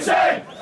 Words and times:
Insane! 0.00 0.59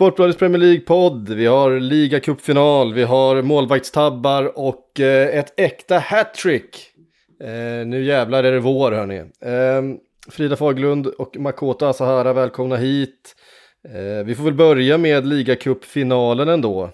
Sportbladets 0.00 0.38
Premier 0.38 0.58
League-podd, 0.58 1.28
vi 1.28 1.46
har 1.46 1.80
ligacupfinal, 1.80 2.94
vi 2.94 3.02
har 3.02 3.42
målvaktstabbar 3.42 4.58
och 4.58 5.00
eh, 5.00 5.38
ett 5.38 5.60
äkta 5.60 5.98
hattrick. 5.98 6.76
Eh, 7.42 7.86
nu 7.86 8.04
jävlar 8.04 8.44
är 8.44 8.52
det 8.52 8.60
vår 8.60 8.92
hörni. 8.92 9.18
Eh, 9.18 9.82
Frida 10.30 10.56
Faglund 10.56 11.06
och 11.06 11.36
Makota 11.36 11.88
Asahara, 11.88 12.32
välkomna 12.32 12.76
hit. 12.76 13.34
Eh, 13.88 14.24
vi 14.24 14.34
får 14.34 14.44
väl 14.44 14.54
börja 14.54 14.98
med 14.98 15.26
ligacupfinalen 15.26 16.48
ändå. 16.48 16.90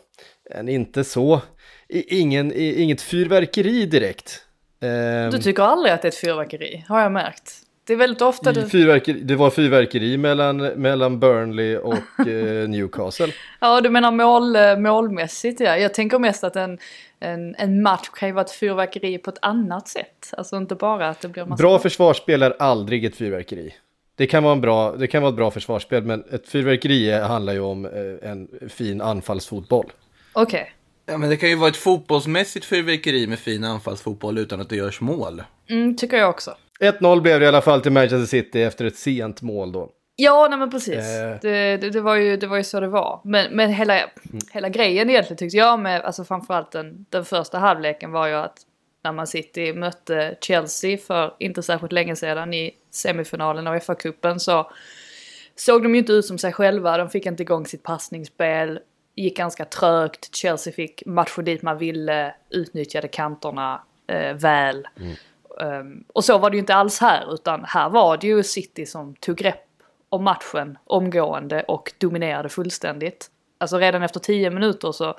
En 0.51 0.69
inte 0.69 1.05
så, 1.05 1.41
i, 1.89 2.19
ingen, 2.21 2.53
i, 2.53 2.83
inget 2.83 3.03
fyrverkeri 3.03 3.87
direkt. 3.87 4.43
Eh, 4.83 5.31
Du 5.31 5.39
tycker 5.39 5.63
aldrig 5.63 5.93
att 5.95 6.03
det 6.03 6.09
är 6.09 6.13
ett 6.13 6.19
fyrverkeri, 6.19 6.85
har 6.89 7.01
jag 7.01 7.13
märkt. 7.13 7.53
Det 7.87 7.93
är 7.93 7.97
väldigt 7.97 8.23
ofta 8.23 8.53
du... 8.53 8.69
fyrverkeri, 8.69 9.21
det 9.21 9.37
var 9.37 9.51
fyrverkeri 9.51 10.17
mellan, 10.17 10.57
mellan 10.57 11.21
Burnley 11.21 11.77
och 11.77 11.95
eh, 12.29 12.69
Newcastle. 12.69 13.33
Ja, 13.61 13.81
du 13.81 13.91
menar 13.91 14.11
mål, 14.11 14.57
eh, 14.57 14.79
målmässigt 14.79 15.61
ja. 15.61 15.77
Jag 15.77 15.95
tänker 15.95 16.19
mest 16.19 16.45
att 16.45 16.57
en, 16.57 16.79
en, 17.21 17.55
en 17.55 17.83
match 17.83 18.09
kan 18.09 18.29
ju 18.29 18.33
vara 18.33 18.45
ett 18.45 18.51
fyrverkeri 18.51 19.19
på 19.19 19.31
ett 19.31 19.39
annat 19.43 19.89
sätt. 19.89 20.33
Alltså 20.33 20.57
inte 20.57 20.75
bara 20.75 21.09
att 21.09 21.21
det 21.21 21.29
blir 21.29 21.45
massa... 21.45 21.63
Bra 21.63 21.79
försvarsspel 21.79 22.43
är 22.43 22.57
aldrig 22.59 23.05
ett 23.05 23.17
fyrverkeri. 23.17 23.75
Det 24.15 24.27
kan, 24.27 24.43
vara 24.43 24.53
en 24.53 24.61
bra, 24.61 24.97
det 24.97 25.07
kan 25.07 25.23
vara 25.23 25.31
ett 25.31 25.37
bra 25.37 25.51
försvarsspel, 25.51 26.03
men 26.03 26.25
ett 26.31 26.49
fyrverkeri 26.49 27.13
handlar 27.13 27.53
ju 27.53 27.61
om 27.61 27.85
eh, 27.85 28.31
en 28.31 28.49
fin 28.69 29.01
anfallsfotboll. 29.01 29.93
Okej. 30.33 30.73
Ja, 31.07 31.19
men 31.19 31.31
det 31.31 31.37
kan 31.37 31.49
ju 31.49 31.57
vara 31.57 31.69
ett 31.69 31.77
fotbollsmässigt 31.77 32.67
fyrverkeri 32.67 33.27
med 33.27 33.39
fin 33.39 33.65
anfallsfotboll 33.65 34.39
utan 34.39 34.61
att 34.61 34.69
det 34.69 34.77
görs 34.77 35.01
mål. 35.01 35.43
Mm, 35.69 35.97
tycker 35.97 36.17
jag 36.17 36.31
också. 36.31 36.55
1-0 36.81 37.21
blev 37.21 37.41
det 37.41 37.45
i 37.45 37.49
alla 37.49 37.63
fall 37.63 37.81
till 37.81 37.93
Manchester 37.93 38.27
City 38.27 38.63
efter 38.63 38.85
ett 38.85 38.97
sent 38.97 39.43
mål 39.43 39.73
då. 39.73 39.91
Ja, 40.17 40.47
nej 40.51 40.59
men 40.59 40.71
precis. 40.71 41.05
Eh. 41.05 41.39
Det, 41.43 41.77
det, 41.77 41.91
det, 41.91 42.01
var 42.01 42.15
ju, 42.15 42.37
det 42.37 42.47
var 42.47 42.57
ju 42.57 42.65
så 42.65 42.81
det 42.81 42.89
var. 42.89 43.21
Men, 43.25 43.57
men 43.57 43.73
hela, 43.73 44.01
hela 44.53 44.69
grejen 44.69 45.11
egentligen 45.11 45.39
tyckte 45.39 45.57
jag 45.57 45.81
med, 45.81 46.01
alltså 46.03 46.25
framförallt 46.25 46.73
den, 46.73 47.07
den 47.11 47.25
första 47.25 47.59
halvleken 47.59 48.13
var 48.13 48.27
ju 48.27 48.35
att 48.35 48.59
när 49.05 49.13
man 49.13 49.27
City 49.27 49.73
mötte 49.73 50.37
Chelsea 50.41 50.99
för 50.99 51.35
inte 51.39 51.63
särskilt 51.63 51.93
länge 51.93 52.17
sedan 52.17 52.55
i 52.55 52.71
semifinalen 52.91 53.67
av 53.67 53.79
FA-cupen 53.79 54.39
så 54.39 54.71
såg 55.57 55.83
de 55.83 55.95
ju 55.95 55.99
inte 55.99 56.13
ut 56.13 56.25
som 56.25 56.39
sig 56.39 56.53
själva. 56.53 56.97
De 56.97 57.11
fick 57.11 57.27
inte 57.27 57.43
igång 57.43 57.67
sitt 57.67 57.83
passningsspel. 57.83 58.81
Gick 59.17 59.37
ganska 59.37 59.65
trögt. 59.65 60.35
Chelsea 60.37 60.73
fick 60.73 61.03
matcher 61.07 61.43
dit 61.43 61.63
man 61.63 61.79
ville. 61.79 62.35
Utnyttjade 62.51 63.09
kanterna 63.09 63.83
eh, 64.07 64.35
väl. 64.35 64.89
Um, 65.01 65.15
och 66.13 66.25
så 66.25 66.39
var 66.39 66.51
det 66.51 66.57
ju 66.57 66.61
inte 66.61 66.75
alls 66.75 67.01
här 67.01 67.35
utan 67.35 67.65
här 67.65 67.89
var 67.89 68.17
det 68.17 68.27
ju 68.27 68.43
City 68.43 68.87
som 68.87 69.15
tog 69.15 69.37
grepp 69.37 69.65
om 70.09 70.25
matchen 70.25 70.79
omgående 70.85 71.63
och 71.63 71.93
dominerade 71.99 72.49
fullständigt. 72.49 73.31
Alltså 73.59 73.79
redan 73.79 74.03
efter 74.03 74.21
10 74.21 74.51
minuter 74.51 74.93
så 74.93 75.15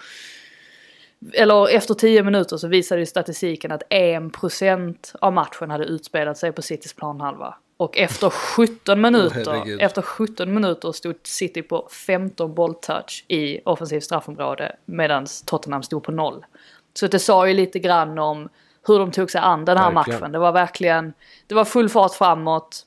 eller 1.34 1.76
efter 1.76 1.94
10 1.94 2.24
minuter 2.24 2.58
så 2.58 2.68
visade 2.68 3.02
ju 3.02 3.06
statistiken 3.06 3.72
att 3.72 3.84
1% 3.90 5.16
av 5.22 5.34
matchen 5.34 5.70
hade 5.72 5.86
utspelat 5.86 6.38
sig 6.38 6.52
på 6.52 6.62
Citys 6.62 6.94
planhalva. 6.94 7.56
Och 7.78 7.98
efter 7.98 8.30
17 8.30 9.02
minuter, 9.02 9.52
herregud. 9.52 9.82
efter 9.82 10.02
17 10.02 10.54
minuter 10.54 10.92
stod 10.92 11.16
City 11.24 11.62
på 11.62 11.88
15 12.08 12.54
bolltouch 12.54 13.26
i 13.28 13.60
offensivt 13.66 14.04
straffområde 14.04 14.76
medan 14.86 15.26
Tottenham 15.46 15.84
stod 15.84 16.04
på 16.04 16.12
noll. 16.12 16.46
Så 16.94 17.08
det 17.08 17.20
sa 17.20 17.48
ju 17.48 17.54
lite 17.54 17.80
grann 17.80 18.20
om 18.20 18.50
hur 18.88 19.00
de 19.00 19.12
tog 19.12 19.32
sig 19.32 19.42
an 19.42 19.66
den 19.66 19.78
här 19.78 19.92
Verkligen. 19.92 20.20
matchen. 20.20 20.32
Det 20.32 20.40
var 20.40 20.52
verkligen, 20.52 21.14
det 21.48 21.56
var 21.56 21.66
full 21.66 21.90
fart 21.90 22.14
framåt. 22.14 22.86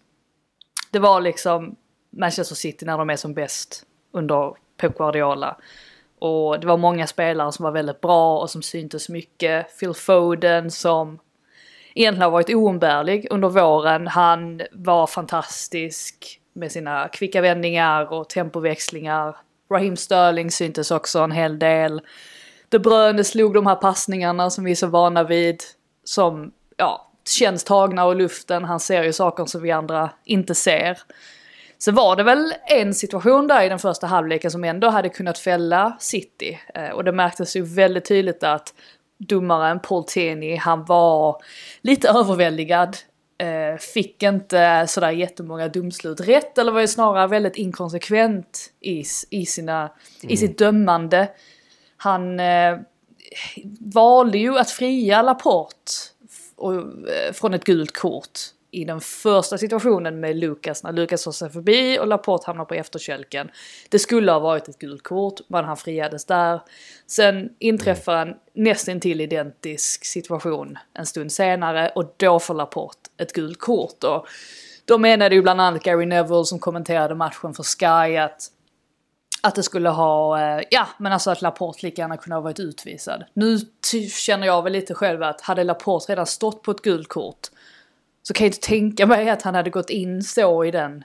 Det 0.91 0.99
var 0.99 1.21
liksom 1.21 1.77
Manchester 2.11 2.55
City 2.55 2.87
när 2.87 2.99
de 2.99 3.11
är 3.11 3.17
som 3.17 3.35
bäst 3.35 3.87
under 4.13 4.55
Pep 4.81 4.99
Guardiola. 4.99 5.57
Och 6.19 6.61
det 6.61 6.67
var 6.67 6.77
många 6.77 7.07
spelare 7.07 7.53
som 7.53 7.63
var 7.63 7.73
väldigt 7.73 8.01
bra 8.01 8.39
och 8.39 8.51
som 8.51 8.63
syntes 8.63 9.09
mycket. 9.09 9.79
Phil 9.79 9.95
Foden 9.95 10.71
som 10.71 11.19
egentligen 11.95 12.23
har 12.23 12.31
varit 12.31 12.55
oumbärlig 12.55 13.27
under 13.31 13.49
våren. 13.49 14.07
Han 14.07 14.63
var 14.73 15.07
fantastisk 15.07 16.41
med 16.53 16.73
sina 16.73 17.09
kvicka 17.09 17.41
vändningar 17.41 18.13
och 18.13 18.29
tempoväxlingar. 18.29 19.37
Raheem 19.73 19.97
Sterling 19.97 20.51
syntes 20.51 20.91
också 20.91 21.19
en 21.19 21.33
hel 21.33 21.59
del. 21.59 22.03
De 22.69 22.79
Bruyne 22.79 23.25
slog 23.25 23.55
de 23.55 23.67
här 23.67 23.75
passningarna 23.75 24.51
som 24.51 24.65
vi 24.65 24.71
är 24.71 24.75
så 24.75 24.87
vana 24.87 25.25
vid. 25.25 25.63
Som, 26.05 26.53
ja, 26.77 27.11
känns 27.29 27.65
tagna 27.65 28.11
ur 28.11 28.15
luften. 28.15 28.65
Han 28.65 28.81
ser 28.81 29.03
ju 29.03 29.13
saker 29.13 29.45
som 29.45 29.63
vi 29.63 29.71
andra 29.71 30.11
inte 30.25 30.55
ser. 30.55 30.99
Så 31.79 31.93
var 31.93 32.17
det 32.17 32.23
väl 32.23 32.55
en 32.67 32.95
situation 32.95 33.47
där 33.47 33.63
i 33.63 33.69
den 33.69 33.79
första 33.79 34.07
halvleken 34.07 34.51
som 34.51 34.65
ändå 34.65 34.89
hade 34.89 35.09
kunnat 35.09 35.39
fälla 35.39 35.97
City. 36.01 36.59
Eh, 36.75 36.91
och 36.91 37.05
det 37.05 37.13
märktes 37.13 37.57
ju 37.57 37.63
väldigt 37.63 38.05
tydligt 38.05 38.43
att 38.43 38.75
domaren 39.19 39.81
Paul 39.81 40.05
Tierney, 40.05 40.57
han 40.57 40.85
var 40.85 41.43
lite 41.81 42.09
överväldigad. 42.09 42.97
Eh, 43.39 43.79
fick 43.79 44.23
inte 44.23 44.87
sådär 44.89 45.11
jättemånga 45.11 45.69
domslut 45.69 46.21
rätt 46.21 46.59
eller 46.59 46.73
var 46.73 46.81
ju 46.81 46.89
snarare 46.89 47.27
väldigt 47.27 47.57
inkonsekvent 47.57 48.73
i, 48.81 49.05
i, 49.31 49.47
sina, 49.47 49.91
i 50.23 50.37
sitt 50.37 50.59
dömande. 50.59 51.29
Han 51.97 52.41
eh, 52.41 52.79
valde 53.81 54.39
ju 54.39 54.59
att 54.59 54.71
fria 54.71 55.23
Laporte 55.23 55.93
eh, 56.63 57.33
från 57.33 57.55
ett 57.55 57.65
gult 57.65 57.93
kort 57.93 58.39
i 58.71 58.85
den 58.85 59.01
första 59.01 59.59
situationen 59.59 60.21
med 60.21 60.37
Lukas 60.37 60.83
när 60.83 60.93
Lukas 60.93 61.25
tar 61.25 61.33
sig 61.33 61.51
förbi 61.51 61.99
och 61.99 62.07
Laporte 62.07 62.47
hamnar 62.47 62.65
på 62.65 62.75
efterkälken. 62.75 63.51
Det 63.89 63.99
skulle 63.99 64.33
ha 64.33 64.39
varit 64.39 64.69
ett 64.69 64.79
gult 64.79 65.03
kort 65.03 65.41
men 65.49 65.65
han 65.65 65.77
friades 65.77 66.25
där. 66.25 66.61
Sen 67.07 67.51
inträffar 67.59 68.17
en 68.17 68.35
nästintill 68.55 69.21
identisk 69.21 70.05
situation 70.05 70.79
en 70.95 71.07
stund 71.07 71.33
senare 71.33 71.93
och 71.95 72.15
då 72.17 72.39
får 72.39 72.55
Laporte 72.55 73.11
ett 73.17 73.33
gult 73.33 73.59
kort. 73.59 74.05
Och 74.05 74.27
då 74.85 74.99
menade 74.99 75.35
ju 75.35 75.43
bland 75.43 75.61
annat 75.61 75.83
Gary 75.83 76.07
Neville 76.07 76.45
som 76.45 76.59
kommenterade 76.59 77.15
matchen 77.15 77.55
för 77.55 77.63
Sky 77.63 78.17
att 78.17 78.51
att 79.41 79.55
det 79.55 79.63
skulle 79.63 79.89
ha, 79.89 80.41
eh, 80.41 80.65
ja 80.71 80.87
men 80.99 81.13
alltså 81.13 81.31
att 81.31 81.43
Laporte 81.43 81.87
lika 81.87 82.03
gärna 82.03 82.17
kunde 82.17 82.37
ha 82.37 82.41
varit 82.41 82.61
utvisad. 82.61 83.25
Nu 83.35 83.59
känner 84.11 84.47
jag 84.47 84.63
väl 84.63 84.73
lite 84.73 84.95
själv 84.95 85.23
att 85.23 85.41
hade 85.41 85.65
Laporte 85.65 86.13
redan 86.13 86.27
stått 86.27 86.63
på 86.63 86.71
ett 86.71 86.83
gult 86.83 87.09
kort 87.09 87.49
så 88.23 88.35
kan 88.35 88.45
jag 88.45 88.49
inte 88.49 88.67
tänka 88.67 89.07
mig 89.07 89.31
att 89.31 89.43
han 89.43 89.55
hade 89.55 89.71
gått 89.71 89.91
in 89.91 90.23
så 90.23 90.65
i 90.65 90.71
den 90.71 91.05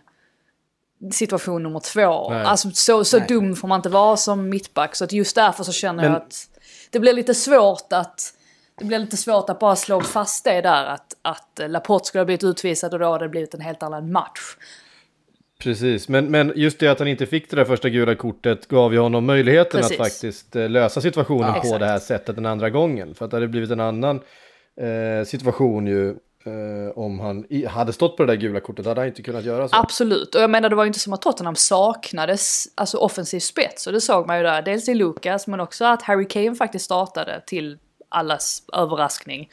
situation 1.11 1.63
nummer 1.63 1.79
två. 1.79 2.29
Nej. 2.29 2.43
Alltså 2.43 2.69
så, 2.73 3.03
så 3.05 3.17
Nej. 3.17 3.27
dum 3.27 3.55
får 3.55 3.67
man 3.67 3.79
inte 3.79 3.89
vara 3.89 4.17
som 4.17 4.49
mittback 4.49 4.95
så 4.95 5.03
att 5.03 5.11
just 5.11 5.35
därför 5.35 5.63
så 5.63 5.71
känner 5.71 6.03
jag 6.03 6.11
Men- 6.11 6.21
att 6.21 6.49
det 6.89 6.99
blir 6.99 7.13
lite 7.13 7.33
svårt 7.33 7.93
att 7.93 8.33
det 8.79 8.85
blir 8.85 8.99
lite 8.99 9.17
svårt 9.17 9.49
att 9.49 9.59
bara 9.59 9.75
slå 9.75 10.01
fast 10.01 10.43
det 10.43 10.61
där 10.61 10.85
att, 10.85 11.13
att 11.21 11.59
Laporte 11.67 12.05
skulle 12.05 12.19
ha 12.19 12.25
blivit 12.25 12.43
utvisad 12.43 12.93
och 12.93 12.99
då 12.99 13.11
hade 13.11 13.25
det 13.25 13.29
blivit 13.29 13.53
en 13.53 13.61
helt 13.61 13.83
annan 13.83 14.11
match. 14.11 14.57
Precis, 15.59 16.09
men, 16.09 16.25
men 16.31 16.53
just 16.55 16.79
det 16.79 16.87
att 16.87 16.99
han 16.99 17.07
inte 17.07 17.25
fick 17.25 17.49
det 17.49 17.55
där 17.55 17.65
första 17.65 17.89
gula 17.89 18.15
kortet 18.15 18.67
gav 18.67 18.93
ju 18.93 18.99
honom 18.99 19.25
möjligheten 19.25 19.81
Precis. 19.81 19.99
att 19.99 20.05
faktiskt 20.07 20.55
eh, 20.55 20.69
lösa 20.69 21.01
situationen 21.01 21.47
Ja. 21.47 21.53
på 21.53 21.57
Exakt. 21.57 21.79
det 21.79 21.85
här 21.85 21.99
sättet 21.99 22.35
den 22.35 22.45
andra 22.45 22.69
gången. 22.69 23.15
För 23.15 23.25
att 23.25 23.31
det 23.31 23.37
hade 23.37 23.47
blivit 23.47 23.71
en 23.71 23.79
annan 23.79 24.21
eh, 24.81 25.25
situation 25.25 25.87
ju 25.87 26.09
eh, 26.09 26.97
om 26.97 27.19
han 27.19 27.45
hade 27.69 27.93
stått 27.93 28.17
på 28.17 28.23
det 28.25 28.31
där 28.31 28.41
gula 28.41 28.59
kortet 28.59 28.85
hade 28.85 29.01
han 29.01 29.07
inte 29.07 29.21
kunnat 29.21 29.43
göra 29.43 29.67
så. 29.67 29.75
Absolut, 29.75 30.35
och 30.35 30.41
jag 30.41 30.49
menar 30.49 30.69
det 30.69 30.75
var 30.75 30.83
ju 30.83 30.87
inte 30.87 30.99
som 30.99 31.13
att 31.13 31.21
Tottenham 31.21 31.55
saknades 31.55 32.65
alltså 32.75 32.97
offensiv 32.97 33.39
spets 33.39 33.87
och 33.87 33.93
det 33.93 34.01
såg 34.01 34.27
man 34.27 34.37
ju 34.37 34.43
där. 34.43 34.61
Dels 34.61 34.89
i 34.89 34.93
Lucas 34.93 35.47
men 35.47 35.59
också 35.59 35.85
att 35.85 36.01
Harry 36.01 36.27
Kane 36.27 36.55
faktiskt 36.55 36.85
startade 36.85 37.41
till 37.45 37.77
allas 38.09 38.63
överraskning. 38.73 39.49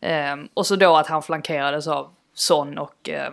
Ehm, 0.00 0.48
och 0.54 0.66
så 0.66 0.76
då 0.76 0.96
att 0.96 1.06
han 1.06 1.22
flankerades 1.22 1.86
av 1.86 2.10
Son 2.34 2.78
och 2.78 3.08
eh, 3.08 3.32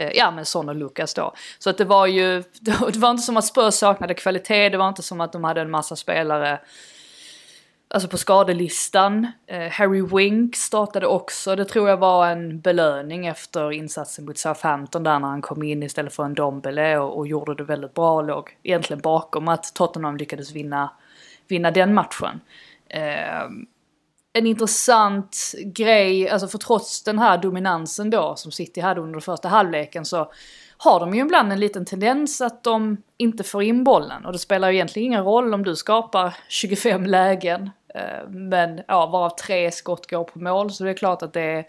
Eh, 0.00 0.10
ja 0.14 0.30
men 0.30 0.46
Son 0.46 0.68
och 0.68 0.74
Lucas 0.74 1.14
då. 1.14 1.34
Så 1.58 1.70
att 1.70 1.78
det 1.78 1.84
var 1.84 2.06
ju, 2.06 2.42
det 2.60 2.96
var 2.96 3.10
inte 3.10 3.22
som 3.22 3.36
att 3.36 3.44
Spurs 3.44 3.74
saknade 3.74 4.14
kvalitet, 4.14 4.68
det 4.68 4.76
var 4.76 4.88
inte 4.88 5.02
som 5.02 5.20
att 5.20 5.32
de 5.32 5.44
hade 5.44 5.60
en 5.60 5.70
massa 5.70 5.96
spelare 5.96 6.60
alltså 7.88 8.08
på 8.08 8.18
skadelistan. 8.18 9.26
Eh, 9.46 9.68
Harry 9.68 10.02
Wink 10.02 10.56
startade 10.56 11.06
också, 11.06 11.56
det 11.56 11.64
tror 11.64 11.88
jag 11.88 11.96
var 11.96 12.28
en 12.28 12.60
belöning 12.60 13.26
efter 13.26 13.72
insatsen 13.72 14.24
mot 14.24 14.38
Southampton 14.38 15.02
där 15.02 15.18
när 15.18 15.28
han 15.28 15.42
kom 15.42 15.62
in 15.62 15.82
istället 15.82 16.14
för 16.14 16.24
en 16.24 16.34
Dombele 16.34 16.98
och, 16.98 17.18
och 17.18 17.26
gjorde 17.26 17.54
det 17.54 17.64
väldigt 17.64 17.94
bra 17.94 18.22
låg 18.22 18.56
egentligen 18.62 19.00
bakom 19.00 19.48
att 19.48 19.74
Tottenham 19.74 20.16
lyckades 20.16 20.52
vinna, 20.52 20.90
vinna 21.48 21.70
den 21.70 21.94
matchen. 21.94 22.40
Eh, 22.88 23.48
en 24.32 24.46
intressant 24.46 25.54
grej, 25.64 26.28
alltså 26.28 26.48
för 26.48 26.58
trots 26.58 27.02
den 27.02 27.18
här 27.18 27.38
dominansen 27.38 28.10
då 28.10 28.36
som 28.36 28.52
City 28.52 28.80
hade 28.80 29.00
under 29.00 29.20
första 29.20 29.48
halvleken 29.48 30.04
så 30.04 30.32
har 30.76 31.00
de 31.00 31.14
ju 31.14 31.20
ibland 31.20 31.52
en 31.52 31.60
liten 31.60 31.84
tendens 31.84 32.40
att 32.40 32.64
de 32.64 32.96
inte 33.16 33.44
får 33.44 33.62
in 33.62 33.84
bollen. 33.84 34.26
Och 34.26 34.32
det 34.32 34.38
spelar 34.38 34.70
ju 34.70 34.74
egentligen 34.74 35.06
ingen 35.06 35.24
roll 35.24 35.54
om 35.54 35.64
du 35.64 35.76
skapar 35.76 36.36
25 36.48 37.06
lägen. 37.06 37.70
Eh, 37.94 38.28
men 38.28 38.80
ja, 38.88 39.06
varav 39.06 39.30
tre 39.30 39.70
skott 39.70 40.10
går 40.10 40.24
på 40.24 40.38
mål. 40.38 40.70
Så 40.70 40.84
det 40.84 40.90
är 40.90 40.94
klart 40.94 41.22
att 41.22 41.32
det 41.32 41.42
är, 41.42 41.64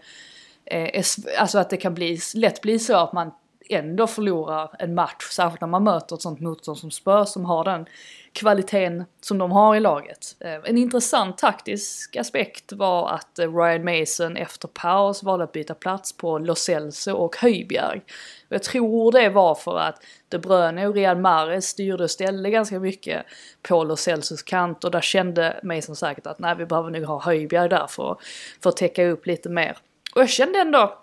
eh, 0.64 0.98
är 0.98 1.04
alltså 1.38 1.58
att 1.58 1.70
det 1.70 1.76
kan 1.76 1.94
bli, 1.94 2.18
lätt 2.34 2.60
bli 2.60 2.78
så 2.78 2.96
att 2.96 3.12
man 3.12 3.30
ändå 3.72 4.06
förlorar 4.06 4.70
en 4.78 4.94
match. 4.94 5.28
Särskilt 5.30 5.60
när 5.60 5.68
man 5.68 5.84
möter 5.84 6.16
ett 6.16 6.22
sånt 6.22 6.40
motstånd 6.40 6.78
som 6.78 6.90
Spurs 6.90 7.28
som 7.28 7.44
har 7.44 7.64
den 7.64 7.86
kvaliteten 8.32 9.04
som 9.20 9.38
de 9.38 9.52
har 9.52 9.76
i 9.76 9.80
laget. 9.80 10.36
Eh, 10.40 10.54
en 10.64 10.78
intressant 10.78 11.38
taktisk 11.38 12.16
aspekt 12.16 12.72
var 12.72 13.08
att 13.10 13.38
eh, 13.38 13.56
Ryan 13.56 13.84
Mason 13.84 14.36
efter 14.36 14.68
paus 14.68 15.22
valde 15.22 15.44
att 15.44 15.52
byta 15.52 15.74
plats 15.74 16.16
på 16.16 16.38
Lo 16.38 16.54
Celso 16.54 17.12
och 17.12 17.36
Höjbjerg. 17.36 18.02
Jag 18.48 18.62
tror 18.62 19.12
det 19.12 19.28
var 19.28 19.54
för 19.54 19.78
att 19.78 20.04
De 20.28 20.38
Bruyne 20.38 20.86
och 20.86 20.94
Riyad 20.94 21.18
Mahrez 21.18 21.66
styrde 21.66 22.04
och 22.04 22.10
ställde 22.10 22.50
ganska 22.50 22.80
mycket 22.80 23.26
på 23.62 23.84
Lo 23.84 23.96
Celsos 23.96 24.42
kant 24.42 24.84
och 24.84 24.90
där 24.90 25.00
kände 25.00 25.60
Mason 25.62 25.96
säkert 25.96 26.26
att 26.26 26.38
nej 26.38 26.54
vi 26.58 26.66
behöver 26.66 26.90
nog 26.90 27.04
ha 27.04 27.20
Höjbjerg 27.20 27.68
där 27.68 27.86
för, 27.86 28.16
för 28.62 28.70
att 28.70 28.76
täcka 28.76 29.06
upp 29.06 29.26
lite 29.26 29.48
mer. 29.48 29.76
Och 30.14 30.20
jag 30.20 30.28
kände 30.28 30.58
ändå 30.58 31.01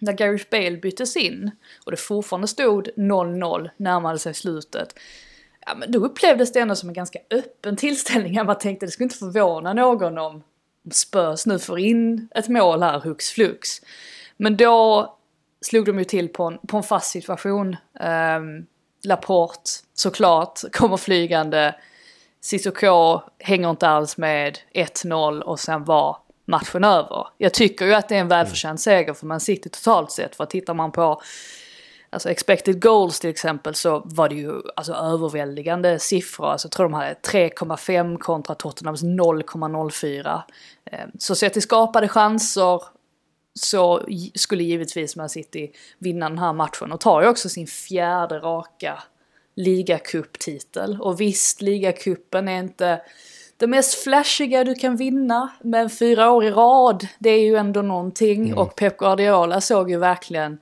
när 0.00 0.12
Gareth 0.12 0.50
Bale 0.50 0.76
byttes 0.76 1.16
in 1.16 1.50
och 1.84 1.90
det 1.90 1.96
fortfarande 1.96 2.48
stod 2.48 2.88
0-0 2.96 3.70
närmade 3.76 4.18
sig 4.18 4.34
slutet 4.34 4.94
ja, 5.66 5.74
men 5.74 5.92
då 5.92 5.98
upplevdes 5.98 6.52
det 6.52 6.60
ändå 6.60 6.74
som 6.74 6.88
en 6.88 6.94
ganska 6.94 7.18
öppen 7.30 7.76
tillställning. 7.76 8.46
Man 8.46 8.58
tänkte 8.58 8.86
det 8.86 8.90
skulle 8.90 9.04
inte 9.04 9.18
förvåna 9.18 9.72
någon 9.72 10.18
om 10.18 10.42
Spurs 10.92 11.46
nu 11.46 11.58
får 11.58 11.78
in 11.78 12.28
ett 12.34 12.48
mål 12.48 12.82
här 12.82 13.00
hux 13.00 13.30
flux. 13.30 13.68
Men 14.36 14.56
då 14.56 15.18
slog 15.60 15.86
de 15.86 15.98
ju 15.98 16.04
till 16.04 16.28
på 16.28 16.44
en, 16.44 16.58
på 16.58 16.76
en 16.76 16.82
fast 16.82 17.10
situation. 17.10 17.76
Um, 18.00 18.66
Laporte 19.04 19.70
såklart 19.94 20.60
kommer 20.72 20.96
flygande. 20.96 21.74
Cissoko 22.40 23.20
hänger 23.38 23.70
inte 23.70 23.88
alls 23.88 24.16
med 24.16 24.58
1-0 24.74 25.40
och 25.40 25.60
sen 25.60 25.84
var 25.84 26.16
matchen 26.50 26.84
över. 26.84 27.26
Jag 27.38 27.54
tycker 27.54 27.86
ju 27.86 27.94
att 27.94 28.08
det 28.08 28.16
är 28.16 28.20
en 28.20 28.28
välförtjänt 28.28 28.80
seger 28.80 29.14
för 29.14 29.26
Man 29.26 29.40
City 29.40 29.68
totalt 29.68 30.12
sett. 30.12 30.36
För 30.36 30.44
tittar 30.44 30.74
man 30.74 30.92
på 30.92 31.22
Alltså 32.12 32.30
expected 32.30 32.82
goals 32.82 33.20
till 33.20 33.30
exempel 33.30 33.74
så 33.74 34.02
var 34.04 34.28
det 34.28 34.34
ju 34.34 34.52
alltså 34.76 34.92
överväldigande 34.92 35.98
siffror. 35.98 36.46
Alltså 36.46 36.66
jag 36.66 36.72
tror 36.72 36.84
de 36.84 36.94
hade 36.94 37.14
3,5 37.14 38.18
kontra 38.18 38.54
Tottenhams 38.54 39.02
0,04. 39.02 40.42
Ehm, 40.84 41.10
så 41.18 41.34
sett 41.34 41.52
till 41.52 41.62
skapade 41.62 42.08
chanser 42.08 42.82
så 43.54 44.08
skulle 44.34 44.62
givetvis 44.62 45.16
Man 45.16 45.28
City 45.28 45.72
vinna 45.98 46.28
den 46.28 46.38
här 46.38 46.52
matchen 46.52 46.92
och 46.92 47.00
tar 47.00 47.22
ju 47.22 47.28
också 47.28 47.48
sin 47.48 47.66
fjärde 47.66 48.38
raka 48.38 49.02
ligacuptitel. 49.56 50.98
Och 51.00 51.20
visst, 51.20 51.60
ligacupen 51.60 52.48
är 52.48 52.58
inte 52.58 53.02
det 53.60 53.66
mest 53.66 53.94
flashiga 53.94 54.64
du 54.64 54.74
kan 54.74 54.96
vinna, 54.96 55.50
men 55.62 55.90
fyra 55.90 56.30
år 56.30 56.44
i 56.44 56.50
rad, 56.50 57.06
det 57.18 57.30
är 57.30 57.40
ju 57.40 57.56
ändå 57.56 57.82
någonting. 57.82 58.46
Mm. 58.46 58.58
Och 58.58 58.76
Pep 58.76 58.98
Guardiola 58.98 59.60
såg 59.60 59.90
ju 59.90 59.98
verkligen 59.98 60.58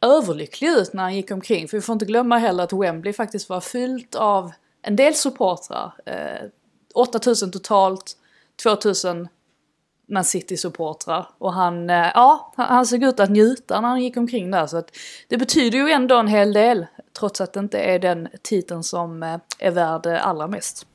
överlycklig 0.00 0.68
ut 0.68 0.92
när 0.92 1.02
han 1.02 1.16
gick 1.16 1.30
omkring. 1.30 1.68
För 1.68 1.76
vi 1.76 1.80
får 1.80 1.92
inte 1.92 2.04
glömma 2.04 2.38
heller 2.38 2.64
att 2.64 2.72
Wembley 2.72 3.12
faktiskt 3.12 3.48
var 3.48 3.60
fyllt 3.60 4.14
av 4.14 4.52
en 4.82 4.96
del 4.96 5.14
supportrar. 5.14 5.92
Eh, 6.06 6.48
8000 6.94 7.50
totalt, 7.50 8.16
2000 8.62 9.28
Man 10.08 10.24
City-supportrar. 10.24 11.26
Och 11.38 11.52
han, 11.52 11.90
eh, 11.90 12.10
ja, 12.14 12.52
han 12.56 12.86
såg 12.86 13.02
ut 13.02 13.20
att 13.20 13.30
njuta 13.30 13.80
när 13.80 13.88
han 13.88 14.02
gick 14.02 14.16
omkring 14.16 14.50
där. 14.50 14.66
Så 14.66 14.76
att 14.76 14.96
det 15.28 15.36
betyder 15.36 15.78
ju 15.78 15.90
ändå 15.90 16.18
en 16.18 16.28
hel 16.28 16.52
del. 16.52 16.86
Trots 17.18 17.40
att 17.40 17.52
det 17.52 17.60
inte 17.60 17.78
är 17.78 17.98
den 17.98 18.28
titeln 18.42 18.82
som 18.82 19.22
eh, 19.22 19.38
är 19.58 19.70
värd 19.70 20.06
allra 20.06 20.46
mest. 20.46 20.86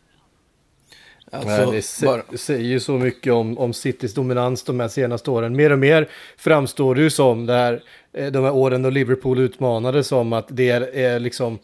Alltså, 1.36 1.72
det, 1.72 2.06
bara... 2.06 2.38
säger 2.38 2.66
ju 2.66 2.80
så 2.80 2.92
mycket 2.92 3.34
om, 3.34 3.58
om 3.58 3.74
Citys 3.74 4.14
dominans 4.14 4.64
de 4.64 4.80
här 4.80 4.88
senaste 4.88 5.32
åren. 5.32 5.56
Mer 5.56 5.72
och 5.72 5.80
mer 5.80 6.10
framstår 6.38 6.96
det 6.96 7.02
ju 7.02 7.10
som 7.10 7.46
det 7.46 7.54
här, 7.54 7.84
eh, 8.14 8.32
de 8.32 8.44
här 8.44 8.54
åren 8.54 8.82
då 8.82 8.90
Liverpool 8.90 9.40
utmanade 9.40 10.04
som 10.04 10.34
att 10.34 10.48
det 10.50 10.70
är, 10.70 10.82
är 10.82 11.20
liksom 11.20 11.60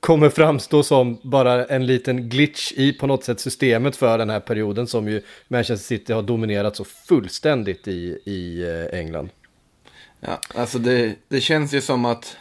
kommer 0.00 0.28
framstå 0.28 0.82
som 0.82 1.18
bara 1.22 1.64
en 1.64 1.86
liten 1.86 2.28
glitch 2.28 2.72
i 2.72 2.92
på 2.92 3.06
något 3.06 3.24
sätt 3.24 3.40
systemet 3.40 3.96
för 3.96 4.18
den 4.18 4.30
här 4.30 4.40
perioden 4.40 4.86
som 4.86 5.08
ju 5.08 5.22
Manchester 5.48 5.86
City 5.86 6.12
har 6.12 6.22
dominerat 6.22 6.76
så 6.76 6.84
fullständigt 6.84 7.88
i, 7.88 8.18
i 8.24 8.62
eh, 8.62 8.98
England. 8.98 9.28
Ja, 10.20 10.40
alltså 10.54 10.78
det, 10.78 11.14
det 11.28 11.40
känns 11.40 11.74
ju 11.74 11.80
som 11.80 12.04
att 12.04 12.36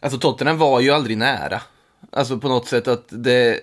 Alltså 0.00 0.18
Tottenham 0.18 0.58
var 0.58 0.80
ju 0.80 0.90
aldrig 0.90 1.18
nära. 1.18 1.62
Alltså 2.10 2.38
på 2.38 2.48
något 2.48 2.68
sätt 2.68 2.88
att 2.88 3.04
det, 3.08 3.60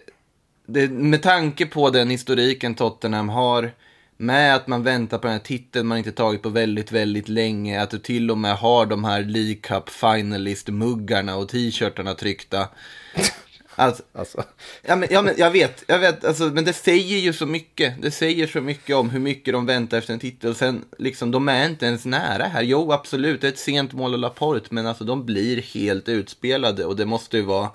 det, 0.65 0.89
med 0.89 1.21
tanke 1.21 1.65
på 1.65 1.89
den 1.89 2.09
historiken 2.09 2.75
Tottenham 2.75 3.29
har 3.29 3.71
med 4.17 4.55
att 4.55 4.67
man 4.67 4.83
väntar 4.83 5.17
på 5.17 5.27
den 5.27 5.33
här 5.33 5.43
titeln 5.43 5.87
man 5.87 5.97
inte 5.97 6.11
tagit 6.11 6.41
på 6.41 6.49
väldigt, 6.49 6.91
väldigt 6.91 7.29
länge. 7.29 7.81
Att 7.81 7.89
du 7.89 7.99
till 7.99 8.31
och 8.31 8.37
med 8.37 8.57
har 8.57 8.85
de 8.85 9.03
här 9.03 9.23
League 9.23 9.55
Cup 9.55 9.89
finalist-muggarna 9.89 11.35
och 11.35 11.49
t-shirtarna 11.49 12.13
tryckta. 12.13 12.67
Alltså, 13.75 14.03
alltså. 14.13 14.43
Ja, 14.81 14.95
men, 14.95 15.09
ja, 15.11 15.21
men 15.21 15.33
jag 15.37 15.51
vet, 15.51 15.83
jag 15.87 15.99
vet 15.99 16.25
alltså, 16.25 16.43
men 16.43 16.65
det 16.65 16.73
säger 16.73 17.17
ju 17.17 17.33
så 17.33 17.45
mycket. 17.45 18.01
Det 18.01 18.11
säger 18.11 18.47
så 18.47 18.61
mycket 18.61 18.95
om 18.95 19.09
hur 19.09 19.19
mycket 19.19 19.53
de 19.53 19.65
väntar 19.65 19.97
efter 19.97 20.13
en 20.13 20.19
titel. 20.19 20.49
Och 20.49 20.57
sen, 20.57 20.85
liksom, 20.97 21.31
de 21.31 21.49
är 21.49 21.65
inte 21.65 21.85
ens 21.85 22.05
nära 22.05 22.43
här. 22.43 22.61
Jo, 22.61 22.91
absolut, 22.91 23.41
det 23.41 23.47
är 23.47 23.51
ett 23.51 23.59
sent 23.59 23.93
mål 23.93 24.13
av 24.13 24.19
Laporte, 24.19 24.67
men 24.69 24.87
alltså 24.87 25.03
de 25.03 25.25
blir 25.25 25.61
helt 25.61 26.09
utspelade 26.09 26.85
och 26.85 26.95
det 26.95 27.05
måste 27.05 27.37
ju 27.37 27.43
vara 27.43 27.69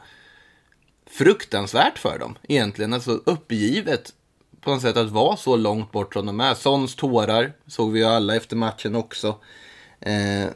fruktansvärt 1.11 1.99
för 1.99 2.19
dem 2.19 2.39
egentligen. 2.49 2.93
Alltså 2.93 3.21
uppgivet 3.25 4.13
på 4.61 4.71
något 4.71 4.83
sätt 4.83 4.97
att 4.97 5.11
vara 5.11 5.37
så 5.37 5.57
långt 5.57 5.93
bort 5.93 6.15
som 6.15 6.27
de 6.27 6.41
är. 6.41 6.55
Sons 6.55 6.95
tårar 6.95 7.53
såg 7.67 7.93
vi 7.93 8.01
ju 8.01 8.07
alla 8.07 8.37
efter 8.37 8.57
matchen 8.57 8.95
också. 8.95 9.37
Eh, 10.01 10.49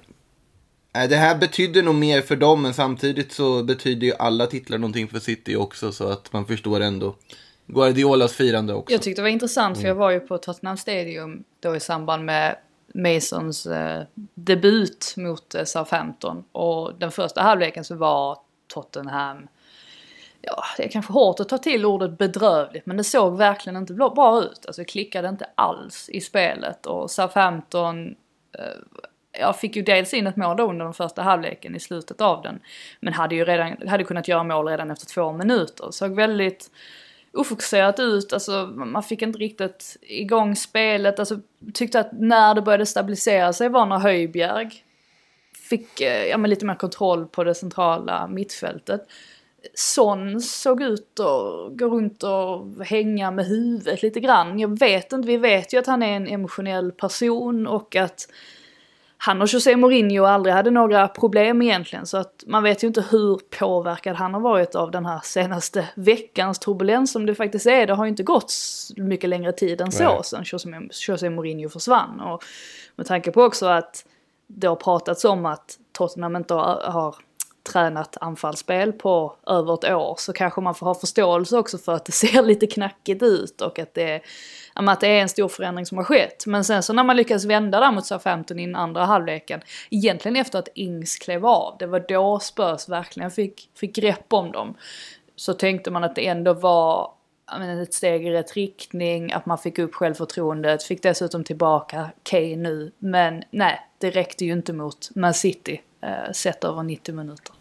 det 0.93 1.17
här 1.17 1.39
betyder 1.39 1.83
nog 1.83 1.95
mer 1.95 2.23
för 2.23 2.37
dem, 2.37 2.63
men 2.63 2.75
samtidigt 2.75 3.33
så 3.33 3.63
betyder 3.63 4.07
ju 4.07 4.13
alla 4.19 4.47
titlar 4.47 4.79
någonting 4.79 5.09
för 5.09 5.19
City 5.19 5.57
också, 5.57 5.93
så 5.93 6.09
att 6.09 6.33
man 6.33 6.47
förstår 6.47 6.81
ändå 6.81 7.17
Guardiolas 7.67 8.33
firande 8.33 8.75
också. 8.75 8.93
Jag 8.93 9.03
tyckte 9.03 9.21
det 9.21 9.23
var 9.23 9.29
intressant, 9.29 9.79
för 9.79 9.89
jag 9.89 9.95
var 9.95 10.11
ju 10.11 10.21
på 10.21 10.39
Tottenham 10.39 10.77
Stadium 10.77 11.45
då 11.61 11.77
i 11.77 11.81
samband 11.81 12.25
med 12.25 12.57
Masons 12.95 13.67
eh, 13.67 14.03
debut 14.35 15.15
mot 15.17 15.55
eh, 15.55 15.65
Southampton. 15.65 16.45
Och 16.53 16.95
den 16.99 17.11
första 17.11 17.43
halvleken 17.43 17.85
så 17.85 17.95
var 17.95 18.39
Tottenham 18.67 19.49
ja, 20.43 20.65
det 20.77 20.85
är 20.85 20.89
kanske 20.89 21.13
hårt 21.13 21.41
att 21.41 21.49
ta 21.49 21.59
till 21.59 21.87
ordet 21.87 22.19
bedrövligt, 22.19 22.87
men 22.87 22.97
det 22.97 23.05
såg 23.05 23.37
verkligen 23.37 23.77
inte 23.77 23.95
bra 23.95 24.43
ut. 24.43 24.67
Alltså 24.67 24.83
det 24.83 24.85
klickade 24.85 25.29
inte 25.29 25.47
alls 25.55 26.09
i 26.09 26.21
spelet 26.21 26.87
och 26.87 27.11
Southampton 27.11 28.07
eh, 28.59 28.65
jag 29.39 29.59
fick 29.59 29.77
ju 29.77 29.83
dels 29.83 30.15
in 30.15 30.27
ett 30.27 30.37
mål 30.37 30.57
då 30.57 30.71
under 30.71 30.85
den 30.85 30.95
första 30.95 31.23
halvleken 31.23 31.77
i 31.77 31.81
slutet 31.81 32.21
av 32.21 32.43
den. 32.43 32.61
Men 33.01 33.13
hade 33.13 33.35
ju 33.35 33.45
redan, 33.45 33.89
hade 33.89 34.05
kunnat 34.05 34.29
göra 34.29 34.45
mål 34.45 34.69
redan 34.69 34.91
efter 34.91 35.07
två 35.07 35.33
minuter. 35.33 35.91
Såg 35.91 36.15
väldigt 36.15 36.71
ofokuserat 37.33 38.01
ut, 38.01 38.33
alltså 38.33 38.67
man 38.75 39.03
fick 39.03 39.23
inte 39.23 39.39
riktigt 39.39 39.97
igång 40.03 40.57
spelet. 40.57 41.19
Alltså 41.19 41.39
tyckte 41.75 42.01
att 42.01 42.13
när 42.13 42.55
det 42.55 42.63
började 42.63 42.87
stabilisera 42.87 43.53
sig 43.53 43.69
var 43.69 43.87
när 43.87 43.99
Höjbjerg 43.99 44.85
fick 45.69 46.01
eh, 46.01 46.25
ja, 46.25 46.39
men 46.39 46.51
lite 46.51 46.67
mer 46.67 46.75
kontroll 46.75 47.27
på 47.27 47.45
det 47.45 47.55
centrala 47.55 48.27
mittfältet. 48.27 49.07
Son 49.75 50.41
såg 50.41 50.83
ut 50.83 51.21
att 51.21 51.77
gå 51.79 51.87
runt 51.89 52.23
och 52.23 52.85
hänga 52.87 53.31
med 53.31 53.47
huvudet 53.47 54.03
lite 54.03 54.21
grann. 54.21 54.59
Jag 54.59 54.79
vet 54.79 55.13
inte, 55.13 55.29
vi 55.29 55.37
vet 55.37 55.73
ju 55.73 55.79
att 55.79 55.87
han 55.87 56.03
är 56.03 56.17
en 56.17 56.29
emotionell 56.29 56.93
person 56.93 57.67
och 57.67 57.97
att 57.97 58.29
han 59.25 59.43
och 59.43 59.49
José 59.49 59.77
Mourinho 59.77 60.25
aldrig 60.25 60.55
hade 60.55 60.71
några 60.71 61.09
problem 61.09 61.63
egentligen. 61.63 62.07
Så 62.07 62.17
att 62.17 62.45
man 62.47 62.63
vet 62.63 62.85
ju 62.85 62.87
inte 62.87 63.05
hur 63.11 63.41
påverkad 63.59 64.17
han 64.17 64.35
har 64.35 64.41
varit 64.41 64.75
av 64.75 64.91
den 64.91 65.07
här 65.07 65.21
senaste 65.25 65.89
veckans 65.95 66.59
turbulens 66.59 67.13
som 67.13 67.27
det 67.27 67.35
faktiskt 67.35 67.67
är. 67.67 67.87
Det 67.87 67.95
har 67.95 68.05
ju 68.05 68.09
inte 68.09 68.23
gått 68.23 68.55
mycket 68.97 69.31
längre 69.31 69.53
tid 69.53 69.81
än 69.81 69.93
så 69.93 70.05
Nej. 70.05 70.43
José, 70.45 70.69
José 71.09 71.31
Mourinho 71.31 71.69
försvann. 71.69 72.21
Och 72.21 72.45
med 72.97 73.07
tanke 73.07 73.31
på 73.31 73.43
också 73.43 73.67
att 73.67 74.05
det 74.47 74.67
har 74.67 74.77
pratats 74.77 75.25
om 75.25 75.47
att 75.47 75.79
Tottenham 75.93 76.37
inte 76.37 76.55
har 76.55 77.17
tränat 77.63 78.17
anfallsspel 78.21 78.93
på 78.93 79.37
över 79.47 79.75
ett 79.75 79.85
år 79.85 80.15
så 80.19 80.33
kanske 80.33 80.61
man 80.61 80.75
får 80.75 80.87
ha 80.87 80.95
förståelse 80.95 81.59
också 81.59 81.79
för 81.79 81.95
att 81.95 82.05
det 82.05 82.13
ser 82.23 82.43
lite 82.43 82.67
knackigt 82.67 83.23
ut 83.23 83.61
och 83.61 83.79
att 83.79 83.95
det, 83.95 84.21
att 84.75 85.01
det 85.01 85.09
är 85.09 85.23
en 85.23 85.29
stor 85.29 85.49
förändring 85.49 85.87
som 85.87 85.99
har 85.99 86.05
skett. 86.05 86.47
Men 86.47 86.65
sen 86.65 86.83
så 86.83 86.93
när 86.93 87.05
man 87.05 87.17
lyckas 87.17 87.45
vända 87.45 87.81
där 87.81 87.93
mot 87.93 88.07
Southampton 88.07 88.59
i 88.59 88.67
den 88.67 88.77
andra 88.77 89.05
halvleken, 89.05 89.61
egentligen 89.91 90.37
efter 90.37 90.59
att 90.59 90.69
Ings 90.75 91.17
klev 91.17 91.47
av, 91.47 91.77
det 91.79 91.87
var 91.87 92.05
då 92.09 92.39
Spurs 92.39 92.89
verkligen 92.89 93.31
fick, 93.31 93.71
fick 93.75 93.97
grepp 93.97 94.33
om 94.33 94.53
dem. 94.53 94.75
Så 95.37 95.53
tänkte 95.53 95.91
man 95.91 96.05
att 96.05 96.15
det 96.15 96.27
ändå 96.27 96.53
var 96.53 97.11
menar, 97.59 97.83
ett 97.83 97.95
steg 97.95 98.27
i 98.27 98.31
rätt 98.31 98.53
riktning, 98.53 99.33
att 99.33 99.47
man 99.47 99.59
fick 99.59 99.79
upp 99.79 99.95
självförtroendet, 99.95 100.83
fick 100.83 101.03
dessutom 101.03 101.45
tillbaka 101.45 102.11
Kane 102.23 102.57
nu. 102.57 102.93
Men 102.99 103.43
nej, 103.51 103.81
det 103.99 104.11
räckte 104.11 104.45
ju 104.45 104.53
inte 104.53 104.73
mot 104.73 105.11
Man 105.15 105.35
City 105.35 105.81
eh, 106.01 106.33
sett 106.33 106.65
över 106.65 106.83
90 106.83 107.15
minuter. 107.15 107.55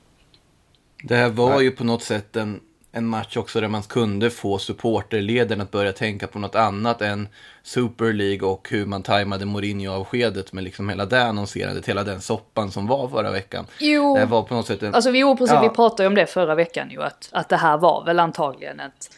Det 1.04 1.16
här 1.16 1.30
var 1.30 1.62
ju 1.62 1.72
på 1.72 1.84
något 1.84 2.04
sätt 2.04 2.36
en, 2.36 2.60
en 2.92 3.06
match 3.06 3.38
också 3.38 3.62
där 3.62 3.68
man 3.68 3.84
kunde 3.84 4.30
få 4.30 4.58
supporterleden 4.58 5.62
att 5.62 5.72
börja 5.72 5.94
tänka 5.94 6.28
på 6.28 6.40
något 6.40 6.56
annat 6.56 7.02
än 7.02 7.28
Super 7.64 8.14
League 8.14 8.48
och 8.50 8.68
hur 8.70 8.86
man 8.86 9.04
tajmade 9.04 9.46
Mourinho-avskedet 9.46 10.54
med 10.54 10.64
liksom 10.64 10.90
hela 10.90 11.06
det 11.06 11.24
annonserandet, 11.24 11.90
hela 11.90 12.04
den 12.04 12.22
soppan 12.22 12.72
som 12.72 12.88
var 12.88 13.08
förra 13.10 13.32
veckan. 13.32 13.66
Jo, 13.80 14.16
Det 14.18 14.26
var 14.26 14.44
på 14.44 14.54
något 14.54 14.68
sätt 14.68 14.84
en... 14.84 14.96
alltså 14.96 15.12
vi, 15.12 15.22
precis, 15.36 15.52
Ja. 15.54 15.62
vi 15.62 15.70
pratade 15.70 16.04
ju 16.04 16.08
om 16.08 16.16
det 16.16 16.26
förra 16.26 16.56
veckan 16.56 16.90
ju, 16.92 17.04
att, 17.04 17.30
att 17.32 17.50
det 17.50 17.58
här 17.58 17.78
var 17.78 18.06
väl 18.06 18.20
antagligen 18.20 18.80
ett, 18.80 19.10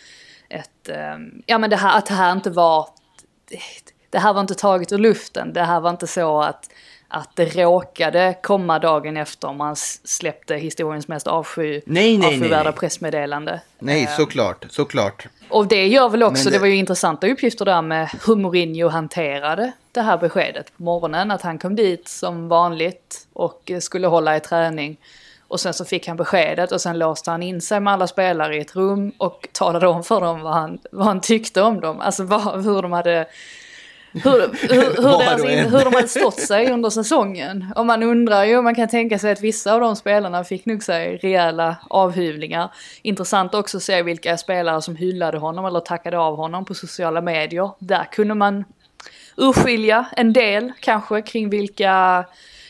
ett 0.54 0.90
ehm, 0.90 1.42
ja 1.46 1.58
men 1.58 1.70
det 1.70 1.76
här, 1.76 1.98
att 1.98 2.06
det 2.06 2.14
här 2.14 2.32
inte 2.32 2.50
var, 2.50 2.88
det, 4.10 4.20
här 4.20 4.34
var 4.34 4.42
inte 4.42 4.56
taget 4.56 4.92
ur 4.92 4.98
luften, 4.98 5.54
det 5.54 5.64
här 5.64 5.80
var 5.80 5.90
inte 5.90 6.08
så 6.08 6.42
att 6.42 6.70
att 7.14 7.36
det 7.36 7.46
råkade 7.46 8.36
komma 8.44 8.80
dagen 8.80 9.18
efter 9.18 9.54
man 9.54 9.76
släppte 10.04 10.56
historiens 10.56 11.08
mest 11.08 11.28
avsky, 11.28 11.82
Nej, 11.86 12.18
nej, 12.18 12.28
avskyvärda 12.28 12.70
nej. 12.70 12.74
pressmeddelande. 12.74 13.62
Nej, 13.80 14.10
såklart, 14.18 14.66
såklart. 14.70 15.28
Och 15.50 15.68
det 15.68 15.88
gör 15.88 16.10
väl 16.10 16.24
också, 16.24 16.44
det... 16.50 16.56
det- 16.56 16.60
var 16.60 16.68
ju 16.68 16.76
intressanta 16.76 17.28
uppgifter 17.28 17.66
där 17.66 17.82
med 17.82 18.10
hur 18.28 18.36
Mourinho 18.36 18.88
hanterade 18.88 19.72
det 19.92 20.02
här 20.02 20.18
beskedet 20.18 20.78
på 20.78 20.84
morgonen. 20.84 21.32
Att 21.32 21.42
han 21.42 21.58
kom 21.60 21.76
dit 21.76 22.08
som 22.08 22.48
vanligt 22.48 23.28
och 23.34 23.72
eh, 23.72 23.80
skulle 23.80 24.08
hålla 24.08 24.38
i 24.38 24.40
träning. 24.40 24.98
Och 25.54 25.60
sen 25.60 25.74
så 25.74 25.86
fick 25.86 26.08
han 26.08 26.18
beskedet 26.18 26.72
och 26.72 26.82
sen 26.82 27.00
låste 27.00 27.32
han 27.32 27.44
in 27.44 27.62
sig 27.62 27.80
med 27.80 27.94
alla 27.94 28.08
spelare 28.08 28.56
i 28.56 28.60
ett 28.60 28.76
rum 28.76 29.12
och 29.18 29.48
talade 29.52 29.88
om 29.88 30.04
för 30.04 30.22
dem 30.22 30.42
vad 30.42 30.54
han, 30.54 30.80
vad 30.92 31.06
han 31.06 31.22
tyckte 31.22 31.62
om 31.62 31.82
dem. 31.82 32.00
Alltså 32.00 32.24
vad, 32.24 32.66
hur 32.66 32.82
de 32.82 32.92
hade... 32.92 33.26
Hur, 34.14 34.68
hur, 34.74 35.02
hur, 35.02 35.20
deras, 35.20 35.44
in, 35.44 35.72
hur 35.72 35.86
de 35.86 35.94
hade 35.94 36.08
stått 36.08 36.40
sig 36.40 36.72
under 36.72 36.90
säsongen. 36.90 37.74
Och 37.76 37.86
man 37.86 38.04
undrar 38.04 38.44
ju, 38.44 38.62
man 38.62 38.76
kan 38.76 38.88
tänka 38.88 39.20
sig 39.20 39.32
att 39.32 39.42
vissa 39.42 39.74
av 39.74 39.80
de 39.80 39.96
spelarna 39.96 40.44
fick 40.44 40.66
nog 40.66 40.84
sig 40.84 41.18
rejäla 41.18 41.76
avhyvlingar. 41.90 42.74
Intressant 43.02 43.54
också 43.54 43.78
att 43.78 43.84
se 43.84 44.02
vilka 44.02 44.38
spelare 44.38 44.82
som 44.82 44.96
hyllade 44.96 45.38
honom 45.38 45.66
eller 45.66 45.80
tackade 45.80 46.18
av 46.18 46.36
honom 46.36 46.66
på 46.66 46.74
sociala 46.74 47.22
medier. 47.22 47.72
Där 47.80 48.04
kunde 48.12 48.36
man 48.36 48.66
urskilja 49.38 50.06
en 50.18 50.34
del 50.34 50.72
kanske 50.80 51.22
kring 51.22 51.50
vilka 51.50 52.26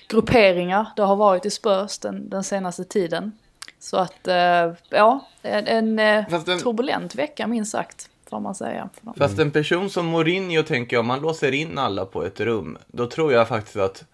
grupperingar 0.08 0.88
det 0.96 1.02
har 1.02 1.16
varit 1.16 1.46
i 1.46 1.50
Spurs 1.50 1.98
den, 1.98 2.30
den 2.30 2.44
senaste 2.44 2.84
tiden. 2.84 3.32
Så 3.80 3.98
att, 3.98 4.28
eh, 4.28 4.72
ja, 4.90 5.28
en, 5.42 5.68
en 5.68 6.00
eh, 6.00 6.42
den- 6.46 6.60
turbulent 6.60 7.16
vecka 7.16 7.48
minst 7.48 7.72
sagt, 7.72 8.10
får 8.30 8.40
man 8.40 8.56
säga. 8.56 8.90
Fast 9.18 9.40
en 9.40 9.52
person 9.52 9.90
som 9.90 10.06
Mourinho 10.06 10.64
tänker 10.64 10.96
jag, 10.96 11.02
om 11.02 11.08
man 11.08 11.22
låser 11.22 11.52
in 11.52 11.78
alla 11.78 12.06
på 12.06 12.24
ett 12.26 12.40
rum, 12.40 12.78
då 12.88 13.08
tror 13.08 13.34
jag 13.34 13.48
faktiskt 13.48 13.78
att 13.78 14.06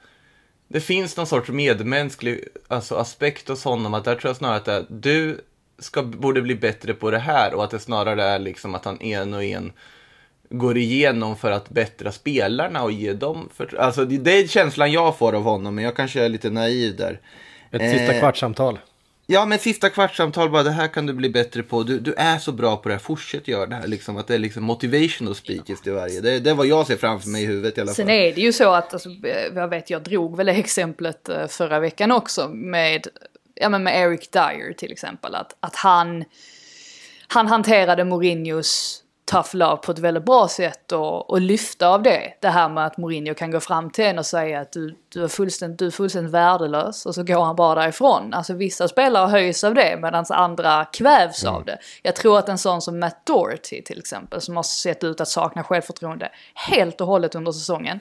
det 0.67 0.81
finns 0.81 1.17
någon 1.17 1.27
sorts 1.27 1.49
medmänsklig 1.49 2.43
alltså, 2.67 2.95
aspekt 2.95 3.47
hos 3.47 3.63
honom. 3.63 3.93
Att 3.93 4.03
där 4.03 4.15
tror 4.15 4.29
jag 4.29 4.35
snarare 4.35 4.57
att 4.57 4.65
det 4.65 4.73
är, 4.73 4.85
du 4.89 5.41
ska, 5.79 6.03
borde 6.03 6.41
bli 6.41 6.55
bättre 6.55 6.93
på 6.93 7.11
det 7.11 7.19
här 7.19 7.53
och 7.53 7.63
att 7.63 7.71
det 7.71 7.79
snarare 7.79 8.23
är 8.23 8.39
liksom 8.39 8.75
att 8.75 8.85
han 8.85 9.01
en 9.01 9.33
och 9.33 9.43
en 9.43 9.71
går 10.49 10.77
igenom 10.77 11.37
för 11.37 11.51
att 11.51 11.69
bättra 11.69 12.11
spelarna 12.11 12.83
och 12.83 12.91
ge 12.91 13.13
dem 13.13 13.49
för, 13.55 13.75
Alltså 13.79 14.05
det, 14.05 14.17
det 14.17 14.31
är 14.31 14.47
känslan 14.47 14.91
jag 14.91 15.17
får 15.17 15.35
av 15.35 15.43
honom, 15.43 15.75
men 15.75 15.83
jag 15.83 15.95
kanske 15.95 16.23
är 16.23 16.29
lite 16.29 16.49
naiv 16.49 16.95
där. 16.95 17.19
Ett 17.71 17.91
sista 17.91 18.13
Eh, 18.13 18.19
kvartssamtal. 18.19 18.79
Ja, 19.31 19.45
men 19.45 19.59
sista 19.59 19.89
kvartssamtal 19.89 20.49
bara, 20.49 20.63
det 20.63 20.71
här 20.71 20.87
kan 20.87 21.05
du 21.05 21.13
bli 21.13 21.29
bättre 21.29 21.63
på. 21.63 21.83
Du, 21.83 21.99
du 21.99 22.13
är 22.13 22.37
så 22.37 22.51
bra 22.51 22.77
på 22.77 22.89
det 22.89 22.95
här, 22.95 22.99
fortsätt 22.99 23.47
göra 23.47 23.65
det 23.65 23.75
här. 23.75 23.87
Liksom, 23.87 24.17
att 24.17 24.27
det 24.27 24.33
är 24.33 24.39
liksom 24.39 24.63
motivational 24.63 25.35
speeches 25.35 25.81
till 25.81 25.91
varje. 25.91 26.21
Det, 26.21 26.39
det 26.39 26.49
är 26.49 26.53
vad 26.53 26.67
jag 26.67 26.87
ser 26.87 26.95
framför 26.95 27.29
mig 27.29 27.43
i 27.43 27.45
huvudet 27.45 27.77
i 27.77 27.81
alla 27.81 27.87
fall. 27.87 27.95
Sen 27.95 28.09
är 28.09 28.35
det 28.35 28.41
ju 28.41 28.53
så 28.53 28.73
att, 28.73 28.93
alltså, 28.93 29.09
jag 29.55 29.67
vet, 29.67 29.89
jag 29.89 30.03
drog 30.03 30.37
väl 30.37 30.45
det 30.45 30.51
exemplet 30.51 31.29
eh, 31.29 31.47
förra 31.47 31.79
veckan 31.79 32.11
också 32.11 32.47
med, 32.47 33.07
ja 33.55 33.69
men 33.69 33.83
med 33.83 34.01
Eric 34.01 34.29
Dyer 34.29 34.73
till 34.73 34.91
exempel. 34.91 35.35
Att, 35.35 35.55
att 35.59 35.75
han, 35.75 36.23
han 37.27 37.47
hanterade 37.47 38.05
Mourinhos 38.05 39.03
tough 39.29 39.55
love 39.55 39.77
på 39.77 39.91
ett 39.91 39.99
väldigt 39.99 40.25
bra 40.25 40.47
sätt 40.47 40.91
och, 40.91 41.29
och 41.29 41.41
lyfta 41.41 41.87
av 41.87 42.03
det. 42.03 42.33
Det 42.41 42.49
här 42.49 42.69
med 42.69 42.85
att 42.85 42.97
Mourinho 42.97 43.33
kan 43.33 43.51
gå 43.51 43.59
fram 43.59 43.89
till 43.89 44.05
en 44.05 44.19
och 44.19 44.25
säga 44.25 44.59
att 44.59 44.71
du, 44.71 44.95
du, 45.09 45.23
är, 45.23 45.27
fullständigt, 45.27 45.79
du 45.79 45.85
är 45.87 45.91
fullständigt 45.91 46.33
värdelös 46.33 47.05
och 47.05 47.15
så 47.15 47.23
går 47.23 47.43
han 47.43 47.55
bara 47.55 47.81
därifrån. 47.81 48.33
Alltså 48.33 48.53
vissa 48.53 48.87
spelare 48.87 49.27
höjs 49.27 49.63
av 49.63 49.73
det 49.73 49.99
medan 50.01 50.25
andra 50.29 50.85
kvävs 50.85 51.45
av 51.45 51.65
det. 51.65 51.77
Jag 52.03 52.15
tror 52.15 52.39
att 52.39 52.49
en 52.49 52.57
sån 52.57 52.81
som 52.81 52.99
Matt 52.99 53.25
Doherty 53.25 53.81
till 53.81 53.99
exempel 53.99 54.41
som 54.41 54.55
har 54.55 54.63
sett 54.63 55.03
ut 55.03 55.21
att 55.21 55.27
sakna 55.27 55.63
självförtroende 55.63 56.29
helt 56.53 57.01
och 57.01 57.07
hållet 57.07 57.35
under 57.35 57.51
säsongen. 57.51 57.99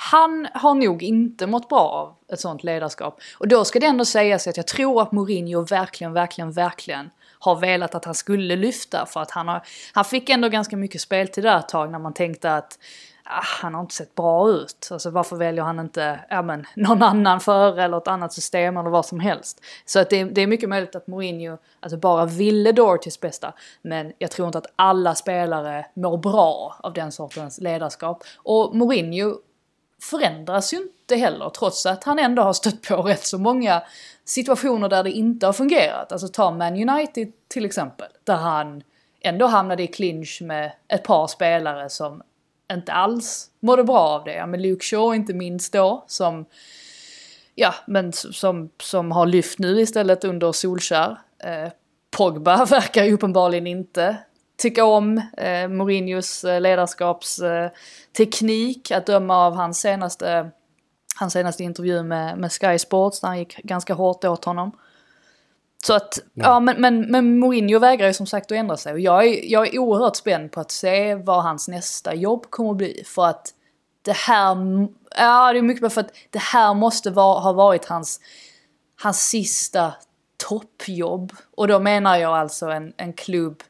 Han 0.00 0.48
har 0.54 0.74
nog 0.74 1.02
inte 1.02 1.46
mått 1.46 1.68
bra 1.68 1.78
av 1.78 2.14
ett 2.32 2.40
sånt 2.40 2.64
ledarskap. 2.64 3.20
Och 3.38 3.48
då 3.48 3.64
ska 3.64 3.78
det 3.78 3.86
ändå 3.86 4.04
sägas 4.04 4.46
att 4.46 4.56
jag 4.56 4.66
tror 4.66 5.02
att 5.02 5.12
Mourinho 5.12 5.64
verkligen, 5.64 6.12
verkligen, 6.12 6.52
verkligen 6.52 7.10
har 7.38 7.56
velat 7.56 7.94
att 7.94 8.04
han 8.04 8.14
skulle 8.14 8.56
lyfta. 8.56 9.06
För 9.06 9.20
att 9.20 9.30
han, 9.30 9.48
har, 9.48 9.62
han 9.92 10.04
fick 10.04 10.30
ändå 10.30 10.48
ganska 10.48 10.76
mycket 10.76 11.00
speltid 11.00 11.44
där 11.44 11.58
ett 11.58 11.68
tag 11.68 11.90
när 11.90 11.98
man 11.98 12.14
tänkte 12.14 12.54
att 12.54 12.78
ah, 13.24 13.42
han 13.62 13.74
har 13.74 13.80
inte 13.80 13.94
sett 13.94 14.14
bra 14.14 14.50
ut. 14.50 14.88
Alltså 14.90 15.10
varför 15.10 15.36
väljer 15.36 15.64
han 15.64 15.80
inte 15.80 16.20
ja, 16.30 16.42
men, 16.42 16.66
någon 16.76 17.02
annan 17.02 17.40
före 17.40 17.84
eller 17.84 17.98
ett 17.98 18.08
annat 18.08 18.32
system 18.32 18.76
eller 18.76 18.90
vad 18.90 19.06
som 19.06 19.20
helst. 19.20 19.60
Så 19.84 20.00
att 20.00 20.10
det, 20.10 20.24
det 20.24 20.40
är 20.40 20.46
mycket 20.46 20.68
möjligt 20.68 20.96
att 20.96 21.06
Mourinho 21.06 21.58
alltså, 21.80 21.96
bara 21.96 22.24
ville 22.24 22.72
Dortys 22.72 23.20
bästa. 23.20 23.52
Men 23.82 24.12
jag 24.18 24.30
tror 24.30 24.46
inte 24.46 24.58
att 24.58 24.72
alla 24.76 25.14
spelare 25.14 25.86
mår 25.94 26.18
bra 26.18 26.76
av 26.80 26.92
den 26.92 27.12
sortens 27.12 27.60
ledarskap. 27.60 28.24
Och 28.36 28.76
Mourinho 28.76 29.38
förändras 30.02 30.72
ju 30.72 30.76
inte 30.76 31.16
heller 31.16 31.50
trots 31.50 31.86
att 31.86 32.04
han 32.04 32.18
ändå 32.18 32.42
har 32.42 32.52
stött 32.52 32.82
på 32.82 33.02
rätt 33.02 33.26
så 33.26 33.38
många 33.38 33.82
situationer 34.24 34.88
där 34.88 35.04
det 35.04 35.10
inte 35.10 35.46
har 35.46 35.52
fungerat. 35.52 36.12
Alltså 36.12 36.28
ta 36.28 36.50
Man 36.50 36.88
United 36.88 37.32
till 37.48 37.64
exempel, 37.64 38.08
där 38.24 38.36
han 38.36 38.82
ändå 39.20 39.46
hamnade 39.46 39.82
i 39.82 39.86
clinch 39.86 40.38
med 40.42 40.72
ett 40.88 41.04
par 41.04 41.26
spelare 41.26 41.88
som 41.88 42.22
inte 42.72 42.92
alls 42.92 43.50
mådde 43.60 43.84
bra 43.84 43.98
av 43.98 44.24
det. 44.24 44.34
Ja, 44.34 44.46
men 44.46 44.62
Luke 44.62 44.84
Shaw 44.84 45.14
inte 45.14 45.34
minst 45.34 45.72
då, 45.72 46.04
som 46.06 46.44
ja, 47.54 47.74
men 47.86 48.12
som, 48.12 48.70
som 48.82 49.12
har 49.12 49.26
lyft 49.26 49.58
nu 49.58 49.80
istället 49.80 50.24
under 50.24 50.52
Solskär. 50.52 51.18
Eh, 51.38 51.68
Pogba 52.10 52.64
verkar 52.70 53.04
ju 53.04 53.12
uppenbarligen 53.12 53.66
inte 53.66 54.16
tycka 54.58 54.84
om 54.84 55.22
eh, 55.36 55.68
Mourinhos 55.68 56.44
eh, 56.44 56.60
ledarskapsteknik, 56.60 58.90
eh, 58.90 58.98
att 58.98 59.06
döma 59.06 59.46
av 59.46 59.54
hans 59.54 59.80
senaste, 59.80 60.50
hans 61.18 61.32
senaste 61.32 61.64
intervju 61.64 62.02
med, 62.02 62.38
med 62.38 62.52
Sky 62.52 62.78
Sports, 62.78 63.20
där 63.20 63.28
han 63.28 63.38
gick 63.38 63.56
ganska 63.56 63.94
hårt 63.94 64.24
åt 64.24 64.44
honom. 64.44 64.72
Så 65.82 65.94
att, 65.94 66.18
ja 66.34 66.60
men, 66.60 66.80
men, 66.80 67.00
men 67.00 67.38
Mourinho 67.38 67.78
vägrar 67.78 68.06
ju 68.06 68.14
som 68.14 68.26
sagt 68.26 68.52
att 68.52 68.56
ändra 68.56 68.76
sig 68.76 68.92
och 68.92 69.00
jag 69.00 69.26
är, 69.26 69.52
jag 69.52 69.74
är 69.74 69.78
oerhört 69.78 70.16
spänd 70.16 70.52
på 70.52 70.60
att 70.60 70.70
se 70.70 71.14
vad 71.14 71.42
hans 71.42 71.68
nästa 71.68 72.14
jobb 72.14 72.50
kommer 72.50 72.70
att 72.70 72.76
bli. 72.76 73.02
För 73.06 73.26
att 73.26 73.54
det 74.02 74.16
här, 74.16 74.56
ja 75.16 75.52
det 75.52 75.58
är 75.58 75.62
mycket 75.62 75.82
bara 75.82 75.90
för 75.90 76.00
att 76.00 76.12
det 76.30 76.38
här 76.38 76.74
måste 76.74 77.10
vara, 77.10 77.40
ha 77.40 77.52
varit 77.52 77.84
hans, 77.84 78.20
hans 79.02 79.28
sista 79.28 79.92
toppjobb. 80.48 81.32
Och 81.56 81.68
då 81.68 81.80
menar 81.80 82.16
jag 82.16 82.32
alltså 82.32 82.66
en, 82.66 82.92
en 82.96 83.12
klubb, 83.12 83.62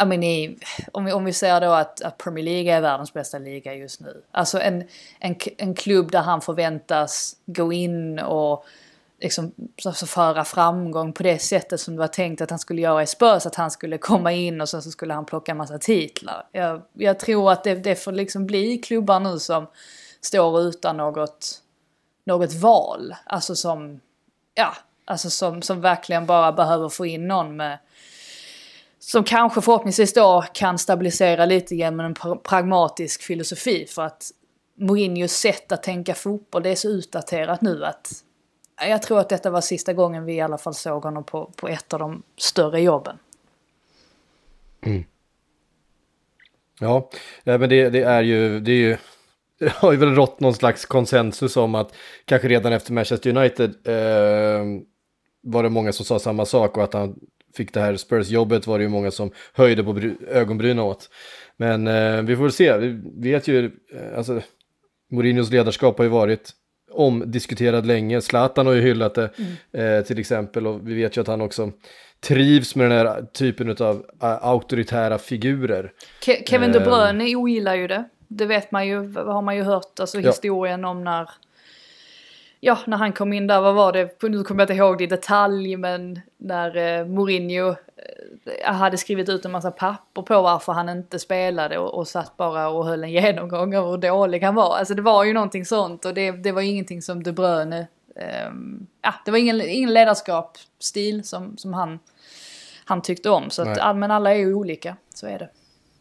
i 0.00 0.04
mean, 0.04 0.22
i- 0.22 0.58
om, 0.92 1.04
vi, 1.04 1.12
om 1.12 1.24
vi 1.24 1.32
säger 1.32 1.60
då 1.60 1.70
att, 1.70 2.02
att 2.02 2.18
Premier 2.18 2.44
League 2.44 2.72
är 2.72 2.80
världens 2.80 3.12
bästa 3.12 3.38
liga 3.38 3.74
just 3.74 4.00
nu. 4.00 4.22
Alltså 4.30 4.60
en, 4.60 4.84
en, 5.18 5.36
en 5.58 5.74
klubb 5.74 6.10
där 6.12 6.20
han 6.22 6.40
förväntas 6.40 7.36
gå 7.46 7.72
in 7.72 8.18
och 8.18 8.64
liksom, 9.20 9.52
alltså 9.84 10.06
föra 10.06 10.44
framgång 10.44 11.12
på 11.12 11.22
det 11.22 11.38
sättet 11.38 11.80
som 11.80 11.94
det 11.94 12.00
var 12.00 12.08
tänkt 12.08 12.40
att 12.40 12.50
han 12.50 12.58
skulle 12.58 12.80
göra 12.82 13.02
i 13.02 13.06
Spurs. 13.06 13.46
Att 13.46 13.54
han 13.54 13.70
skulle 13.70 13.98
komma 13.98 14.32
in 14.32 14.60
och 14.60 14.68
sen 14.68 14.82
så 14.82 14.90
skulle 14.90 15.14
han 15.14 15.24
plocka 15.24 15.52
en 15.52 15.58
massa 15.58 15.78
titlar. 15.78 16.46
Jag, 16.52 16.82
jag 16.92 17.18
tror 17.18 17.52
att 17.52 17.64
det, 17.64 17.74
det 17.74 17.96
får 17.96 18.12
liksom 18.12 18.46
bli 18.46 18.78
klubbar 18.78 19.20
nu 19.20 19.38
som 19.38 19.66
står 20.20 20.60
utan 20.60 20.96
något, 20.96 21.62
något 22.24 22.52
val. 22.54 23.14
Alltså 23.24 23.56
som, 23.56 24.00
ja, 24.54 24.74
alltså 25.04 25.30
som, 25.30 25.62
som 25.62 25.80
verkligen 25.80 26.26
bara 26.26 26.52
behöver 26.52 26.88
få 26.88 27.06
in 27.06 27.28
någon 27.28 27.56
med 27.56 27.78
som 29.04 29.24
kanske 29.24 29.60
förhoppningsvis 29.60 30.12
då 30.12 30.44
kan 30.52 30.78
stabilisera 30.78 31.46
lite 31.46 31.76
grann 31.76 31.96
med 31.96 32.06
en 32.06 32.14
pragmatisk 32.42 33.22
filosofi 33.22 33.86
för 33.86 34.02
att 34.02 34.30
Mourinhos 34.74 35.32
sätt 35.32 35.72
att 35.72 35.82
tänka 35.82 36.14
fotboll 36.14 36.62
det 36.62 36.70
är 36.70 36.74
så 36.74 36.88
utdaterat 36.88 37.62
nu 37.62 37.84
att 37.84 38.12
Jag 38.88 39.02
tror 39.02 39.18
att 39.20 39.28
detta 39.28 39.50
var 39.50 39.60
sista 39.60 39.92
gången 39.92 40.24
vi 40.24 40.34
i 40.34 40.40
alla 40.40 40.58
fall 40.58 40.74
såg 40.74 41.02
honom 41.02 41.24
på, 41.24 41.52
på 41.56 41.68
ett 41.68 41.92
av 41.92 41.98
de 41.98 42.22
större 42.36 42.80
jobben. 42.80 43.18
Mm. 44.80 45.04
Ja, 46.80 47.10
men 47.44 47.68
det, 47.68 47.90
det 47.90 48.02
är 48.02 48.22
ju, 48.22 48.60
det 48.60 48.72
är 48.72 48.76
ju, 48.76 48.96
det 49.58 49.72
har 49.72 49.92
ju 49.92 49.98
väl 49.98 50.14
rått 50.14 50.40
någon 50.40 50.54
slags 50.54 50.86
konsensus 50.86 51.56
om 51.56 51.74
att 51.74 51.94
kanske 52.24 52.48
redan 52.48 52.72
efter 52.72 52.92
Manchester 52.92 53.36
United 53.36 53.70
eh, 53.84 54.64
var 55.40 55.62
det 55.62 55.68
många 55.68 55.92
som 55.92 56.04
sa 56.04 56.18
samma 56.18 56.44
sak 56.44 56.76
och 56.76 56.84
att 56.84 56.94
han 56.94 57.18
fick 57.56 57.72
det 57.74 57.80
här 57.80 57.96
Spurs-jobbet 57.96 58.66
var 58.66 58.78
det 58.78 58.82
ju 58.82 58.88
många 58.90 59.10
som 59.10 59.30
höjde 59.54 59.84
på 59.84 59.92
bry- 59.92 60.28
ögonbrynen 60.28 60.78
åt. 60.78 61.08
Men 61.56 61.86
eh, 61.86 62.22
vi 62.22 62.36
får 62.36 62.42
väl 62.42 62.52
se, 62.52 62.76
vi 62.78 63.00
vet 63.32 63.48
ju, 63.48 63.64
eh, 63.66 64.18
alltså 64.18 64.40
Mourinhos 65.10 65.50
ledarskap 65.50 65.98
har 65.98 66.04
ju 66.04 66.10
varit 66.10 66.50
omdiskuterad 66.90 67.86
länge. 67.86 68.20
Zlatan 68.20 68.66
har 68.66 68.72
ju 68.74 68.80
hyllat 68.80 69.14
det 69.14 69.30
eh, 69.72 70.04
till 70.04 70.18
exempel 70.18 70.66
och 70.66 70.88
vi 70.88 70.94
vet 70.94 71.16
ju 71.16 71.20
att 71.20 71.26
han 71.26 71.40
också 71.40 71.70
trivs 72.20 72.74
med 72.76 72.90
den 72.90 72.98
här 73.06 73.22
typen 73.22 73.70
av 73.70 73.96
uh, 73.96 74.04
auktoritära 74.46 75.18
figurer. 75.18 75.92
Ke- 76.24 76.42
Kevin 76.46 76.72
De 76.72 76.78
Ehm. 76.78 76.84
Bruyne 76.84 77.36
ogillar 77.36 77.74
ju 77.74 77.86
det. 77.86 78.04
Det 78.28 78.46
vet 78.46 78.72
man 78.72 78.86
ju, 78.86 79.14
har 79.14 79.42
man 79.42 79.56
ju 79.56 79.62
hört, 79.62 80.00
alltså 80.00 80.20
Ja. 80.20 80.28
historien 80.30 80.84
om 80.84 81.04
när 81.04 81.30
Ja, 82.64 82.78
när 82.86 82.96
han 82.96 83.12
kom 83.12 83.32
in 83.32 83.46
där, 83.46 83.60
vad 83.60 83.74
var 83.74 83.92
det? 83.92 84.22
Nu 84.22 84.42
kommer 84.44 84.60
jag 84.60 84.64
inte 84.64 84.74
ihåg 84.74 84.98
det 84.98 85.04
i 85.04 85.06
detalj, 85.06 85.76
men 85.76 86.20
när 86.36 86.76
eh, 86.76 87.06
Mourinho 87.06 87.68
eh, 87.68 88.74
hade 88.74 88.98
skrivit 88.98 89.28
ut 89.28 89.44
en 89.44 89.50
massa 89.50 89.70
papper 89.70 90.22
på 90.22 90.42
varför 90.42 90.72
han 90.72 90.88
inte 90.88 91.18
spelade 91.18 91.78
och, 91.78 91.94
och 91.94 92.08
satt 92.08 92.36
bara 92.36 92.68
och 92.68 92.86
höll 92.86 93.04
en 93.04 93.10
genomgång 93.10 93.76
av 93.76 93.90
hur 93.90 93.98
dålig 93.98 94.40
han 94.40 94.54
var. 94.54 94.76
Alltså 94.76 94.94
det 94.94 95.02
var 95.02 95.24
ju 95.24 95.32
någonting 95.32 95.64
sånt 95.64 96.04
och 96.04 96.14
det, 96.14 96.30
det 96.30 96.52
var 96.52 96.62
ingenting 96.62 97.02
som 97.02 97.22
De 97.22 97.32
Bruyne, 97.32 97.86
ehm, 98.16 98.86
ja, 99.02 99.14
det 99.24 99.30
var 99.30 99.38
ingen, 99.38 99.60
ingen 99.60 99.92
ledarskapsstil 99.92 101.24
som, 101.24 101.56
som 101.56 101.74
han, 101.74 101.98
han 102.84 103.02
tyckte 103.02 103.30
om. 103.30 103.50
Så 103.50 103.62
att, 103.62 103.96
men 103.96 104.10
alla 104.10 104.30
är 104.30 104.38
ju 104.38 104.54
olika, 104.54 104.96
så 105.14 105.26
är 105.26 105.38
det. 105.38 105.48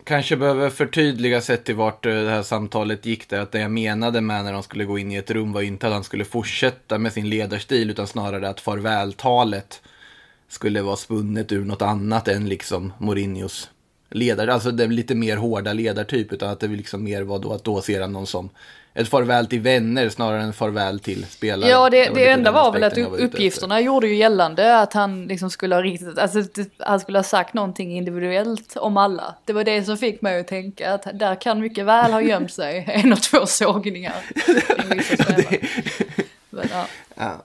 Kanske 0.03 0.37
behöver 0.37 0.69
förtydliga 0.69 1.41
sett 1.41 1.63
till 1.63 1.75
vart 1.75 2.05
eh, 2.05 2.13
det 2.13 2.29
här 2.29 2.43
samtalet 2.43 3.05
gick 3.05 3.29
där. 3.29 3.39
Att 3.39 3.51
det 3.51 3.59
jag 3.59 3.71
menade 3.71 4.21
med 4.21 4.43
när 4.43 4.53
de 4.53 4.63
skulle 4.63 4.85
gå 4.85 4.99
in 4.99 5.11
i 5.11 5.15
ett 5.15 5.31
rum 5.31 5.53
var 5.53 5.61
inte 5.61 5.87
att 5.87 5.93
han 5.93 6.03
skulle 6.03 6.25
fortsätta 6.25 6.97
med 6.97 7.13
sin 7.13 7.29
ledarstil 7.29 7.89
utan 7.89 8.07
snarare 8.07 8.49
att 8.49 8.59
farvältalet 8.59 9.81
skulle 10.47 10.81
vara 10.81 10.95
spunnet 10.95 11.51
ur 11.51 11.65
något 11.65 11.81
annat 11.81 12.27
än 12.27 12.49
liksom 12.49 12.93
Mourinhos 12.97 13.69
ledare. 14.09 14.53
Alltså 14.53 14.71
den 14.71 14.95
lite 14.95 15.15
mer 15.15 15.37
hårda 15.37 15.73
ledartyp 15.73 16.33
utan 16.33 16.49
att 16.49 16.59
det 16.59 16.67
liksom 16.67 17.03
mer 17.03 17.21
var 17.21 17.39
då 17.39 17.53
att 17.53 17.63
då 17.63 17.81
ser 17.81 18.01
han 18.01 18.13
någon 18.13 18.27
som 18.27 18.49
ett 18.93 19.09
farväl 19.09 19.47
till 19.47 19.59
vänner 19.61 20.09
snarare 20.09 20.41
än 20.43 20.53
farväl 20.53 20.99
till 20.99 21.25
spelare. 21.25 21.69
Ja, 21.69 21.89
det, 21.89 21.97
var 22.09 22.15
det 22.15 22.19
lite 22.19 22.31
enda 22.31 22.51
var 22.51 22.71
väl 22.71 22.83
att 22.83 22.97
efter. 22.97 23.19
uppgifterna 23.23 23.79
gjorde 23.81 24.07
ju 24.07 24.15
gällande 24.15 24.79
att 24.79 24.93
han 24.93 25.25
liksom 25.27 25.49
skulle 25.49 25.75
ha 25.75 25.81
riktigt, 25.81 26.17
alltså 26.19 26.41
det- 26.41 26.69
han 26.79 26.99
skulle 26.99 27.17
ha 27.17 27.23
sagt 27.23 27.53
någonting 27.53 27.97
individuellt 27.97 28.77
om 28.77 28.97
alla. 28.97 29.35
Det 29.45 29.53
var 29.53 29.63
det 29.63 29.83
som 29.83 29.97
fick 29.97 30.21
mig 30.21 30.39
att 30.39 30.47
tänka 30.47 30.93
att 30.93 31.07
där 31.19 31.41
kan 31.41 31.59
mycket 31.59 31.85
väl 31.85 32.11
ha 32.13 32.21
gömt 32.21 32.53
sig 32.53 32.85
en 33.03 33.13
och 33.13 33.21
två 33.21 33.45
sågningar. 33.45 34.15
Men, 36.49 36.67
ja. 36.71 36.85
Ja. 37.15 37.43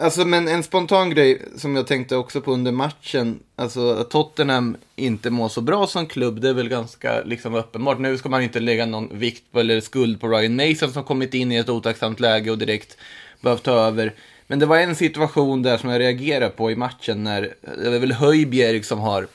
Alltså 0.00 0.24
men 0.24 0.48
en 0.48 0.62
spontan 0.62 1.10
grej 1.10 1.42
som 1.56 1.76
jag 1.76 1.86
tänkte 1.86 2.16
också 2.16 2.40
på 2.40 2.52
under 2.52 2.72
matchen. 2.72 3.40
Alltså 3.56 3.92
att 3.92 4.10
Tottenham 4.10 4.76
inte 4.96 5.30
mår 5.30 5.48
så 5.48 5.60
bra 5.60 5.86
som 5.86 6.06
klubb. 6.06 6.40
Det 6.40 6.48
är 6.48 6.54
väl 6.54 6.68
ganska 6.68 7.22
liksom 7.24 7.54
uppenbart. 7.54 7.98
Nu 7.98 8.18
ska 8.18 8.28
man 8.28 8.42
inte 8.42 8.60
lägga 8.60 8.86
någon 8.86 9.18
vikt 9.18 9.52
på 9.52 9.60
eller 9.60 9.80
skuld 9.80 10.20
på 10.20 10.28
Ryan 10.28 10.56
Mason 10.56 10.92
som 10.92 11.04
kommit 11.04 11.34
in 11.34 11.52
i 11.52 11.56
ett 11.56 11.68
otacksamt 11.68 12.20
läge 12.20 12.50
och 12.50 12.58
direkt 12.58 12.96
behövt 13.40 13.62
ta 13.62 13.72
över. 13.72 14.14
Men 14.46 14.58
det 14.58 14.66
var 14.66 14.76
en 14.76 14.94
situation 14.94 15.62
där 15.62 15.78
som 15.78 15.90
jag 15.90 16.00
reagerade 16.00 16.50
på 16.50 16.70
i 16.70 16.76
matchen 16.76 17.24
när 17.24 17.54
det 17.62 17.96
är 17.96 18.00
väl 18.00 18.12
Höjbjerg 18.12 18.82
som 18.82 18.98
har 18.98 19.26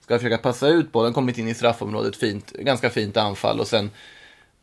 ska 0.00 0.18
försöka 0.18 0.38
passa 0.38 0.68
ut 0.68 0.92
bollen, 0.92 1.12
kommit 1.12 1.38
in 1.38 1.48
i 1.48 1.54
straffområdet 1.54 2.16
fint, 2.16 2.52
ganska 2.52 2.90
fint 2.90 3.16
anfall 3.16 3.60
och 3.60 3.66
sen 3.66 3.90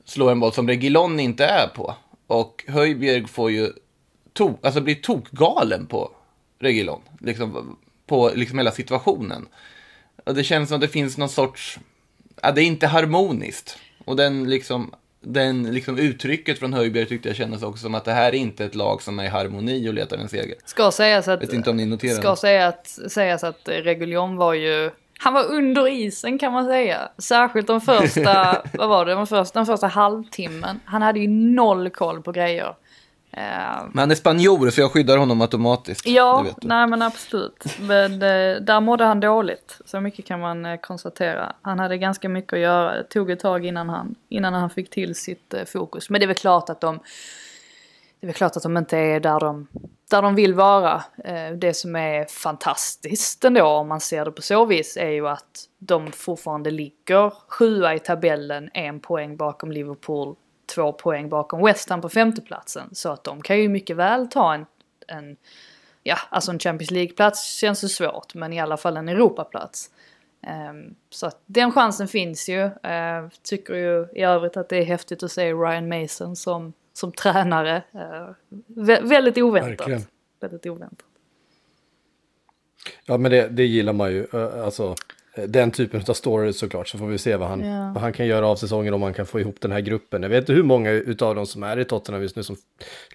slår 0.06 0.32
en 0.32 0.40
boll 0.40 0.54
som 0.54 0.68
Regilon 0.68 1.20
inte 1.20 1.46
är 1.46 1.68
på. 1.68 1.96
Och 2.28 2.64
Höjbjerg 2.68 3.28
får 3.28 3.52
ju 3.52 3.70
to, 4.38 4.54
alltså 4.62 4.82
blir 4.82 4.96
tokgalen 4.96 5.86
på 5.86 6.12
Regilon, 6.60 7.02
liksom, 7.20 7.78
på 8.06 8.32
liksom 8.36 8.58
hela 8.58 8.72
situationen. 8.72 9.48
Och 10.26 10.36
det 10.36 10.44
känns 10.44 10.70
som 10.70 10.76
att 10.76 10.82
det 10.82 10.88
finns 10.88 11.18
någon 11.18 11.30
sorts, 11.30 11.80
ja, 12.42 12.52
det 12.52 12.62
är 12.62 12.66
inte 12.66 12.88
harmoniskt. 12.88 13.78
Och 14.06 14.16
den 14.16 14.50
liksom, 14.50 14.94
den 15.22 15.74
liksom 15.74 15.98
uttrycket 15.98 16.60
från 16.60 16.74
Höjbjerg 16.74 17.06
tyckte 17.06 17.30
jag 17.30 17.36
kändes 17.36 17.64
också 17.64 17.82
som 17.82 17.96
att 17.96 18.06
det 18.06 18.14
här 18.14 18.28
är 18.28 18.38
inte 18.38 18.66
ett 18.66 18.76
lag 18.76 19.02
som 19.02 19.20
är 19.20 19.24
i 19.24 19.28
harmoni 19.28 19.90
och 19.90 19.94
letar 19.94 20.18
en 20.18 20.30
seger. 20.30 20.56
Ska 20.66 20.92
sägas 20.92 21.28
att, 21.28 21.42
Vet 21.42 21.54
inte 21.54 21.70
om 21.70 21.78
ni 21.78 21.86
noterar 21.86 22.22
ska 22.22 22.36
säga 22.36 22.68
att, 22.68 23.00
sägas 23.08 23.44
att 23.44 23.62
Reguljon 23.66 24.38
var 24.38 24.54
ju, 24.54 24.92
han 25.20 25.34
var 25.34 25.44
under 25.52 25.88
isen 25.88 26.40
kan 26.40 26.54
man 26.54 26.66
säga. 26.66 27.10
Särskilt 27.18 27.68
de 27.68 27.82
första, 27.82 28.62
vad 28.74 28.90
var 28.90 29.06
det, 29.06 29.16
den 29.16 29.28
första, 29.28 29.60
den 29.60 29.66
första 29.66 29.88
halvtimmen. 29.88 30.80
Han 30.86 31.02
hade 31.02 31.20
ju 31.20 31.28
noll 31.28 31.90
koll 31.90 32.22
på 32.22 32.32
grejer. 32.32 32.76
Eh, 33.38 33.86
Men 33.92 34.00
han 34.00 34.12
är 34.12 34.16
spanjor 34.16 34.70
så 34.70 34.82
jag 34.82 34.92
skyddar 34.92 35.18
honom 35.18 35.42
automatiskt. 35.42 36.08
Ja, 36.08 36.46
nej 36.62 36.88
men 36.88 37.02
absolut. 37.02 37.64
Men 37.80 38.14
eh, 38.14 38.62
där 38.62 38.82
mådde 38.82 39.04
han 39.04 39.20
dåligt. 39.20 39.80
Så 39.86 40.02
mycket 40.02 40.26
kan 40.26 40.40
man 40.40 40.66
eh, 40.66 40.80
konstatera. 40.80 41.56
Han 41.62 41.80
hade 41.80 41.98
ganska 41.98 42.30
mycket 42.30 42.54
att 42.54 42.60
göra. 42.60 42.96
Det 42.96 43.04
tog 43.04 43.32
ett 43.32 43.40
tag 43.40 43.66
innan 43.66 43.90
han, 43.90 44.16
innan 44.30 44.54
han 44.54 44.70
fick 44.70 44.90
till 44.90 45.16
sitt 45.16 45.54
fokus. 45.66 46.10
Men 46.10 46.22
det 46.22 46.26
är 46.26 46.28
väl 46.28 46.36
klart 46.36 46.70
att 46.70 46.82
de 46.82 47.00
det 48.20 48.26
är 48.26 48.28
väl 48.28 48.36
klart 48.36 48.58
att 48.58 48.64
de 48.64 48.78
inte 48.78 48.98
är 48.98 49.20
där 49.20 49.40
de, 49.40 49.68
där 50.10 50.22
de 50.22 50.36
vill 50.36 50.54
vara. 50.54 51.04
Det 51.58 51.74
som 51.74 51.96
är 51.96 52.26
fantastiskt 52.26 53.46
ändå 53.46 53.66
om 53.66 53.88
man 53.88 54.00
ser 54.00 54.26
det 54.26 54.32
på 54.32 54.42
så 54.42 54.66
vis 54.66 54.98
är 54.98 55.10
ju 55.10 55.28
att 55.28 55.66
de 55.80 56.12
fortfarande 56.12 56.72
ligger 56.72 57.34
sjua 57.48 57.96
i 57.96 58.00
tabellen, 58.00 58.70
en 58.74 59.00
poäng 59.00 59.38
bakom 59.38 59.72
Liverpool, 59.72 60.36
två 60.68 60.94
poäng 60.94 61.30
bakom 61.30 61.66
West 61.66 61.90
Ham 61.90 62.02
på 62.02 62.10
femteplatsen. 62.10 62.90
Så 62.92 63.10
att 63.10 63.24
de 63.24 63.42
kan 63.42 63.60
ju 63.60 63.70
mycket 63.70 63.96
väl 63.96 64.28
ta 64.28 64.54
en, 64.54 64.66
en 65.08 65.38
ja, 66.04 66.18
alltså 66.30 66.52
en 66.52 66.60
Champions 66.60 66.92
League-plats 66.92 67.44
känns 67.44 67.84
ju 67.84 67.88
svårt, 67.88 68.34
men 68.34 68.54
i 68.54 68.60
alla 68.60 68.78
fall 68.78 68.98
en 68.98 69.10
Europaplats. 69.10 69.92
Ehm, 70.42 70.96
så 71.10 71.28
att 71.28 71.42
den 71.46 71.72
chansen 71.72 72.08
finns 72.08 72.50
ju. 72.50 72.64
Uh, 72.64 73.30
tycker 73.44 73.74
ju 73.74 74.08
i 74.14 74.22
övrigt 74.24 74.58
att 74.58 74.70
det 74.70 74.78
är 74.78 74.86
häftigt 74.86 75.24
att 75.24 75.32
se 75.32 75.54
Ryan 75.54 75.88
Mason 75.88 76.36
som, 76.36 76.74
som 76.94 77.12
tränare. 77.12 77.84
Uh, 77.96 78.30
vä- 78.68 79.08
väldigt 79.08 79.38
oväntat. 79.38 79.70
Verkligen. 79.80 80.02
Väldigt 80.40 80.66
oväntat. 80.66 81.08
Ja, 83.06 83.18
men 83.18 83.32
det, 83.32 83.48
det 83.48 83.66
gillar 83.66 83.94
man 83.94 84.12
ju. 84.12 84.28
Eh, 84.34 84.64
Alltså, 84.66 84.96
den 85.48 85.72
typen 85.72 86.04
av 86.08 86.14
stories 86.14 86.60
såklart. 86.60 86.88
Så 86.88 86.98
får 86.98 87.08
vi 87.08 87.18
se 87.18 87.36
vad 87.36 87.48
han, 87.50 87.66
Ja. 87.66 87.92
vad 87.94 88.04
han 88.04 88.14
kan 88.14 88.26
göra 88.28 88.48
av 88.48 88.56
säsongen 88.56 88.94
om 88.94 89.02
han 89.02 89.14
kan 89.14 89.26
få 89.26 89.40
ihop 89.40 89.56
den 89.62 89.72
här 89.72 89.82
gruppen. 89.82 90.24
Jag 90.24 90.30
vet 90.30 90.40
inte 90.40 90.54
hur 90.54 90.64
många 90.64 90.92
utav 90.92 91.36
dem 91.36 91.46
som 91.46 91.64
är 91.64 91.80
i 91.80 91.86
Tottenham 91.86 92.22
just 92.22 92.36
nu 92.36 92.44
som 92.44 92.56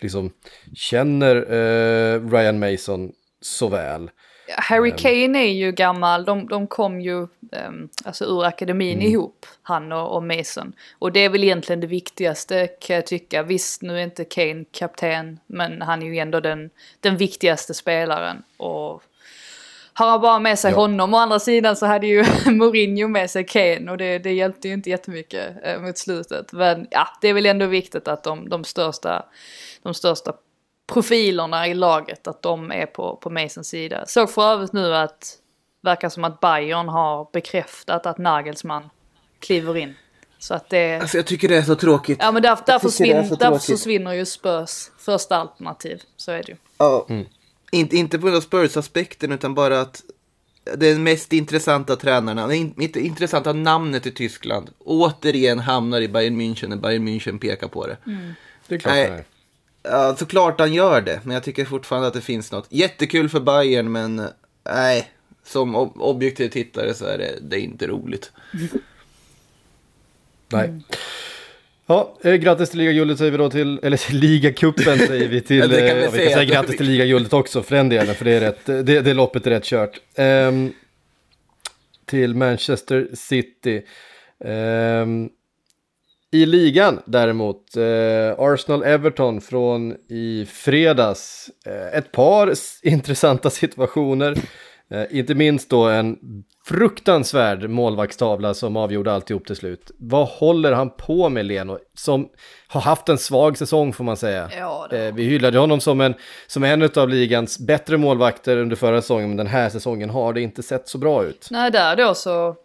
liksom 0.00 0.30
känner 0.74 1.36
eh, 1.36 2.30
Ryan 2.30 2.58
Mason 2.58 3.12
så 3.40 3.68
väl. 3.68 4.10
Harry 4.56 4.90
Kane 4.96 5.38
är 5.38 5.52
ju 5.52 5.72
gammal, 5.72 6.24
de, 6.24 6.48
de 6.48 6.66
kom 6.66 7.00
ju 7.00 7.26
ehm, 7.52 7.88
alltså 8.04 8.24
ur 8.24 8.44
akademin 8.44 9.02
ihop, 9.02 9.46
han 9.62 9.92
och, 9.92 10.16
och 10.16 10.22
Mason. 10.22 10.72
Och 10.98 11.12
det 11.12 11.20
är 11.20 11.28
väl 11.28 11.44
egentligen 11.44 11.80
det 11.80 11.86
viktigaste 11.86 12.66
kan 12.66 12.96
jag 12.96 13.06
tycka. 13.06 13.42
Visst, 13.42 13.82
nu 13.82 13.98
är 13.98 14.02
inte 14.04 14.24
Kane 14.24 14.64
kapten, 14.72 15.38
men 15.46 15.82
han 15.82 16.02
är 16.02 16.06
ju 16.06 16.18
ändå 16.18 16.40
den, 16.40 16.70
den 17.00 17.16
viktigaste 17.16 17.74
spelaren. 17.74 18.42
Och 18.56 19.02
har 19.94 20.10
han 20.10 20.20
bara 20.20 20.38
med 20.38 20.58
sig 20.58 20.70
Ja. 20.70 20.76
honom, 20.76 21.14
å 21.14 21.16
andra 21.16 21.38
sidan 21.38 21.76
så 21.76 21.86
hade 21.86 22.06
ju 22.06 22.24
Mourinho 22.50 23.08
med 23.08 23.30
sig 23.30 23.46
Kane 23.46 23.90
och 23.90 23.98
det, 23.98 24.18
det 24.18 24.32
hjälpte 24.32 24.68
ju 24.68 24.74
inte 24.74 24.90
jättemycket 24.90 25.56
eh, 25.62 25.80
mot 25.80 25.98
slutet. 25.98 26.52
Men 26.52 26.86
ja, 26.90 27.08
det 27.20 27.28
är 27.28 27.34
väl 27.34 27.46
ändå 27.46 27.66
viktigt 27.66 28.08
att 28.08 28.24
de, 28.24 28.48
de 28.48 28.64
största, 28.64 29.26
de 29.82 29.94
största 29.94 30.32
profilerna 30.92 31.68
i 31.68 31.74
laget, 31.74 32.26
att 32.26 32.42
de 32.42 32.72
är 32.72 32.86
på, 32.86 33.16
på 33.16 33.30
Masons 33.30 33.68
sida. 33.68 34.06
Såg 34.06 34.30
för 34.30 34.42
övrigt 34.42 34.72
nu 34.72 34.96
att 34.96 35.38
verkar 35.82 36.08
som 36.08 36.24
att 36.24 36.40
Bayern 36.40 36.88
har 36.88 37.28
bekräftat 37.32 38.06
att 38.06 38.18
Nagelsmann 38.18 38.90
kliver 39.40 39.76
in. 39.76 39.94
Så 40.38 40.54
att 40.54 40.70
det... 40.70 41.00
Alltså 41.00 41.16
jag 41.16 41.26
tycker 41.26 41.48
det 41.48 41.56
är 41.56 41.62
så 41.62 41.74
tråkigt. 41.74 42.18
Ja 42.20 42.32
men 42.32 42.42
där, 42.42 42.58
där, 42.66 42.78
tycker 42.78 43.04
det 43.04 43.12
är 43.12 43.22
försvinn, 43.22 43.28
så 43.28 43.34
där 43.34 43.58
försvinner 43.58 44.12
ju 44.12 44.26
Spurs 44.26 44.90
första 44.98 45.36
alternativ. 45.36 46.02
Så 46.16 46.32
är 46.32 46.42
det 46.42 46.48
ju. 46.48 46.56
Ja. 46.78 47.06
Inte, 47.74 47.96
inte 47.96 48.18
på 48.18 48.22
grund 48.26 48.36
av 48.36 48.40
Spurs-aspekten 48.40 49.32
utan 49.32 49.54
bara 49.54 49.80
att 49.80 50.02
den 50.76 51.02
mest 51.02 51.32
intressanta 51.32 51.96
tränarna, 51.96 52.46
det 52.46 52.56
in- 52.56 52.74
intressanta 52.98 53.52
namnet 53.52 54.06
i 54.06 54.10
Tyskland, 54.10 54.70
återigen 54.78 55.58
hamnar 55.58 56.00
i 56.00 56.08
Bayern 56.08 56.40
München 56.40 56.68
när 56.68 56.76
Bayern 56.76 57.08
München 57.08 57.38
pekar 57.38 57.68
på 57.68 57.86
det. 57.86 57.96
Det 58.68 58.74
är 58.74 58.78
klart 58.78 58.94
Nej. 58.94 59.02
är. 59.04 59.24
Ja, 59.82 60.16
såklart 60.16 60.60
han 60.60 60.74
gör 60.74 61.00
det, 61.00 61.20
men 61.24 61.34
jag 61.34 61.42
tycker 61.42 61.64
fortfarande 61.64 62.08
att 62.08 62.14
det 62.14 62.20
finns 62.20 62.52
något. 62.52 62.66
Jättekul 62.68 63.28
för 63.28 63.40
Bayern, 63.40 63.92
men 63.92 64.28
nej, 64.64 65.10
som 65.44 65.76
ob- 65.76 65.98
objektiv 66.00 66.48
tittare 66.48 66.94
så 66.94 67.04
är 67.04 67.18
det, 67.18 67.38
det 67.42 67.56
är 67.56 67.60
inte 67.60 67.86
roligt. 67.86 68.32
Nej. 70.48 70.80
Ja, 71.86 72.16
eh, 72.24 72.34
grattis 72.34 72.70
till 72.70 72.78
ligaguldet 72.78 73.18
säger 73.18 73.30
vi 73.30 73.38
då 73.38 73.50
till, 73.50 73.80
eller 73.82 73.96
till 73.96 74.18
ligacupen 74.18 74.98
säger 75.06 75.28
vi 75.28 75.40
till, 75.40 75.58
Ja, 75.58 75.66
vi 75.66 75.90
eh, 75.90 75.94
vi 75.96 76.10
säga. 76.10 76.24
kan 76.28 76.32
säga 76.32 76.44
grattis 76.44 76.76
till 76.76 76.86
ligaguldet 76.86 77.32
också 77.32 77.62
för 77.62 77.76
den 77.76 77.88
delen, 77.88 78.14
för 78.14 78.24
det 78.24 78.30
är 78.32 78.40
rätt, 78.40 78.66
det, 78.66 79.00
det 79.00 79.14
loppet 79.14 79.46
är 79.46 79.50
rätt 79.50 79.64
kört. 79.64 80.00
Ehm, 80.16 80.72
till 82.06 82.34
Manchester 82.34 83.08
City. 83.14 83.82
Ehm, 84.44 85.28
I 86.30 86.46
ligan 86.46 87.02
däremot, 87.06 87.76
eh, 87.76 87.82
Arsenal-Everton 88.38 89.40
från 89.40 89.96
i 90.08 90.46
fredags. 90.50 91.50
Eh, 91.66 91.98
ett 91.98 92.12
par 92.12 92.54
intressanta 92.82 93.50
situationer. 93.50 94.36
Eh, 94.92 95.18
inte 95.18 95.34
minst 95.34 95.70
då 95.70 95.84
en 95.88 96.18
fruktansvärd 96.64 97.70
målvaktstavla 97.70 98.54
som 98.54 98.76
avgjorde 98.76 99.12
alltihop 99.12 99.46
till 99.46 99.56
slut. 99.56 99.90
Vad 99.98 100.28
håller 100.28 100.72
han 100.72 100.90
på 100.90 101.28
med 101.28 101.44
Leno? 101.44 101.78
Som 101.94 102.28
har 102.68 102.80
haft 102.80 103.08
en 103.08 103.18
svag 103.18 103.58
säsong 103.58 103.92
får 103.92 104.04
man 104.04 104.16
säga. 104.16 104.50
Ja, 104.58 104.88
Eh, 104.92 105.14
vi 105.14 105.24
hyllade 105.24 105.58
honom 105.58 105.80
som 105.80 106.00
en, 106.00 106.14
som 106.46 106.64
en 106.64 106.90
av 106.96 107.08
ligans 107.08 107.58
bättre 107.58 107.96
målvakter 107.96 108.56
under 108.56 108.76
förra 108.76 109.02
säsongen, 109.02 109.28
men 109.28 109.36
den 109.36 109.46
här 109.46 109.68
säsongen 109.68 110.10
har 110.10 110.32
det 110.32 110.40
inte 110.40 110.62
sett 110.62 110.88
så 110.88 110.98
bra 110.98 111.24
ut. 111.24 111.48
Nej, 111.50 111.70
där 111.70 111.96
då 111.96 112.14
så, 112.14 112.56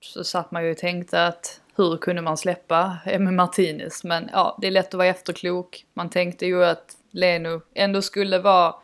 så 0.00 0.24
satt 0.24 0.50
man 0.50 0.64
ju 0.64 0.70
och 0.70 0.78
tänkte 0.78 1.26
att 1.26 1.60
hur 1.76 1.96
kunde 1.96 2.22
man 2.22 2.36
släppa 2.36 2.96
Emi 3.04 3.30
Martinez? 3.30 4.04
Men 4.04 4.30
ja, 4.32 4.58
det 4.60 4.66
är 4.66 4.70
lätt 4.70 4.88
att 4.88 4.94
vara 4.94 5.08
efterklok. 5.08 5.84
Man 5.94 6.10
tänkte 6.10 6.46
ju 6.46 6.64
att 6.64 6.96
Leno 7.10 7.60
ändå 7.74 8.02
skulle 8.02 8.38
vara 8.38 8.74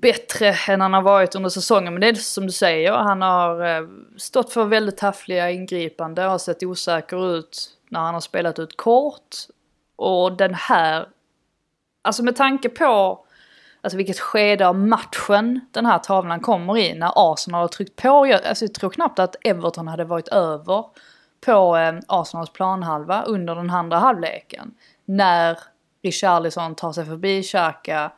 bättre 0.00 0.54
än 0.68 0.80
han 0.80 0.94
har 0.94 1.02
varit 1.02 1.34
under 1.34 1.50
säsongen. 1.50 1.94
Men 1.94 2.00
det 2.00 2.08
är 2.08 2.14
som 2.14 2.46
du 2.46 2.52
säger, 2.52 2.92
han 2.92 3.22
har 3.22 3.66
eh, 3.66 3.86
stått 4.16 4.52
för 4.52 4.64
väldigt 4.64 4.96
taffliga 4.96 5.50
ingripanden, 5.50 6.30
har 6.30 6.38
sett 6.38 6.62
osäker 6.62 7.36
ut 7.36 7.70
när 7.88 8.00
han 8.00 8.14
har 8.14 8.20
spelat 8.20 8.58
ut 8.58 8.76
kort. 8.76 9.36
Och 9.96 10.36
den 10.36 10.54
här, 10.54 11.08
alltså 12.02 12.24
med 12.24 12.36
tanke 12.36 12.68
på 12.68 13.24
alltså 13.80 13.96
vilket 13.96 14.20
skede 14.20 14.68
av 14.68 14.78
matchen 14.78 15.60
den 15.70 15.86
här 15.86 15.98
tavlan 15.98 16.40
kommer 16.40 16.78
i 16.78 16.94
när 16.94 17.12
Arsenal 17.32 17.60
har 17.60 17.68
tryckt 17.68 18.02
på. 18.02 18.26
Jag, 18.26 18.44
alltså 18.44 18.64
jag 18.64 18.74
tror 18.74 18.90
knappt 18.90 19.18
att 19.18 19.36
Everton 19.44 19.88
hade 19.88 20.04
varit 20.04 20.28
över 20.28 20.84
på 21.40 21.76
eh, 21.76 21.94
Arsenals 22.08 22.50
planhalva 22.52 23.22
under 23.22 23.54
den 23.54 23.70
andra 23.70 23.98
halvleken. 23.98 24.74
När 25.04 25.58
Richarlison 26.02 26.74
tar 26.74 26.92
sig 26.92 27.04
förbi 27.04 27.42
Xhaka 27.42 28.12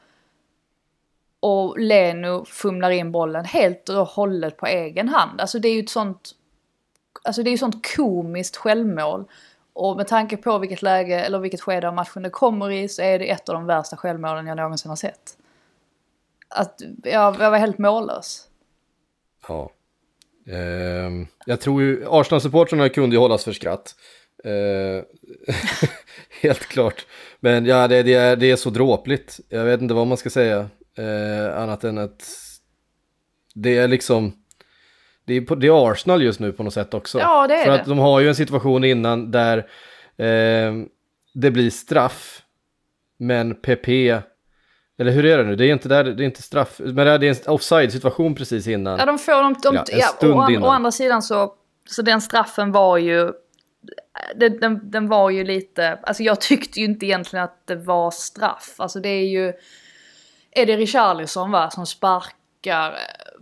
och 1.45 1.79
Leno 1.79 2.45
fumlar 2.45 2.91
in 2.91 3.13
bollen 3.13 3.45
helt 3.45 3.89
och 3.89 4.07
hållet 4.07 4.57
på 4.57 4.67
egen 4.67 5.09
hand. 5.09 5.41
Alltså 5.41 5.59
det 5.59 5.69
är 5.69 5.75
ju 5.75 5.81
ett 5.81 5.91
sånt, 5.91 6.31
alltså 7.23 7.43
det 7.43 7.49
är 7.49 7.53
ju 7.53 7.59
sånt 7.59 7.97
komiskt 7.97 8.57
självmål. 8.57 9.25
Och 9.73 9.97
med 9.97 10.09
tanke 10.09 10.37
på 10.37 10.59
vilket 10.59 10.83
läge 10.83 11.21
eller 11.21 11.39
vilket 11.39 11.61
skede 11.61 11.89
av 11.89 11.95
matchen 11.95 12.23
det 12.23 12.31
kommer 12.31 12.71
i 12.71 12.89
så 12.89 13.03
är 13.03 13.19
det 13.19 13.31
ett 13.31 13.49
av 13.49 13.55
de 13.55 13.67
värsta 13.67 13.97
självmålen 13.97 14.47
jag 14.47 14.57
någonsin 14.57 14.89
har 14.89 14.97
sett. 14.97 15.37
Att 16.49 16.83
jag, 17.03 17.37
jag 17.41 17.51
var 17.51 17.59
helt 17.59 17.79
mållös. 17.79 18.49
Ja. 19.49 19.71
Eh, 20.49 21.11
jag 21.47 21.61
tror 21.61 21.83
ju 21.83 22.07
Arsenal-supportrarna 22.09 22.89
kunde 22.89 23.17
ju 23.17 23.21
hållas 23.21 23.45
för 23.45 23.53
skratt. 23.53 23.95
Eh, 24.45 25.05
helt 26.43 26.67
klart. 26.67 27.07
Men 27.41 27.67
ja, 27.67 27.89
det, 27.89 28.03
det, 28.03 28.15
är, 28.15 28.37
det 28.37 28.51
är 28.51 28.57
så 28.57 28.71
dråpligt. 28.71 29.41
Jag 29.49 29.65
vet 29.65 29.81
inte 29.81 29.95
vad 29.95 30.07
man 30.07 30.17
ska 30.17 30.31
säga. 30.31 30.69
Eh, 30.99 31.63
annat 31.63 31.85
än 31.85 31.99
att 31.99 32.25
det 33.55 33.79
är 33.79 33.89
liksom... 33.89 34.33
Det 35.27 35.35
är, 35.35 35.41
på, 35.41 35.55
det 35.55 35.67
är 35.67 35.93
Arsenal 35.93 36.23
just 36.23 36.41
nu 36.41 36.53
på 36.53 36.63
något 36.63 36.75
sätt 36.75 36.95
också. 36.95 37.19
Ja, 37.19 37.47
det 37.47 37.55
är 37.55 37.65
För 37.65 37.71
det. 37.71 37.81
att 37.81 37.87
de 37.87 37.99
har 37.99 38.21
ju 38.21 38.29
en 38.29 38.35
situation 38.35 38.85
innan 38.85 39.31
där 39.31 39.67
ehm, 40.17 40.89
det 41.35 41.51
blir 41.51 41.71
straff. 41.71 42.43
Men 43.19 43.55
PP... 43.55 43.89
Eller 44.99 45.13
hur 45.13 45.25
är 45.25 45.39
det 45.39 45.45
nu? 45.45 45.57
Det 45.57 45.67
är 45.67 45.73
inte 45.73 45.89
där, 45.89 46.05
det 46.05 46.23
är 46.23 46.25
inte 46.25 46.43
straff. 46.43 46.81
Men 46.85 46.95
det 46.95 47.13
är 47.13 47.25
en 47.25 47.53
offside 47.53 47.93
situation 47.93 48.35
precis 48.35 48.67
innan. 48.67 48.99
Ja, 48.99 49.07
de 49.07 49.19
får 49.19 49.33
de... 49.33 49.55
de 49.63 49.75
Ja, 49.75 49.85
ja, 49.89 49.97
en 49.97 50.17
stund 50.17 50.35
å, 50.35 50.41
an, 50.41 50.53
innan. 50.53 50.65
å 50.65 50.69
andra 50.69 50.91
sidan 50.91 51.23
så, 51.23 51.55
så 51.89 52.03
den 52.03 52.21
straffen 52.21 52.73
var 52.73 52.99
ju... 52.99 53.33
Den, 54.37 54.61
den, 54.61 54.91
den 54.91 55.09
var 55.09 55.31
ju 55.31 55.45
lite... 55.45 55.99
Alltså 56.03 56.23
jag 56.23 56.41
tyckte 56.41 56.81
ju 56.81 56.87
inte 56.87 57.07
egentligen 57.07 57.45
att 57.45 57.67
det 57.67 57.77
var 57.77 58.11
straff. 58.11 58.75
Alltså 58.77 59.01
det 59.01 59.09
är 59.09 59.27
ju... 59.27 59.53
Är 60.55 60.67
det 60.67 60.77
Richarlison 60.77 61.51
va, 61.51 61.71
som 61.71 61.87
sparkar 61.87 62.91
eh, 62.93 63.41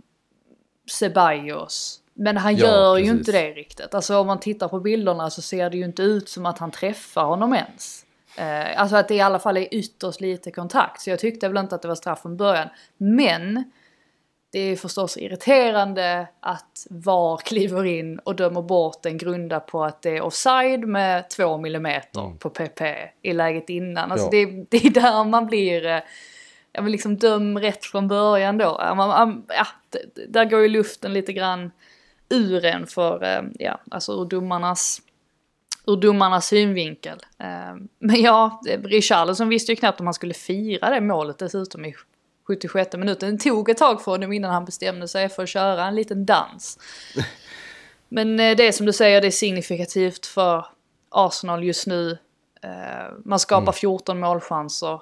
Ceballos? 0.91 1.99
Men 2.13 2.37
han 2.37 2.55
Ja, 2.55 2.65
gör 2.67 2.97
ju 2.97 3.03
precis. 3.03 3.19
inte 3.19 3.31
det 3.31 3.51
riktigt. 3.51 3.93
Alltså 3.93 4.17
om 4.17 4.27
man 4.27 4.39
tittar 4.39 4.67
på 4.67 4.79
bilderna 4.79 5.29
så 5.29 5.41
ser 5.41 5.69
det 5.69 5.77
ju 5.77 5.85
inte 5.85 6.01
ut 6.01 6.29
som 6.29 6.45
att 6.45 6.57
han 6.59 6.71
träffar 6.71 7.23
honom 7.23 7.53
ens. 7.53 8.05
Eh, 8.37 8.81
alltså 8.81 8.95
att 8.95 9.07
det 9.07 9.15
i 9.15 9.21
alla 9.21 9.39
fall 9.39 9.57
är 9.57 9.67
ytterst 9.73 10.21
lite 10.21 10.51
kontakt. 10.51 11.01
Så 11.01 11.09
jag 11.09 11.19
tyckte 11.19 11.47
väl 11.47 11.57
inte 11.57 11.75
att 11.75 11.81
det 11.81 11.87
var 11.87 11.95
straff 11.95 12.21
från 12.21 12.37
början. 12.37 12.67
Men 12.97 13.71
det 14.51 14.59
är 14.59 14.75
förstås 14.75 15.17
irriterande 15.17 16.27
att 16.39 16.87
VAR 16.89 17.37
kliver 17.45 17.85
in 17.85 18.19
och 18.19 18.35
dömer 18.35 18.61
bort 18.61 19.05
en 19.05 19.17
grunda 19.17 19.59
på 19.59 19.83
att 19.83 20.01
det 20.01 20.17
är 20.17 20.21
offside 20.21 20.87
med 20.87 21.29
två 21.29 21.57
millimeter 21.57 22.35
på 22.39 22.49
PP 22.49 22.81
i 23.21 23.33
läget 23.33 23.69
innan. 23.69 24.11
Alltså 24.11 24.25
Ja. 24.25 24.31
det, 24.31 24.65
det 24.69 24.85
är 24.87 24.89
där 24.89 25.23
man 25.23 25.45
blir, 25.47 25.85
eh, 25.85 25.99
ja 26.73 26.81
men 26.81 26.91
liksom 26.91 27.17
döm 27.17 27.59
rätt 27.59 27.85
från 27.85 28.07
början 28.07 28.57
då. 28.57 28.77
Ja, 28.79 29.67
där 30.27 30.45
går 30.45 30.61
ju 30.61 30.67
luften 30.67 31.13
lite 31.13 31.33
grann 31.33 31.71
ur 32.29 32.65
en 32.65 32.87
för, 32.87 33.23
eh, 33.23 33.41
ja, 33.59 33.79
alltså 33.91 34.11
ur 34.11 34.25
domarnas 34.25 35.01
ur 35.87 35.97
domarnas 35.97 36.47
synvinkel. 36.47 37.19
Eh, 37.39 37.75
Men 37.99 38.21
ja, 38.21 38.61
Richarlison 38.83 39.49
visste 39.49 39.71
ju 39.71 39.75
knappt 39.75 39.99
om 39.99 40.07
han 40.07 40.13
skulle 40.13 40.33
fira 40.33 40.89
det 40.89 41.01
målet 41.01 41.39
dessutom 41.39 41.85
i 41.85 41.95
76 42.47 42.97
minuten. 42.97 43.37
Det 43.37 43.43
tog 43.43 43.69
ett 43.69 43.77
tag 43.77 44.01
för 44.03 44.11
honom 44.11 44.33
innan 44.33 44.53
han 44.53 44.65
bestämde 44.65 45.07
sig 45.07 45.29
för 45.29 45.43
att 45.43 45.49
köra 45.49 45.85
en 45.85 45.95
liten 45.95 46.25
dans. 46.25 46.79
Men 48.09 48.39
eh, 48.39 48.55
det 48.55 48.67
är 48.67 48.71
som 48.71 48.85
du 48.85 48.93
säger, 48.93 49.21
det 49.21 49.27
är 49.27 49.31
signifikativt 49.31 50.25
för 50.25 50.65
Arsenal 51.09 51.63
just 51.63 51.87
nu. 51.87 52.17
Man 53.25 53.39
skapar 53.39 53.71
14 53.71 54.19
målchanser, 54.19 54.93
eh, 54.93 55.01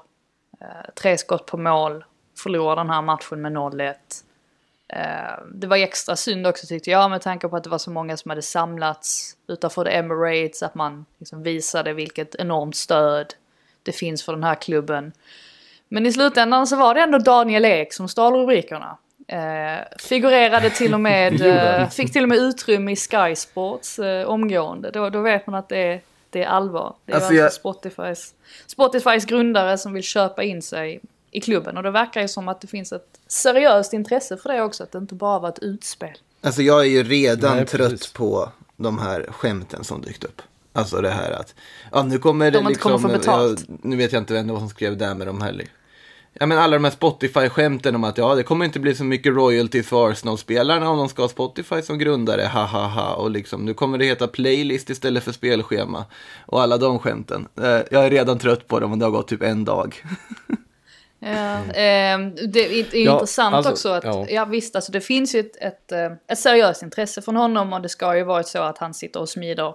tre 0.95 1.17
skott 1.17 1.45
på 1.45 1.57
mål, 1.57 2.03
förlorar 2.43 2.75
den 2.75 2.89
här 2.89 3.01
matchen 3.01 3.41
med 3.41 3.51
0-1. 3.51 3.93
Eh, 4.93 5.43
Det 5.53 5.67
var 5.67 5.77
extra 5.77 6.15
synd 6.15 6.47
också 6.47 6.67
tyckte 6.67 6.91
jag 6.91 7.09
med 7.09 7.21
tanke 7.21 7.47
på 7.47 7.55
att 7.55 7.63
det 7.63 7.69
var 7.69 7.77
så 7.77 7.91
många 7.91 8.17
som 8.17 8.29
hade 8.29 8.41
samlats 8.41 9.37
utanför 9.47 9.85
The 9.85 9.91
Emirates, 9.91 10.63
att 10.63 10.75
man 10.75 11.05
liksom 11.17 11.43
visade 11.43 11.93
vilket 11.93 12.35
enormt 12.35 12.75
stöd 12.75 13.33
det 13.83 13.91
finns 13.91 14.23
för 14.23 14.33
den 14.33 14.43
här 14.43 14.55
klubben. 14.55 15.11
Men 15.87 16.05
i 16.05 16.13
slutändan 16.13 16.67
så 16.67 16.75
var 16.75 16.93
det 16.95 17.01
ändå 17.01 17.17
Daniel 17.17 17.65
Ek 17.65 17.93
som 17.93 18.07
stal 18.07 18.33
rubrikerna. 18.35 18.97
Eh, 19.27 19.79
figurerade 19.99 20.69
till 20.69 20.93
och 20.93 20.99
med, 21.01 21.41
eh, 21.81 21.89
fick 21.89 22.13
till 22.13 22.23
och 22.23 22.29
med 22.29 22.37
utrymme 22.37 22.91
i 22.91 22.95
Sky 22.95 23.35
Sports 23.35 23.99
eh, 23.99 24.27
omgående. 24.27 24.91
Då, 24.91 25.09
då 25.09 25.21
vet 25.21 25.47
man 25.47 25.55
att 25.55 25.69
det 25.69 25.77
är, 25.77 26.01
det 26.31 26.43
är 26.43 26.47
allvar. 26.47 26.95
Det 27.05 27.11
är 27.11 27.15
Alltså, 27.15 27.27
alltså, 27.27 27.43
jag- 27.43 27.53
Spotifys, 27.53 28.33
Spotifys 28.67 29.25
grundare 29.25 29.77
som 29.77 29.93
vill 29.93 30.03
köpa 30.03 30.43
in 30.43 30.61
sig 30.61 31.01
i 31.31 31.41
klubben. 31.41 31.77
Och 31.77 31.83
det 31.83 31.91
verkar 31.91 32.21
ju 32.21 32.27
som 32.27 32.47
att 32.47 32.61
det 32.61 32.67
finns 32.67 32.91
ett 32.91 33.07
seriöst 33.27 33.93
intresse 33.93 34.37
för 34.37 34.49
det 34.53 34.61
också, 34.61 34.83
att 34.83 34.91
det 34.91 34.97
inte 34.97 35.15
bara 35.15 35.39
var 35.39 35.49
ett 35.49 35.59
utspel. 35.59 36.17
Alltså 36.41 36.61
jag 36.61 36.79
är 36.81 36.89
ju 36.89 37.03
redan 37.03 37.55
Nej, 37.57 37.65
trött 37.65 38.13
på 38.13 38.49
de 38.77 38.99
här 38.99 39.27
skämten 39.31 39.83
som 39.83 40.01
dykt 40.01 40.23
upp. 40.23 40.41
Alltså 40.73 41.01
det 41.01 41.09
här 41.09 41.31
att, 41.31 41.55
ja 41.91 42.03
nu 42.03 42.17
kommer 42.17 42.51
det 42.51 42.59
De 42.59 42.67
liksom, 42.67 42.91
kommer 42.91 43.09
få 43.09 43.17
betalt. 43.17 43.65
Ja, 43.67 43.75
nu 43.83 43.95
vet 43.95 44.11
jag 44.11 44.21
inte 44.21 44.33
vem 44.33 44.47
det 44.47 44.53
var 44.53 44.59
som 44.59 44.69
skrev 44.69 44.97
där 44.97 45.15
med 45.15 45.27
de 45.27 45.41
här. 45.41 45.65
Ja 46.33 46.45
men 46.45 46.57
alla 46.57 46.75
de 46.77 46.83
här 46.83 46.91
Spotify-skämten 46.91 47.95
om 47.95 48.03
att 48.03 48.17
ja 48.17 48.35
det 48.35 48.43
kommer 48.43 48.65
inte 48.65 48.79
bli 48.79 48.95
så 48.95 49.03
mycket 49.03 49.33
royalties 49.33 49.87
för 49.87 50.09
Arsenal-spelarna 50.11 50.89
om 50.89 50.97
de 50.97 51.09
ska 51.09 51.21
ha 51.21 51.29
Spotify 51.29 51.81
som 51.81 51.97
grundare, 51.97 52.41
ha 52.41 52.65
ha 52.65 52.87
ha. 52.87 53.13
Och 53.13 53.31
liksom 53.31 53.65
nu 53.65 53.73
kommer 53.73 53.97
det 53.97 54.05
heta 54.05 54.27
playlist 54.27 54.89
istället 54.89 55.23
för 55.23 55.31
spelschema. 55.31 56.05
Och 56.45 56.61
alla 56.61 56.77
de 56.77 56.99
skämten. 56.99 57.47
Eh, 57.61 57.63
Jag 57.91 58.05
är 58.05 58.09
redan 58.09 58.39
trött 58.39 58.67
på 58.67 58.79
dem 58.79 58.91
och 58.91 58.97
det 58.97 59.05
har 59.05 59.11
gått 59.11 59.27
typ 59.27 59.43
en 59.43 59.65
dag. 59.65 60.03
Ja, 61.23 61.57
ehm, 61.73 62.35
det 62.35 62.59
är, 62.59 62.95
är 62.95 63.05
Ja, 63.05 63.13
intressant 63.13 63.55
alltså, 63.55 63.71
också 63.71 63.89
att, 63.89 64.03
ja. 64.03 64.25
ja. 64.29 64.45
visst, 64.45 64.75
alltså 64.75 64.91
det 64.91 65.01
finns 65.01 65.35
ju 65.35 65.39
ett, 65.39 65.55
ett, 65.61 65.91
eh, 65.91 66.11
ett 66.27 66.39
seriöst 66.39 66.83
intresse 66.83 67.21
från 67.21 67.35
honom 67.35 67.73
och 67.73 67.81
det 67.81 67.89
ska 67.89 68.17
ju 68.17 68.23
vara 68.23 68.43
så 68.43 68.61
att 68.61 68.77
han 68.77 68.93
sitter 68.93 69.19
och 69.19 69.29
smider, 69.29 69.73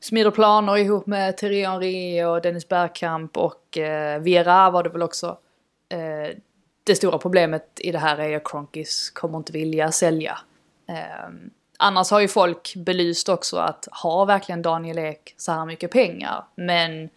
smider 0.00 0.30
planer 0.30 0.76
ihop 0.76 1.06
med 1.06 1.36
Thierry 1.36 1.64
Henry 1.64 2.22
och 2.24 2.42
Dennis 2.42 2.68
Bergkamp 2.68 3.36
och 3.36 3.78
eh, 3.78 4.20
Viera 4.20 4.70
var 4.70 4.82
det 4.82 4.88
väl 4.88 5.02
också. 5.02 5.38
Eh, 5.98 6.36
det 6.84 6.94
stora 6.94 7.18
problemet 7.18 7.66
i 7.76 7.92
det 7.92 7.98
här 7.98 8.18
är 8.18 8.36
att 8.36 8.48
Cronkis 8.48 9.10
kommer 9.10 9.38
inte 9.38 9.52
vilja 9.52 9.92
sälja. 9.92 10.38
Eh, 10.88 11.30
annars 11.78 12.10
har 12.10 12.20
ju 12.20 12.28
folk 12.28 12.74
belyst 12.76 13.28
också 13.28 13.56
att 13.56 13.88
har 13.90 14.26
verkligen 14.26 14.62
Daniel 14.62 14.98
Ek 14.98 15.34
så 15.36 15.52
här 15.52 15.66
mycket 15.66 15.90
pengar? 15.90 16.44
Men 16.54 17.10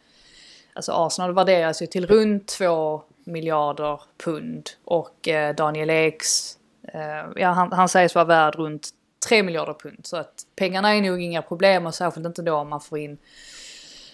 Alltså 0.78 0.92
Arsenal 0.92 1.34
värderas 1.34 1.82
ju 1.82 1.88
till 1.88 2.08
runt 2.08 2.48
2 2.48 3.02
miljarder 3.24 4.02
pund 4.24 4.70
och 4.86 5.28
eh, 5.28 5.56
Daniel 5.56 5.90
Eks, 5.90 6.58
eh, 6.94 7.26
ja 7.36 7.50
han, 7.50 7.72
han 7.72 7.90
sägs 7.90 8.16
vara 8.16 8.26
värd 8.26 8.56
runt 8.56 8.90
3 9.28 9.44
miljarder 9.44 9.74
pund. 9.74 10.00
Så 10.04 10.18
att 10.18 10.46
pengarna 10.56 10.96
är 10.96 11.02
nog 11.02 11.22
inga 11.22 11.42
problem 11.42 11.86
och 11.86 11.96
särskilt 11.96 12.26
inte 12.26 12.42
då 12.42 12.56
om 12.56 12.70
man 12.70 12.82
får 12.82 12.98
in 12.98 13.18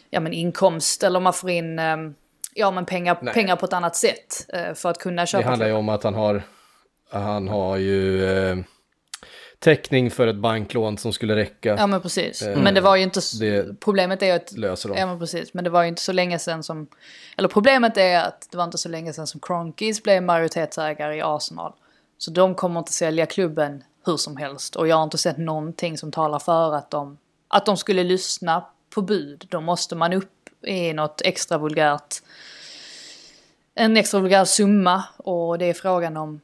ja, 0.10 0.19
men 0.19 0.34
inkomst 0.34 1.04
eller 1.04 1.17
om 1.17 1.23
man 1.23 1.34
får 1.34 1.49
in 1.49 1.80
eh, 1.80 1.97
ja, 2.56 2.72
men 2.72 2.86
pengar, 2.86 3.18
Nej. 3.22 3.34
pengar 3.34 3.56
på 3.56 3.66
ett 3.66 3.74
annat 3.74 3.96
sätt 3.96 4.46
eh, 4.54 4.74
för 4.74 4.89
att 4.89 4.98
kunna 4.98 5.22
Det 5.22 5.28
köpa 5.28 5.48
handlar 5.48 5.68
ju 5.68 5.74
om 5.74 5.89
att 5.89 6.04
han 6.04 6.13
har, 6.13 6.44
han 7.10 7.48
har 7.48 7.78
ju 7.78 8.26
eh, 8.26 8.58
täckning 9.60 10.12
för 10.12 10.28
ett 10.28 10.36
banklån 10.36 10.98
som 10.98 11.13
skulle 11.13 11.36
räcka. 11.36 11.76
Ja 11.78 11.88
men 11.88 12.02
precis. 12.02 12.42
Eh, 12.42 12.58
Men 12.58 12.74
det 12.74 12.82
var 12.82 12.96
ju 12.96 13.04
inte... 13.04 13.20
det 13.39 13.80
Problemet 13.80 14.22
är 14.22 14.26
ju 14.26 14.32
att... 14.32 14.52
löser 14.52 14.89
de. 14.89 14.98
Ja 14.98 15.06
men 15.06 15.20
precis. 15.20 15.54
Men 15.54 15.63
det 15.63 15.70
var 15.70 15.82
ju 15.82 15.88
inte 15.88 16.02
så 16.02 16.12
länge 16.12 16.39
sedan 16.39 16.63
som... 16.63 16.88
Eller 17.38 17.48
problemet 17.48 17.98
är 17.98 18.20
att 18.20 18.48
det 18.52 18.58
var 18.58 18.63
inte 18.63 18.78
så 18.78 18.89
länge 18.89 19.13
sedan 19.13 19.28
som 19.28 19.39
Kronkis 19.39 20.04
blev 20.04 20.24
majoritetsägare 20.24 21.16
i 21.16 21.22
Arsenal. 21.22 21.74
Så 22.18 22.32
de 22.32 22.56
kommer 22.56 22.80
inte 22.80 22.94
sälja 22.94 23.26
klubben 23.26 23.84
hur 24.06 24.18
som 24.18 24.38
helst. 24.38 24.76
Och 24.76 24.88
jag 24.88 24.96
har 24.96 25.04
inte 25.04 25.18
sett 25.18 25.38
någonting 25.38 25.98
som 25.98 26.12
talar 26.12 26.39
för 26.39 26.76
att 26.76 26.92
de, 26.92 27.18
att 27.48 27.66
de 27.66 27.78
skulle 27.78 28.04
lyssna 28.04 28.66
på 28.89 29.02
bud. 29.02 29.46
Då 29.50 29.62
måste 29.62 29.96
man 29.96 30.13
upp 30.13 30.42
i 30.67 30.93
något 30.93 31.21
extra 31.26 31.58
vulgärt... 31.58 32.15
En 33.76 33.97
extra 33.97 34.19
vulgär 34.19 34.45
summa. 34.45 35.04
Och 35.17 35.58
det 35.58 35.65
är 35.65 35.73
frågan 35.73 36.17
om 36.17 36.41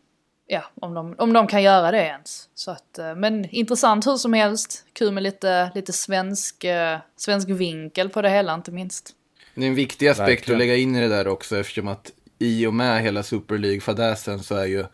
ja, 0.49 0.63
om 0.75 0.93
de, 0.93 1.15
om 1.17 1.33
de 1.33 1.47
kan 1.47 1.63
göra 1.63 1.91
det 1.91 2.03
ens. 2.03 2.49
Så 2.55 2.71
att, 2.71 2.97
eh, 2.97 3.15
men 3.15 3.49
intressant 3.49 4.07
hur 4.07 4.17
som 4.17 4.33
helst. 4.33 4.85
Kul 4.93 5.11
med 5.11 5.23
lite, 5.23 5.71
lite 5.75 5.93
svensk, 5.93 6.63
eh, 6.63 6.97
svensk 7.15 7.49
vinkel 7.49 8.09
på 8.09 8.21
det 8.21 8.29
hela 8.29 8.53
inte 8.53 8.71
minst. 8.71 9.15
Det 9.55 9.63
är 9.63 9.67
en 9.67 9.75
viktig 9.75 10.07
aspekt 10.07 10.29
Verkligen. 10.29 10.55
att 10.55 10.59
lägga 10.59 10.75
in 10.75 10.95
i 10.95 11.01
det 11.01 11.07
där 11.07 11.27
också 11.27 11.57
eftersom 11.57 11.87
att 11.87 12.11
i 12.39 12.65
och 12.65 12.73
med 12.73 13.01
hela 13.01 13.23
Super 13.23 13.57
League-fadäsen 13.57 14.39
så 14.39 14.55
är 14.55 14.65
ju 14.65 14.85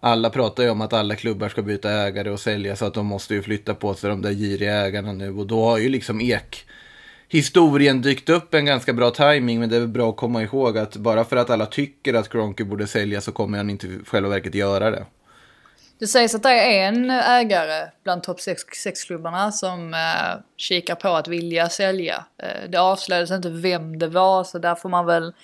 alla 0.00 0.30
pratar 0.30 0.62
ju 0.62 0.70
om 0.70 0.80
att 0.80 0.92
alla 0.92 1.16
klubbar 1.16 1.48
ska 1.48 1.62
byta 1.62 1.90
ägare 1.90 2.30
och 2.30 2.40
sälja 2.40 2.76
så 2.76 2.84
att 2.84 2.94
de 2.94 3.06
måste 3.06 3.34
ju 3.34 3.42
flytta 3.42 3.74
på 3.74 3.94
sig 3.94 4.10
de 4.10 4.22
där 4.22 4.32
giriga 4.32 4.86
ägarna 4.86 5.12
nu 5.12 5.30
och 5.30 5.46
då 5.46 5.64
har 5.64 5.78
ju 5.78 5.88
liksom 5.88 6.20
Ek 6.20 6.66
historien 7.28 8.02
dykt 8.02 8.28
upp 8.28 8.54
en 8.54 8.64
ganska 8.64 8.92
bra 8.92 9.10
timing 9.10 9.60
men 9.60 9.68
det 9.68 9.76
är 9.76 9.80
väl 9.80 9.88
bra 9.88 10.10
att 10.10 10.16
komma 10.16 10.42
ihåg 10.42 10.78
att 10.78 10.96
bara 10.96 11.24
för 11.24 11.36
att 11.36 11.50
alla 11.50 11.66
tycker 11.66 12.14
att 12.14 12.28
Gronky 12.28 12.64
borde 12.64 12.86
sälja 12.86 13.20
så 13.20 13.32
kommer 13.32 13.58
han 13.58 13.70
inte 13.70 13.86
i 13.86 13.98
själva 14.06 14.28
verket 14.28 14.54
göra 14.54 14.90
det. 14.90 15.06
Det 15.98 16.06
sägs 16.06 16.34
att 16.34 16.42
det 16.42 16.48
är 16.48 16.88
en 16.88 17.10
ägare 17.10 17.90
bland 18.04 18.22
topp 18.22 18.38
6-klubbarna 18.38 19.52
som 19.52 19.94
eh, 19.94 20.40
kikar 20.56 20.94
på 20.94 21.08
att 21.08 21.28
vilja 21.28 21.68
sälja. 21.68 22.24
Eh, 22.42 22.70
det 22.70 22.78
avslöjades 22.78 23.30
inte 23.30 23.50
vem 23.50 23.98
det 23.98 24.08
var 24.08 24.44
så 24.44 24.58
där 24.58 24.74
får 24.74 24.88
man 24.88 25.06
väl 25.06 25.34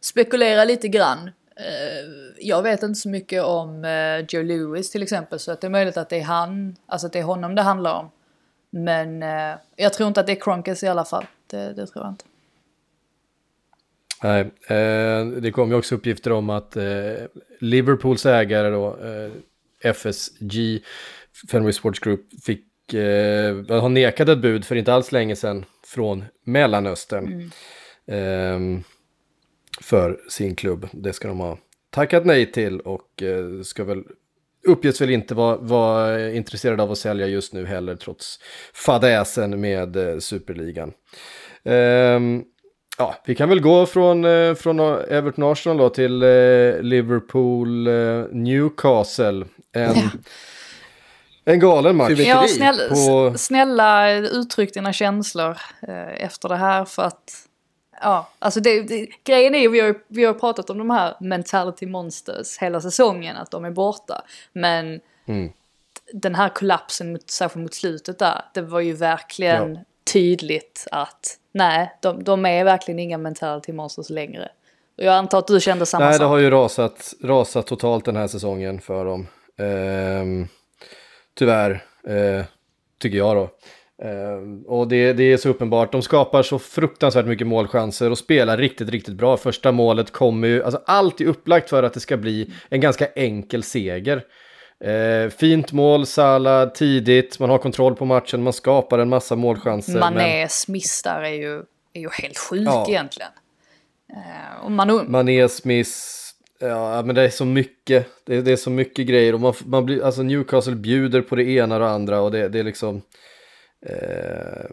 spekulera 0.00 0.64
lite 0.64 0.88
grann. 0.88 1.30
Eh, 1.56 2.08
jag 2.38 2.62
vet 2.62 2.82
inte 2.82 3.00
så 3.00 3.08
mycket 3.08 3.42
om 3.42 3.84
eh, 3.84 4.18
Joe 4.28 4.42
Lewis 4.42 4.90
till 4.90 5.02
exempel 5.02 5.38
så 5.38 5.52
att 5.52 5.60
det 5.60 5.66
är 5.66 5.70
möjligt 5.70 5.96
att 5.96 6.08
det 6.08 6.18
är 6.18 6.24
han, 6.24 6.76
alltså 6.86 7.06
att 7.06 7.12
det 7.12 7.18
är 7.18 7.22
honom 7.22 7.54
det 7.54 7.62
handlar 7.62 7.94
om. 7.94 8.10
Men 8.70 9.22
eh, 9.22 9.58
jag 9.76 9.92
tror 9.92 10.08
inte 10.08 10.20
att 10.20 10.26
det 10.26 10.32
är 10.32 10.40
Kronkes 10.40 10.82
i 10.82 10.86
alla 10.86 11.04
fall. 11.04 11.26
Det, 11.46 11.72
det 11.72 11.86
tror 11.86 12.04
jag 12.04 12.12
inte. 12.12 12.24
Nej, 14.22 14.40
eh, 14.78 15.26
det 15.26 15.50
kom 15.52 15.70
ju 15.70 15.74
också 15.74 15.94
uppgifter 15.94 16.32
om 16.32 16.50
att 16.50 16.76
eh, 16.76 16.84
Liverpools 17.60 18.26
ägare 18.26 18.70
då, 18.70 18.96
eh, 18.96 19.30
FSG, 19.92 20.82
Fenway 21.50 21.72
Sports 21.72 21.98
Group, 22.00 22.20
fick, 22.44 22.94
eh, 22.94 23.80
har 23.80 23.88
nekat 23.88 24.28
ett 24.28 24.38
bud 24.38 24.64
för 24.64 24.76
inte 24.76 24.94
alls 24.94 25.12
länge 25.12 25.36
sedan 25.36 25.64
från 25.86 26.24
Mellanöstern. 26.44 27.50
Eh, 28.06 28.58
för 29.80 30.20
sin 30.28 30.54
klubb. 30.54 30.88
Det 30.92 31.12
ska 31.12 31.28
de 31.28 31.40
ha 31.40 31.58
tackat 31.90 32.26
nej 32.26 32.52
till 32.52 32.80
och 32.80 33.22
eh, 33.22 33.62
ska 33.62 33.84
väl 33.84 34.04
uppges 34.66 35.00
väl 35.00 35.10
inte 35.10 35.34
vara, 35.34 35.56
vara 35.56 36.30
intresserade 36.30 36.82
av 36.82 36.90
att 36.92 36.98
sälja 36.98 37.26
just 37.26 37.52
nu 37.52 37.66
heller 37.66 37.96
trots 37.96 38.38
fadäsen 38.74 39.60
med 39.60 39.96
eh, 39.96 40.18
superligan. 40.18 40.92
Ehm, 41.64 42.42
ja, 42.98 43.14
vi 43.26 43.34
kan 43.34 43.48
väl 43.48 43.60
gå 43.60 43.86
från, 43.86 44.24
eh, 44.24 44.54
från 44.54 44.80
Everton 44.80 45.44
Arsenal 45.44 45.78
då 45.78 45.88
till 45.90 46.22
eh, 46.22 46.28
Liverpool 46.80 47.86
eh, 47.86 48.24
Newcastle. 48.32 49.44
En, 49.72 49.96
en 51.44 51.60
galen 51.60 51.96
match. 51.96 52.18
Ja, 52.18 52.46
snälla, 52.48 52.88
på- 52.88 53.34
snälla 53.38 54.12
uttryck 54.12 54.74
dina 54.74 54.92
känslor 54.92 55.56
eh, 55.88 56.24
efter 56.24 56.48
det 56.48 56.56
här 56.56 56.84
för 56.84 57.02
att 57.02 57.44
Ja, 58.00 58.28
alltså 58.38 58.60
det, 58.60 58.82
det, 58.82 59.08
grejen 59.24 59.54
är 59.54 59.58
ju, 59.58 59.68
vi 59.68 59.80
har, 59.80 59.94
vi 60.08 60.24
har 60.24 60.34
pratat 60.34 60.70
om 60.70 60.78
de 60.78 60.90
här 60.90 61.16
mentality 61.20 61.86
monsters 61.86 62.58
hela 62.58 62.80
säsongen, 62.80 63.36
att 63.36 63.50
de 63.50 63.64
är 63.64 63.70
borta. 63.70 64.22
Men 64.52 65.00
Mm. 65.28 65.52
den 66.12 66.34
här 66.34 66.48
kollapsen, 66.48 67.12
mot, 67.12 67.30
särskilt 67.30 67.62
mot 67.62 67.74
slutet 67.74 68.18
där, 68.18 68.42
det 68.54 68.60
var 68.60 68.80
ju 68.80 68.92
verkligen 68.92 69.74
Ja. 69.74 69.80
tydligt 70.12 70.86
att 70.92 71.38
nej, 71.52 71.96
de, 72.02 72.24
de 72.24 72.46
är 72.46 72.64
verkligen 72.64 72.98
inga 72.98 73.18
mentality 73.18 73.72
monsters 73.72 74.10
längre. 74.10 74.48
Och 74.98 75.04
jag 75.04 75.14
antar 75.14 75.38
att 75.38 75.46
du 75.46 75.60
kände 75.60 75.86
samma 75.86 76.04
Nej, 76.04 76.12
det 76.12 76.18
sak. 76.18 76.28
har 76.28 76.38
ju 76.38 76.50
rasat, 76.50 77.14
rasat 77.22 77.66
totalt 77.66 78.04
den 78.04 78.16
här 78.16 78.26
säsongen 78.26 78.80
för 78.80 79.04
dem. 79.04 79.26
Ehm, 79.56 80.48
tyvärr, 81.34 81.84
eh, 82.06 82.44
tycker 82.98 83.18
jag 83.18 83.36
då. 83.36 83.50
Ehm, 84.02 84.62
och 84.62 84.88
det, 84.88 85.12
det 85.12 85.32
är 85.32 85.36
så 85.36 85.48
uppenbart, 85.48 85.92
de 85.92 86.02
skapar 86.02 86.42
så 86.42 86.58
fruktansvärt 86.58 87.26
mycket 87.26 87.46
målchanser 87.46 88.10
och 88.10 88.18
spelar 88.18 88.56
riktigt, 88.56 88.88
riktigt 88.88 89.14
bra. 89.14 89.36
Första 89.36 89.72
målet 89.72 90.10
kommer 90.12 90.48
ju, 90.48 90.62
alltså 90.64 90.80
allt 90.86 91.20
är 91.20 91.24
upplagt 91.24 91.70
för 91.70 91.82
att 91.82 91.94
det 91.94 92.00
ska 92.00 92.16
bli 92.16 92.50
en 92.68 92.80
ganska 92.80 93.06
enkel 93.14 93.62
seger. 93.62 94.22
Eh, 94.84 95.30
fint 95.30 95.72
mål, 95.72 96.06
Salah 96.06 96.68
tidigt, 96.68 97.38
man 97.38 97.50
har 97.50 97.58
kontroll 97.58 97.94
på 97.94 98.04
matchen, 98.04 98.42
man 98.42 98.52
skapar 98.52 98.98
en 98.98 99.08
massa 99.08 99.36
målchanser. 99.36 99.92
men- 99.92 100.00
Manés 100.14 100.68
miss 100.68 101.02
där 101.02 101.22
är 101.22 101.28
ju, 101.32 101.62
är 101.92 102.00
ju 102.00 102.08
helt 102.12 102.38
sjuk 102.38 102.66
Ja. 102.68 102.86
egentligen. 102.88 103.30
Eh, 104.12 104.64
och 104.64 104.70
man, 104.72 105.10
Mané, 105.10 105.48
Smith, 105.48 105.90
ja 106.60 107.02
men 107.02 107.14
det 107.14 107.22
är 107.22 107.28
så 107.30 107.44
mycket, 107.44 108.06
det 108.26 108.36
är, 108.36 108.42
det 108.42 108.52
är 108.52 108.56
så 108.56 108.70
mycket 108.70 109.06
grejer 109.06 109.34
och 109.34 109.40
man, 109.40 109.54
man 109.64 109.84
blir, 109.86 110.04
alltså 110.04 110.22
Newcastle 110.22 110.74
bjuder 110.74 111.22
på 111.22 111.36
det 111.36 111.44
ena 111.44 111.74
och 111.74 111.80
det 111.80 111.88
andra 111.88 112.20
och 112.20 112.30
det, 112.30 112.48
det 112.48 112.58
är 112.58 112.64
liksom, 112.64 113.02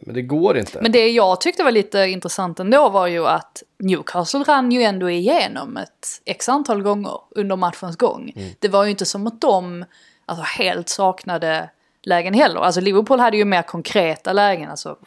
men 0.02 0.13
det 0.13 0.22
går 0.22 0.58
inte. 0.58 0.82
Men 0.82 0.91
det 0.91 1.10
jag 1.10 1.41
tyckte 1.41 1.63
var 1.63 1.72
lite 1.72 2.00
intressant 2.00 2.60
ändå 2.60 2.89
var 2.89 3.08
ju 3.08 3.28
att 3.28 3.63
Newcastle 3.80 4.44
rann 4.44 4.72
ju 4.72 4.84
ändå 4.84 5.10
igenom 5.10 5.78
ett 5.78 6.22
x 6.26 6.50
antal 6.50 6.82
gånger 6.82 7.20
under 7.32 7.56
matchens 7.56 7.98
gång. 7.98 8.34
Det 8.60 8.68
var 8.68 8.84
ju 8.84 8.89
inte 8.89 9.06
som 9.06 9.28
att 9.28 9.41
de 9.41 9.86
alltså, 10.26 10.44
helt 10.44 10.89
saknade 10.89 11.70
lägen 12.06 12.34
heller. 12.34 12.60
Alltså 12.60 12.82
Liverpool 12.82 13.20
hade 13.20 13.38
ju 13.38 13.46
mer 13.46 13.62
konkreta 13.62 14.34
lägen, 14.34 14.70
alltså 14.70 14.98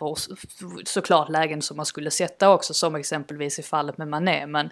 såklart 0.84 1.28
lägen 1.28 1.62
som 1.62 1.76
man 1.76 1.86
skulle 1.86 2.10
sätta 2.10 2.50
också, 2.50 2.74
som 2.74 2.94
exempelvis 2.94 3.58
i 3.58 3.62
fallet 3.62 3.98
med 3.98 4.08
Mané. 4.08 4.46
Men 4.46 4.70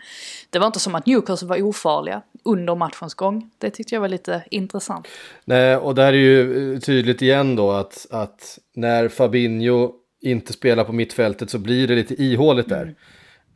det 0.51 0.59
var 0.59 0.67
inte 0.67 0.81
som 0.81 0.95
att 0.95 1.07
Newcastle 1.07 1.49
var 1.49 1.63
ofarliga 1.63 2.23
under 2.45 2.75
matchens 2.75 3.15
gång. 3.15 3.51
Det 3.59 3.71
tyckte 3.71 3.95
jag 3.95 4.01
var 4.01 4.09
lite 4.09 4.45
intressant. 4.51 5.09
Nej, 5.45 5.77
och 5.77 5.95
där 5.95 6.07
är 6.07 6.13
ju 6.13 6.75
eh, 6.75 6.81
tydligt 6.81 7.23
igen 7.23 7.57
då 7.57 7.71
att, 7.71 8.07
att 8.11 8.59
när 8.75 9.09
Fabinho 9.09 9.93
inte 10.21 10.53
spelar 10.53 10.85
på 10.85 10.93
mittfältet 10.93 11.51
så 11.51 11.59
blir 11.59 11.89
det 11.89 11.95
lite 11.95 12.23
ihåligt 12.23 12.69
där. 12.69 12.95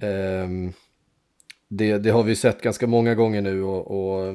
Ehm, 0.01 0.73
det, 1.69 1.99
det 1.99 2.11
har 2.11 2.23
vi 2.23 2.37
sett 2.37 2.63
ganska 2.63 2.87
många 2.87 3.15
gånger 3.15 3.41
nu 3.41 3.63
och, 3.63 3.91
och 3.91 4.29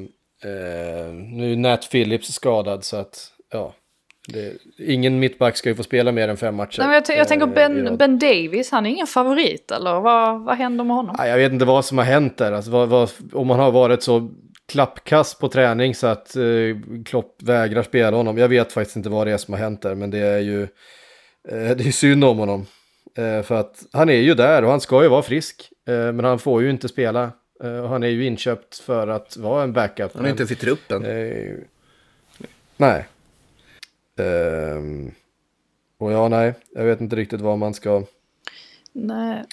eh, 0.50 1.14
nu 1.14 1.52
är 1.52 1.56
Nat 1.56 1.92
Phillips 1.92 2.34
skadad 2.34 2.84
så 2.84 2.98
att 2.98 3.32
ja, 3.52 3.74
det, 4.28 4.54
ingen 4.78 5.20
mittback 5.20 5.58
ska 5.58 5.70
ju 5.70 5.76
få 5.76 5.84
spela 5.84 6.12
mer 6.12 6.28
än 6.28 6.38
fem 6.38 6.56
matcher. 6.56 6.80
Nej, 6.80 6.88
men 6.88 7.04
jag, 7.08 7.18
jag 7.18 7.28
tänker 7.28 7.46
eh, 7.46 7.52
i 7.52 7.56
ben, 7.56 7.98
ben 7.98 8.20
Davis, 8.20 8.72
han 8.72 8.86
är 8.86 8.90
ingen 8.90 9.08
favorit 9.08 9.72
eller 9.72 10.00
vad, 10.00 10.42
vad 10.42 10.58
händer 10.58 10.84
med 10.84 10.96
honom? 10.96 11.16
Ja, 11.18 11.28
Jag 11.28 11.38
vet 11.38 11.52
inte 11.52 11.66
vad 11.66 11.86
som 11.86 11.98
har 11.98 12.06
hänt 12.06 12.38
där. 12.38 12.52
Alltså, 12.52 12.72
vad, 12.72 12.90
vad, 12.90 13.10
om 13.34 13.48
man 13.48 13.60
har 13.60 13.72
varit 13.72 14.04
så 14.04 14.30
klappkast 14.68 15.40
på 15.40 15.48
träning 15.48 15.96
så 15.96 16.08
att 16.08 16.36
eh, 16.36 16.44
Klopp 17.06 17.36
vägrar 17.42 17.84
spela 17.84 18.18
honom. 18.18 18.38
Jag 18.38 18.48
vet 18.48 18.72
faktiskt 18.72 18.96
inte 18.96 19.10
vad 19.10 19.28
det 19.28 19.34
är 19.34 19.38
som 19.38 19.54
har 19.54 19.62
hänt 19.62 19.82
där, 19.82 19.96
men 19.96 20.12
det 20.12 20.20
är 20.20 20.40
ju 20.40 20.62
eh, 20.64 20.68
det 21.78 21.88
är 21.88 21.92
synd 21.92 22.24
om 22.24 22.38
honom. 22.38 22.66
Eh, 23.18 23.42
för 23.42 23.56
att 23.56 23.84
han 23.94 24.10
är 24.10 24.22
ju 24.22 24.34
där 24.34 24.64
och 24.64 24.70
han 24.72 24.82
ska 24.82 25.04
ju 25.04 25.10
vara 25.10 25.22
frisk, 25.22 25.72
eh, 25.88 25.94
men 25.94 26.26
han 26.26 26.40
får 26.40 26.62
ju 26.62 26.70
inte 26.70 26.88
spela. 26.88 27.32
Eh, 27.64 27.78
och 27.80 27.90
han 27.90 28.04
är 28.04 28.08
ju 28.08 28.26
inköpt 28.26 28.78
för 28.78 29.08
att 29.08 29.38
vara 29.38 29.64
en 29.64 29.74
backup. 29.74 30.12
Han 30.16 30.26
är 30.26 30.30
inte 30.30 30.42
ens 30.42 30.52
i 30.52 30.56
truppen. 30.56 31.06
Eh, 31.06 31.54
nej. 32.78 33.06
Ehm, 34.20 35.12
och 35.98 36.12
ja, 36.12 36.28
nej, 36.28 36.54
jag 36.74 36.84
vet 36.84 37.02
inte 37.02 37.16
riktigt 37.16 37.42
vad 37.42 37.58
man 37.58 37.74
ska... 37.74 38.04
Nej, 38.94 39.44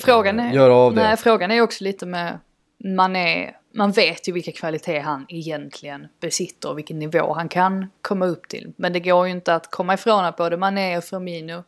frågan 0.00 0.40
är... 0.40 0.52
Göra 0.52 0.74
av 0.74 0.94
det. 0.94 1.02
Nej, 1.02 1.16
frågan 1.16 1.50
är 1.50 1.60
också 1.60 1.84
lite 1.84 2.06
med... 2.06 2.38
Man, 2.84 3.16
är, 3.16 3.56
man 3.72 3.92
vet 3.92 4.28
ju 4.28 4.32
vilka 4.32 4.52
kvaliteter 4.52 5.00
han 5.00 5.26
egentligen 5.28 6.08
besitter 6.20 6.70
och 6.70 6.78
vilken 6.78 6.98
nivå 6.98 7.32
han 7.32 7.48
kan 7.48 7.86
komma 8.02 8.26
upp 8.26 8.48
till. 8.48 8.72
Men 8.76 8.92
det 8.92 9.00
går 9.00 9.26
ju 9.26 9.32
inte 9.32 9.54
att 9.54 9.70
komma 9.70 9.94
ifrån 9.94 10.24
att 10.24 10.36
både 10.36 10.56
Mané 10.56 10.98
och 10.98 11.04
Firmino, 11.04 11.64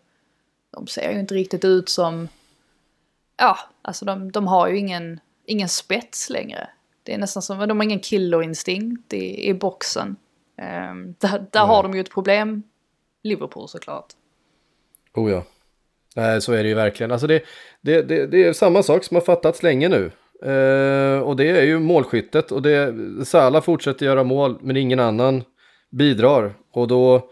de 0.70 0.86
ser 0.86 1.12
ju 1.12 1.20
inte 1.20 1.34
riktigt 1.34 1.64
ut 1.64 1.88
som... 1.88 2.28
Ja, 3.36 3.58
alltså 3.82 4.04
de, 4.04 4.32
de 4.32 4.46
har 4.46 4.68
ju 4.68 4.78
ingen, 4.78 5.20
ingen 5.46 5.68
spets 5.68 6.30
längre. 6.30 6.68
Det 7.02 7.14
är 7.14 7.18
nästan 7.18 7.42
som, 7.42 7.58
de 7.58 7.78
har 7.78 7.84
ingen 7.84 8.00
killerinstinkt 8.00 9.12
i, 9.12 9.48
i 9.48 9.54
boxen. 9.54 10.16
Um, 10.60 11.14
där 11.18 11.46
där 11.52 11.66
har 11.66 11.82
de 11.82 11.94
ju 11.94 12.00
ett 12.00 12.10
problem, 12.10 12.62
Liverpool 13.22 13.68
såklart. 13.68 14.06
Oh 15.14 15.30
ja. 15.30 15.42
Nej, 16.16 16.40
så 16.40 16.52
är 16.52 16.62
det 16.62 16.68
ju 16.68 16.74
verkligen. 16.74 17.12
Alltså 17.12 17.26
det, 17.26 17.42
det, 17.80 18.02
det, 18.02 18.26
det 18.26 18.44
är 18.44 18.52
samma 18.52 18.82
sak 18.82 19.04
som 19.04 19.14
har 19.14 19.22
fattats 19.22 19.62
länge 19.62 19.88
nu. 19.88 20.10
Eh, 20.42 21.20
och 21.20 21.36
det 21.36 21.50
är 21.50 21.62
ju 21.62 21.78
målskyttet 21.78 22.52
och 22.52 22.62
det, 22.62 22.94
Sala 23.26 23.60
fortsätter 23.60 24.06
göra 24.06 24.24
mål 24.24 24.58
men 24.60 24.76
ingen 24.76 25.00
annan 25.00 25.44
bidrar. 25.90 26.54
Och 26.72 26.88
då... 26.88 27.30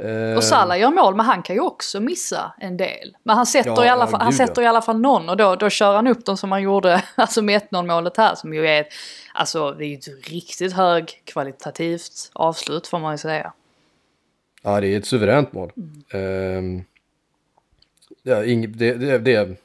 eh, 0.00 0.36
Och 0.36 0.44
Salah 0.44 0.80
gör 0.80 0.90
mål 0.90 1.14
men 1.14 1.26
han 1.26 1.42
kan 1.42 1.56
ju 1.56 1.60
också 1.62 2.00
missa 2.00 2.54
en 2.58 2.76
del. 2.76 3.16
Men 3.22 3.36
han 3.36 3.46
sätter, 3.46 3.70
Ja, 3.70 3.84
i, 3.84 3.88
alla 3.88 4.06
fall, 4.06 4.20
han 4.20 4.32
sätter 4.32 4.62
i 4.62 4.66
alla 4.66 4.82
fall 4.82 5.00
någon 5.00 5.28
och 5.28 5.36
då, 5.36 5.56
då 5.56 5.70
kör 5.70 5.94
han 5.94 6.06
upp 6.06 6.24
dem 6.24 6.36
som 6.36 6.52
han 6.52 6.62
gjorde 6.62 7.02
alltså 7.14 7.42
med 7.42 7.62
1-0 7.70 7.86
målet 7.86 8.16
här 8.16 8.34
som 8.34 8.54
ju 8.54 8.66
är 8.66 8.86
alltså 9.34 9.70
det 9.70 9.84
är 9.84 9.88
ju 9.88 9.94
ett 9.94 10.28
riktigt 10.28 10.72
högkvalitativt 10.72 12.30
avslut 12.32 12.86
får 12.86 12.98
man 12.98 13.14
ju 13.14 13.18
säga. 13.18 13.52
Ja, 14.62 14.80
det 14.80 14.86
är 14.86 14.98
ett 14.98 15.06
suveränt 15.06 15.52
mål. 15.52 15.72
Ja, 18.22 18.44
ing, 18.44 18.72
det, 18.72 18.94
det, 18.94 19.18
det, 19.18 19.56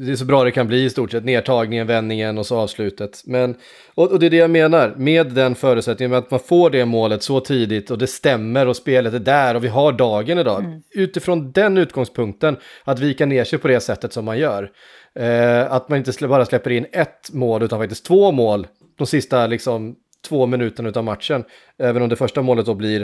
det 0.00 0.12
är 0.12 0.16
så 0.16 0.24
bra 0.24 0.44
det 0.44 0.50
kan 0.50 0.66
bli 0.66 0.84
i 0.84 0.90
stort 0.90 1.10
sett. 1.10 1.24
Nedtagningen, 1.24 1.86
vändningen 1.86 2.38
och 2.38 2.46
så 2.46 2.56
avslutet. 2.56 3.22
Men, 3.24 3.56
och, 3.94 4.12
och 4.12 4.18
det 4.18 4.26
är 4.26 4.30
det 4.30 4.36
jag 4.36 4.50
menar 4.50 4.94
med 4.96 5.26
den 5.32 5.54
förutsättningen 5.54 6.10
med 6.10 6.18
att 6.18 6.30
man 6.30 6.40
får 6.40 6.70
det 6.70 6.84
målet 6.84 7.22
så 7.22 7.40
tidigt 7.40 7.90
och 7.90 7.98
det 7.98 8.06
stämmer 8.06 8.68
och 8.68 8.76
spelet 8.76 9.14
är 9.14 9.18
där 9.18 9.54
och 9.54 9.64
vi 9.64 9.68
har 9.68 9.92
dagen 9.92 10.38
idag. 10.38 10.82
Utifrån 10.94 11.52
den 11.52 11.78
utgångspunkten 11.78 12.56
att 12.84 12.98
vika 12.98 13.26
ner 13.26 13.44
sig 13.44 13.58
på 13.58 13.68
det 13.68 13.80
sättet 13.80 14.12
som 14.12 14.24
man 14.24 14.38
gör. 14.38 14.70
Eh, 15.14 15.72
att 15.72 15.88
man 15.88 15.98
inte 15.98 16.28
bara 16.28 16.46
släpper 16.46 16.70
in 16.70 16.86
ett 16.92 17.32
mål 17.32 17.62
utan 17.62 17.78
faktiskt 17.78 18.04
två 18.04 18.32
mål 18.32 18.66
de 18.98 19.06
sista 19.06 19.46
liksom, 19.46 19.96
två 20.28 20.46
minuterna 20.46 20.92
av 20.94 21.04
matchen. 21.04 21.44
Även 21.78 22.02
om 22.02 22.08
det 22.08 22.16
första 22.16 22.42
målet 22.42 22.66
då 22.66 22.74
blir 22.74 23.00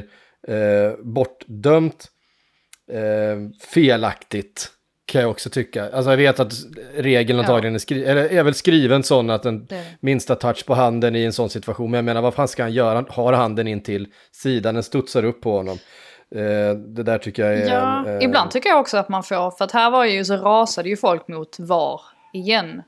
eh, 0.48 0.92
bortdömt. 1.04 2.08
Eh, 2.92 3.66
felaktigt 3.68 4.72
kan 5.06 5.20
jag 5.20 5.30
också 5.30 5.50
tycka. 5.50 5.90
Alltså 5.92 6.10
jag 6.10 6.16
vet 6.16 6.40
att 6.40 6.52
regeln 6.96 7.38
Ja. 7.38 7.44
antagligen 7.44 7.74
är, 7.74 7.78
skri- 7.78 8.04
eller 8.04 8.32
är 8.32 8.42
väl 8.42 8.54
skriven 8.54 9.02
sån 9.02 9.30
att 9.30 9.42
den 9.42 9.66
Det- 9.66 9.84
minsta 10.00 10.34
touch 10.34 10.66
på 10.66 10.74
handen 10.74 11.16
i 11.16 11.22
en 11.24 11.32
sån 11.32 11.50
situation. 11.50 11.90
Men 11.90 11.98
jag 11.98 12.04
menar 12.04 12.22
vad 12.22 12.34
fan 12.34 12.48
ska 12.48 12.62
han 12.62 12.72
göra? 12.72 12.94
Han 12.94 13.06
har 13.10 13.32
handen 13.32 13.68
in 13.68 13.82
till 13.82 14.06
sidan, 14.32 14.74
den 14.74 14.82
studsar 14.82 15.24
upp 15.24 15.40
på 15.40 15.56
honom. 15.56 15.78
Eh, 16.34 16.76
det 16.76 17.02
där 17.02 17.18
tycker 17.18 17.44
jag 17.44 17.54
är... 17.58 17.74
Ja, 17.74 18.08
eh, 18.08 18.24
ibland 18.24 18.50
tycker 18.50 18.68
jag 18.68 18.80
också 18.80 18.96
att 18.96 19.08
man 19.08 19.22
får, 19.22 19.50
för 19.50 19.64
att 19.64 19.72
här 19.72 19.90
var 19.90 20.04
ju 20.04 20.24
så 20.24 20.36
rasade 20.36 20.88
ju 20.88 20.96
folk 20.96 21.28
mot 21.28 21.56
VAR 21.58 22.00
igen. 22.32 22.82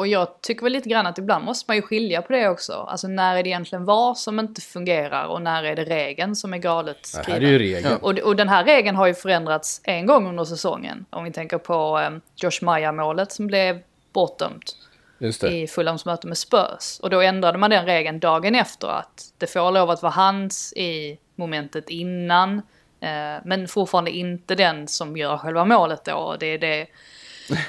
Och 0.00 0.06
jag 0.06 0.40
tycker 0.40 0.62
väl 0.62 0.72
lite 0.72 0.88
grann 0.88 1.06
att 1.06 1.18
ibland 1.18 1.44
måste 1.44 1.64
man 1.68 1.76
ju 1.76 1.82
skilja 1.82 2.22
på 2.22 2.32
det 2.32 2.48
också. 2.48 2.72
Alltså 2.72 3.08
när 3.08 3.36
är 3.36 3.42
det 3.42 3.48
egentligen 3.48 3.84
VAR 3.84 4.14
som 4.14 4.40
inte 4.40 4.60
fungerar 4.60 5.26
och 5.26 5.42
när 5.42 5.64
är 5.64 5.76
det 5.76 5.84
regeln 5.84 6.36
som 6.36 6.54
är 6.54 6.58
galet 6.58 7.02
Det 7.02 7.08
skriven. 7.08 7.32
här 7.32 7.48
är 7.48 7.52
ju 7.52 7.58
regeln. 7.58 7.96
Och, 7.96 8.18
och 8.18 8.36
den 8.36 8.48
här 8.48 8.64
regeln 8.64 8.96
har 8.96 9.06
ju 9.06 9.14
förändrats 9.14 9.80
en 9.84 10.06
gång 10.06 10.28
under 10.28 10.44
säsongen. 10.44 11.04
Om 11.10 11.24
vi 11.24 11.32
tänker 11.32 11.58
på 11.58 11.98
um, 11.98 12.20
Josh 12.36 12.62
Maja-målet 12.62 13.32
som 13.32 13.46
blev 13.46 13.80
bortdömt 14.12 14.76
det. 15.18 15.48
i 15.48 15.66
Fulhams 15.66 16.04
möte 16.04 16.26
med 16.26 16.38
Spurs. 16.38 17.00
Och 17.02 17.10
då 17.10 17.20
ändrade 17.20 17.58
man 17.58 17.70
den 17.70 17.86
regeln 17.86 18.20
dagen 18.20 18.54
efter 18.54 18.88
att 18.88 19.32
det 19.38 19.46
får 19.46 19.70
lov 19.70 19.90
att 19.90 20.02
vara 20.02 20.12
hands 20.12 20.72
i 20.72 21.18
momentet 21.34 21.90
innan. 21.90 22.58
Eh, 23.00 23.42
men 23.44 23.68
fortfarande 23.68 24.10
inte 24.10 24.54
den 24.54 24.88
som 24.88 25.16
gör 25.16 25.38
själva 25.38 25.64
målet 25.64 26.04
då. 26.04 26.14
Och 26.14 26.38
det 26.38 26.46
är 26.46 26.58
det 26.58 26.86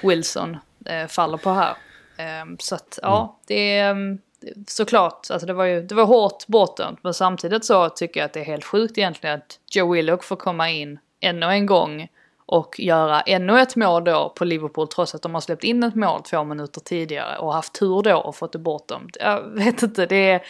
Wilson 0.03 0.57
eh, 0.85 1.07
faller 1.07 1.37
på 1.37 1.49
här. 1.49 1.73
Eh, 2.21 2.55
så 2.59 2.75
att 2.75 2.99
ja, 3.01 3.39
det 3.47 3.77
är 3.77 3.91
mm, 3.91 4.19
såklart, 4.67 5.27
alltså 5.29 5.47
det 5.47 5.53
var 5.53 5.65
ju 5.65 5.81
det 5.81 5.95
var 5.95 6.05
hårt 6.05 6.47
bortdömt. 6.47 6.99
Men 7.03 7.13
samtidigt 7.13 7.65
så 7.65 7.89
tycker 7.89 8.19
jag 8.19 8.25
att 8.25 8.33
det 8.33 8.39
är 8.39 8.45
helt 8.45 8.65
sjukt 8.65 8.97
egentligen 8.97 9.35
att 9.35 9.59
Joe 9.71 9.91
Willock 9.93 10.23
får 10.23 10.35
komma 10.35 10.69
in 10.69 10.99
ännu 11.19 11.45
en 11.45 11.65
gång 11.65 12.07
och 12.45 12.79
göra 12.79 13.21
ännu 13.21 13.59
ett 13.59 13.75
mål 13.75 14.03
då 14.03 14.33
på 14.35 14.45
Liverpool 14.45 14.87
trots 14.87 15.15
att 15.15 15.21
de 15.21 15.33
har 15.33 15.41
släppt 15.41 15.63
in 15.63 15.83
ett 15.83 15.95
mål 15.95 16.23
två 16.23 16.43
minuter 16.43 16.81
tidigare 16.81 17.37
och 17.37 17.53
haft 17.53 17.79
tur 17.79 18.01
då 18.01 18.15
och 18.17 18.35
fått 18.35 18.51
det 18.51 18.59
bortdömt. 18.59 19.17
Jag 19.19 19.41
vet 19.55 19.83
inte, 19.83 20.05
det 20.05 20.29
är... 20.29 20.41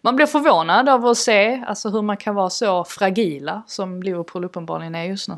Man 0.00 0.16
blir 0.16 0.26
förvånad 0.26 0.88
över 0.88 1.10
att 1.10 1.18
se 1.18 1.64
alltså 1.66 1.88
hur 1.88 2.02
man 2.02 2.16
kan 2.16 2.34
vara 2.34 2.50
så 2.50 2.84
fragila 2.84 3.62
som 3.66 4.02
Liverpool 4.02 4.44
uppenbarligen 4.44 4.94
är 4.94 5.04
just 5.04 5.28
nu. 5.28 5.34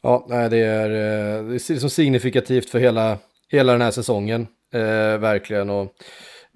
Ja, 0.00 0.26
nej, 0.28 0.50
det 0.50 0.58
är, 0.58 0.90
eh, 0.90 1.44
det 1.44 1.54
är 1.54 1.72
liksom 1.72 1.90
signifikativt 1.90 2.70
för 2.70 2.78
hela, 2.78 3.18
hela 3.48 3.72
den 3.72 3.80
här 3.80 3.90
säsongen. 3.90 4.46
Eh, 4.72 5.18
verkligen. 5.18 5.70
Och, 5.70 5.92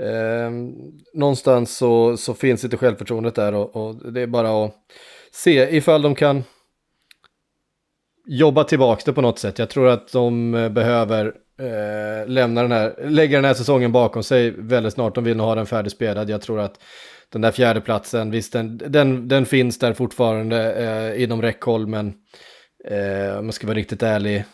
eh, 0.04 0.50
någonstans 1.14 1.76
så, 1.76 2.16
så 2.16 2.34
finns 2.34 2.64
inte 2.64 2.76
självförtroendet 2.76 3.34
där 3.34 3.54
och, 3.54 3.76
och 3.76 4.12
det 4.12 4.20
är 4.20 4.26
bara 4.26 4.64
att 4.64 4.74
se 5.32 5.76
ifall 5.76 6.02
de 6.02 6.14
kan 6.14 6.44
jobba 8.26 8.64
tillbaka 8.64 9.02
det 9.04 9.12
på 9.12 9.20
något 9.20 9.38
sätt. 9.38 9.58
Jag 9.58 9.70
tror 9.70 9.88
att 9.88 10.12
de 10.12 10.54
eh, 10.54 10.68
behöver 10.68 11.26
eh, 11.60 12.28
lämna 12.28 12.62
den 12.62 12.72
här, 12.72 12.94
lägga 13.04 13.38
den 13.38 13.44
här 13.44 13.54
säsongen 13.54 13.92
bakom 13.92 14.22
sig 14.22 14.50
väldigt 14.50 14.92
snart. 14.92 15.14
De 15.14 15.24
vill 15.24 15.36
nog 15.36 15.46
ha 15.46 15.54
den 15.54 15.66
färdigspelad. 15.66 16.30
Jag 16.30 16.42
tror 16.42 16.60
att 16.60 16.80
den 17.32 17.42
där 17.42 17.50
fjärde 17.50 17.80
platsen, 17.80 18.30
visst 18.30 18.52
den, 18.52 18.78
den, 18.78 19.28
den 19.28 19.46
finns 19.46 19.78
där 19.78 19.92
fortfarande 19.92 20.74
eh, 20.74 21.22
inom 21.22 21.42
räckhåll, 21.42 21.86
men 21.86 22.14
eh, 22.84 23.38
om 23.38 23.46
man 23.46 23.52
ska 23.52 23.66
vara 23.66 23.76
riktigt 23.76 24.02
ärlig, 24.02 24.44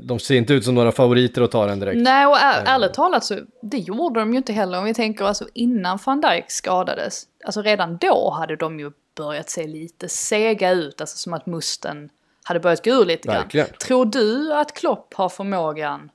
de 0.00 0.18
ser 0.18 0.34
inte 0.34 0.54
ut 0.54 0.64
som 0.64 0.74
några 0.74 0.92
favoriter 0.92 1.42
att 1.42 1.50
ta 1.50 1.66
den 1.66 1.80
direkt. 1.80 2.02
Nej, 2.02 2.26
och 2.26 2.38
är, 2.38 2.64
ärligt 2.66 2.94
talat 2.94 3.24
så 3.24 3.38
det 3.62 3.78
gjorde 3.78 4.20
de 4.20 4.32
ju 4.32 4.36
inte 4.36 4.52
heller. 4.52 4.78
Om 4.78 4.84
vi 4.84 4.94
tänker 4.94 5.24
alltså 5.24 5.48
innan 5.54 5.98
van 6.06 6.20
Dijk 6.20 6.50
skadades. 6.50 7.22
Alltså 7.44 7.62
redan 7.62 7.96
då 7.96 8.30
hade 8.30 8.56
de 8.56 8.80
ju 8.80 8.90
börjat 9.16 9.50
se 9.50 9.66
lite 9.66 10.08
sega 10.08 10.70
ut. 10.70 11.00
Alltså 11.00 11.16
som 11.16 11.32
att 11.32 11.46
musten 11.46 12.08
hade 12.44 12.60
börjat 12.60 12.84
gå 12.84 12.90
ur 12.90 13.04
lite 13.04 13.28
grann. 13.28 13.36
Verkligen. 13.36 13.66
Tror 13.66 14.06
du 14.06 14.54
att 14.54 14.72
Klopp 14.72 15.14
har 15.14 15.28
förmågan 15.28 16.10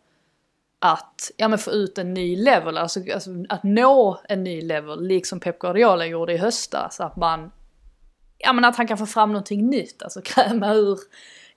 att 0.80 1.32
ja, 1.38 1.48
men 1.48 1.60
få 1.60 1.72
ut 1.72 1.98
en 1.98 2.14
ny 2.14 2.36
level, 2.36 2.78
alltså, 2.78 3.00
alltså 3.14 3.30
att 3.50 3.64
nå 3.64 4.22
en 4.30 4.44
ny 4.44 4.62
level, 4.62 5.08
liksom 5.08 5.40
Pep 5.40 5.60
Guardiola 5.60 6.06
gjorde 6.06 6.34
i 6.34 6.38
höstas. 6.38 7.00
Att 7.00 7.16
man, 7.16 7.52
ja 8.38 8.54
men 8.54 8.66
att 8.66 8.76
han 8.76 8.88
kan 8.88 8.98
få 8.98 9.06
fram 9.06 9.32
någonting 9.32 9.70
nytt, 9.70 10.04
alltså 10.04 10.22
kräma 10.26 10.74
ur, 10.74 11.00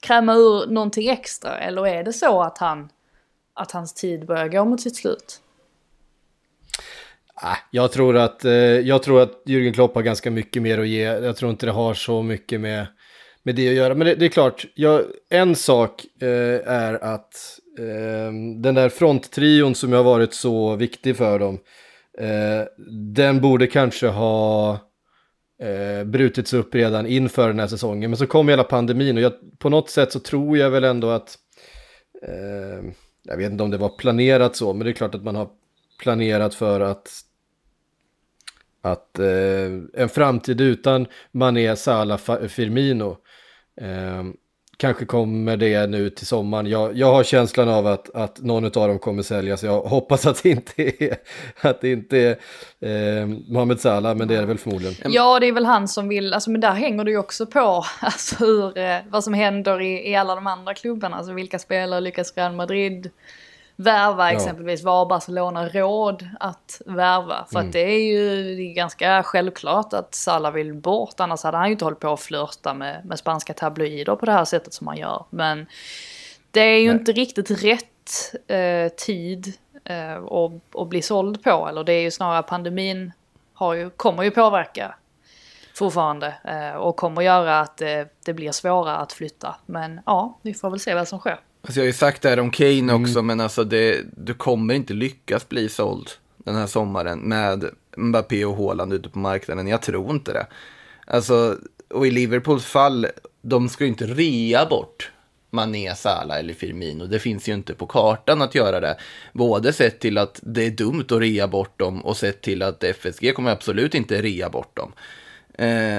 kräma 0.04 0.34
ur 0.34 0.66
någonting 0.66 1.08
extra. 1.08 1.58
Eller 1.58 1.86
är 1.86 2.04
det 2.04 2.12
så 2.12 2.42
att 2.42 2.58
han, 2.58 2.88
att 3.54 3.72
hans 3.72 3.94
tid 3.94 4.26
börjar 4.26 4.48
gå 4.48 4.64
mot 4.64 4.80
sitt 4.80 4.96
slut? 4.96 5.40
Ah, 7.34 7.56
jag 7.70 7.92
tror, 7.92 8.16
att, 8.16 8.44
eh, 8.44 8.52
jag 8.52 9.02
tror 9.02 9.22
att 9.22 9.42
Jürgen 9.46 9.72
Klopp 9.72 9.94
har 9.94 10.02
ganska 10.02 10.30
mycket 10.30 10.62
mer 10.62 10.78
att 10.78 10.88
ge. 10.88 11.02
Jag 11.02 11.36
tror 11.36 11.50
inte 11.50 11.66
det 11.66 11.72
har 11.72 11.94
så 11.94 12.22
mycket 12.22 12.60
med, 12.60 12.86
med 13.42 13.54
det 13.54 13.68
att 13.68 13.74
göra. 13.74 13.94
Men 13.94 14.06
det, 14.06 14.14
det 14.14 14.24
är 14.24 14.28
klart, 14.28 14.66
jag, 14.74 15.02
en 15.30 15.56
sak 15.56 16.04
eh, 16.22 16.72
är 16.72 17.04
att 17.04 17.58
ehm, 17.78 18.62
den 18.62 18.74
där 18.74 18.88
fronttrion 18.88 19.74
som 19.74 19.92
har 19.92 20.02
varit 20.02 20.34
så 20.34 20.76
viktig 20.76 21.16
för 21.16 21.38
dem, 21.38 21.58
eh, 22.18 22.66
den 23.14 23.40
borde 23.40 23.66
kanske 23.66 24.06
ha 24.06 24.78
eh, 25.60 26.04
brutits 26.04 26.52
upp 26.52 26.74
redan 26.74 27.06
inför 27.06 27.48
den 27.48 27.58
här 27.58 27.66
säsongen. 27.66 28.10
Men 28.10 28.16
så 28.16 28.26
kom 28.26 28.48
hela 28.48 28.64
pandemin 28.64 29.16
och 29.16 29.22
jag, 29.22 29.32
på 29.58 29.68
något 29.68 29.90
sätt 29.90 30.12
så 30.12 30.20
tror 30.20 30.58
jag 30.58 30.70
väl 30.70 30.84
ändå 30.84 31.10
att, 31.10 31.38
eh, 32.22 32.92
jag 33.22 33.36
vet 33.36 33.52
inte 33.52 33.64
om 33.64 33.70
det 33.70 33.78
var 33.78 33.96
planerat 33.98 34.56
så, 34.56 34.72
men 34.72 34.84
det 34.84 34.90
är 34.90 34.94
klart 34.94 35.14
att 35.14 35.24
man 35.24 35.36
har 35.36 35.48
planerat 35.98 36.54
för 36.54 36.80
att 36.80 37.08
att 38.82 39.18
eh, 39.18 39.70
en 39.94 40.08
framtid 40.08 40.60
utan 40.60 41.06
Mané, 41.32 41.76
Salah, 41.76 42.18
Firmino 42.48 43.16
eh, 43.80 44.22
kanske 44.76 45.04
kommer 45.04 45.56
det 45.56 45.86
nu 45.86 46.10
till 46.10 46.26
sommaren. 46.26 46.66
Jag, 46.66 46.96
jag 46.96 47.12
har 47.12 47.24
känslan 47.24 47.68
av 47.68 47.86
att, 47.86 48.14
att 48.14 48.40
någon 48.40 48.64
av 48.64 48.70
dem 48.70 48.98
kommer 48.98 49.22
säljas. 49.22 49.62
Jag 49.62 49.80
hoppas 49.80 50.26
att 50.26 50.42
det 50.42 50.50
inte 50.50 50.82
är, 50.82 51.16
att 51.60 51.80
det 51.80 51.92
inte 51.92 52.18
är 52.18 53.20
eh, 53.20 53.26
Mohamed 53.26 53.80
Salah, 53.80 54.14
men 54.14 54.28
det 54.28 54.36
är 54.36 54.40
det 54.40 54.46
väl 54.46 54.58
förmodligen. 54.58 55.12
Ja, 55.12 55.40
det 55.40 55.48
är 55.48 55.52
väl 55.52 55.66
han 55.66 55.88
som 55.88 56.08
vill, 56.08 56.34
alltså 56.34 56.50
men 56.50 56.60
där 56.60 56.72
hänger 56.72 57.04
det 57.04 57.10
ju 57.10 57.18
också 57.18 57.46
på 57.46 57.84
alltså 58.00 58.44
hur, 58.44 58.78
eh, 58.78 58.98
vad 59.08 59.24
som 59.24 59.34
händer 59.34 59.80
i, 59.80 60.10
i 60.10 60.16
alla 60.16 60.34
de 60.34 60.46
andra 60.46 60.74
klubbarna. 60.74 61.16
Alltså 61.16 61.32
vilka 61.32 61.58
spelare 61.58 62.00
lyckas 62.00 62.32
Real 62.36 62.52
Madrid 62.52 63.10
värva 63.76 64.30
Ja. 64.32 64.36
exempelvis? 64.36 64.82
Vad 64.84 64.94
har 64.94 65.06
Barcelona 65.06 65.68
råd 65.68 66.28
att 66.40 66.82
värva? 66.86 67.46
För 67.52 67.56
Mm. 67.58 67.66
att 67.66 67.72
det 67.72 67.80
är 67.80 68.02
ju 68.12 68.54
det 68.56 68.62
är 68.62 68.74
ganska 68.74 69.22
självklart 69.22 69.92
att 69.92 70.14
Salah 70.14 70.52
vill 70.52 70.74
bort. 70.74 71.20
Annars 71.20 71.42
hade 71.42 71.56
han 71.56 71.66
ju 71.66 71.72
inte 71.72 71.84
hållit 71.84 72.00
på 72.00 72.12
att 72.12 72.20
flörta 72.20 72.74
med, 72.74 73.04
med 73.04 73.18
spanska 73.18 73.54
tabloider 73.54 74.16
på 74.16 74.26
det 74.26 74.32
här 74.32 74.44
sättet 74.44 74.74
som 74.74 74.86
han 74.86 74.96
gör. 74.96 75.24
Men 75.30 75.66
det 76.50 76.60
är 76.60 76.78
ju 76.78 76.88
Nej. 76.88 76.98
inte 76.98 77.12
riktigt 77.12 77.50
rätt 77.64 78.34
eh, 78.46 78.88
tid 78.96 79.52
eh, 79.84 80.14
att, 80.24 80.76
att 80.80 80.88
bli 80.88 81.02
såld 81.02 81.42
på. 81.44 81.66
Eller 81.68 81.84
det 81.84 81.92
är 81.92 82.02
ju 82.02 82.10
snarare 82.10 82.42
pandemin 82.42 83.12
har 83.54 83.74
ju, 83.74 83.90
kommer 83.90 84.22
ju 84.22 84.30
påverka 84.30 84.94
fortfarande. 85.74 86.34
Eh, 86.44 86.74
och 86.76 86.96
kommer 86.96 87.22
göra 87.22 87.60
att 87.60 87.80
eh, 87.80 88.02
det 88.24 88.32
blir 88.32 88.52
svårare 88.52 88.96
att 88.96 89.12
flytta. 89.12 89.54
Men 89.66 90.00
ja, 90.06 90.38
vi 90.42 90.54
får 90.54 90.70
väl 90.70 90.80
se 90.80 90.94
vad 90.94 91.08
som 91.08 91.18
sker. 91.18 91.40
Alltså 91.64 91.80
jag 91.80 91.84
har 91.84 91.86
ju 91.86 91.92
sagt 91.92 92.22
det 92.22 92.28
här 92.28 92.40
om 92.40 92.50
Kane 92.50 92.92
också, 92.92 93.22
men 93.22 93.40
alltså 93.40 93.64
det, 93.64 94.04
du 94.16 94.34
kommer 94.34 94.74
inte 94.74 94.94
lyckas 94.94 95.48
bli 95.48 95.68
såld 95.68 96.10
den 96.36 96.54
här 96.54 96.66
sommaren 96.66 97.18
med 97.18 97.64
Mbappé 97.96 98.44
och 98.44 98.56
Haaland 98.56 98.92
ute 98.92 99.08
på 99.08 99.18
marknaden. 99.18 99.68
Jag 99.68 99.82
tror 99.82 100.10
inte 100.10 100.32
det. 100.32 100.46
Alltså, 101.06 101.58
och 101.90 102.06
i 102.06 102.10
Liverpools 102.10 102.64
fall, 102.64 103.06
de 103.42 103.68
ska 103.68 103.84
ju 103.84 103.90
inte 103.90 104.06
rea 104.06 104.66
bort 104.66 105.10
Mané, 105.50 105.94
Salah 105.94 106.38
eller 106.38 106.54
Firmino. 106.54 107.06
Det 107.06 107.18
finns 107.18 107.48
ju 107.48 107.54
inte 107.54 107.74
på 107.74 107.86
kartan 107.86 108.42
att 108.42 108.54
göra 108.54 108.80
det. 108.80 108.96
Både 109.32 109.72
sett 109.72 110.00
till 110.00 110.18
att 110.18 110.40
det 110.42 110.66
är 110.66 110.70
dumt 110.70 111.04
att 111.10 111.20
rea 111.20 111.48
bort 111.48 111.78
dem 111.78 112.04
och 112.04 112.16
sett 112.16 112.42
till 112.42 112.62
att 112.62 112.84
FSG 112.84 113.34
kommer 113.34 113.50
absolut 113.50 113.94
inte 113.94 114.22
rea 114.22 114.50
bort 114.50 114.76
dem. 114.76 114.92
Eh, 115.54 115.98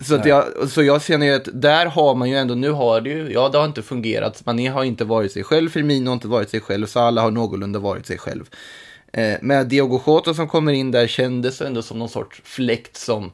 så, 0.00 0.14
att 0.14 0.26
jag, 0.26 0.70
så 0.70 0.82
jag 0.82 1.02
känner 1.02 1.26
ju 1.26 1.32
att 1.32 1.48
där 1.52 1.86
har 1.86 2.14
man 2.14 2.30
ju 2.30 2.36
ändå, 2.36 2.54
nu 2.54 2.70
har 2.70 3.00
det 3.00 3.10
ju, 3.10 3.32
ja 3.32 3.48
det 3.48 3.58
har 3.58 3.64
inte 3.64 3.82
fungerat. 3.82 4.46
Mané 4.46 4.68
har 4.68 4.84
inte 4.84 5.04
varit 5.04 5.32
sig 5.32 5.44
själv, 5.44 5.70
Firmino 5.70 6.08
har 6.08 6.14
inte 6.14 6.28
varit 6.28 6.50
sig 6.50 6.60
själv, 6.60 6.86
Salah 6.86 7.24
har 7.24 7.30
någorlunda 7.30 7.78
varit 7.78 8.06
sig 8.06 8.18
själv. 8.18 8.50
Eh, 9.12 9.36
med 9.42 9.66
Diogo 9.66 10.02
Jota 10.06 10.34
som 10.34 10.48
kommer 10.48 10.72
in 10.72 10.90
där 10.90 11.06
kändes 11.06 11.60
ändå 11.60 11.82
som 11.82 11.98
någon 11.98 12.08
sorts 12.08 12.40
fläkt 12.44 12.96
som 12.96 13.32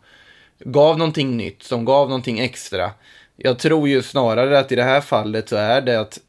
gav 0.65 0.99
någonting 0.99 1.37
nytt, 1.37 1.63
som 1.63 1.85
gav 1.85 2.09
någonting 2.09 2.39
extra. 2.39 2.91
Jag 3.37 3.59
tror 3.59 3.89
ju 3.89 4.03
snarare 4.03 4.59
att 4.59 4.73
i 4.73 4.77
det 4.77 4.83
här 4.83 5.01
fallet 5.01 5.49
så 5.49 5.57
är 5.57 5.81
det 5.81 6.01
att 6.01 6.21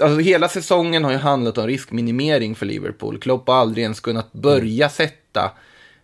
Alltså 0.00 0.18
hela 0.18 0.48
säsongen 0.48 1.04
har 1.04 1.12
ju 1.12 1.18
handlat 1.18 1.58
om 1.58 1.66
riskminimering 1.66 2.54
för 2.54 2.66
Liverpool. 2.66 3.18
Klopp 3.18 3.48
har 3.48 3.54
aldrig 3.54 3.82
ens 3.82 4.00
kunnat 4.00 4.32
börja 4.32 4.88
sätta 4.88 5.52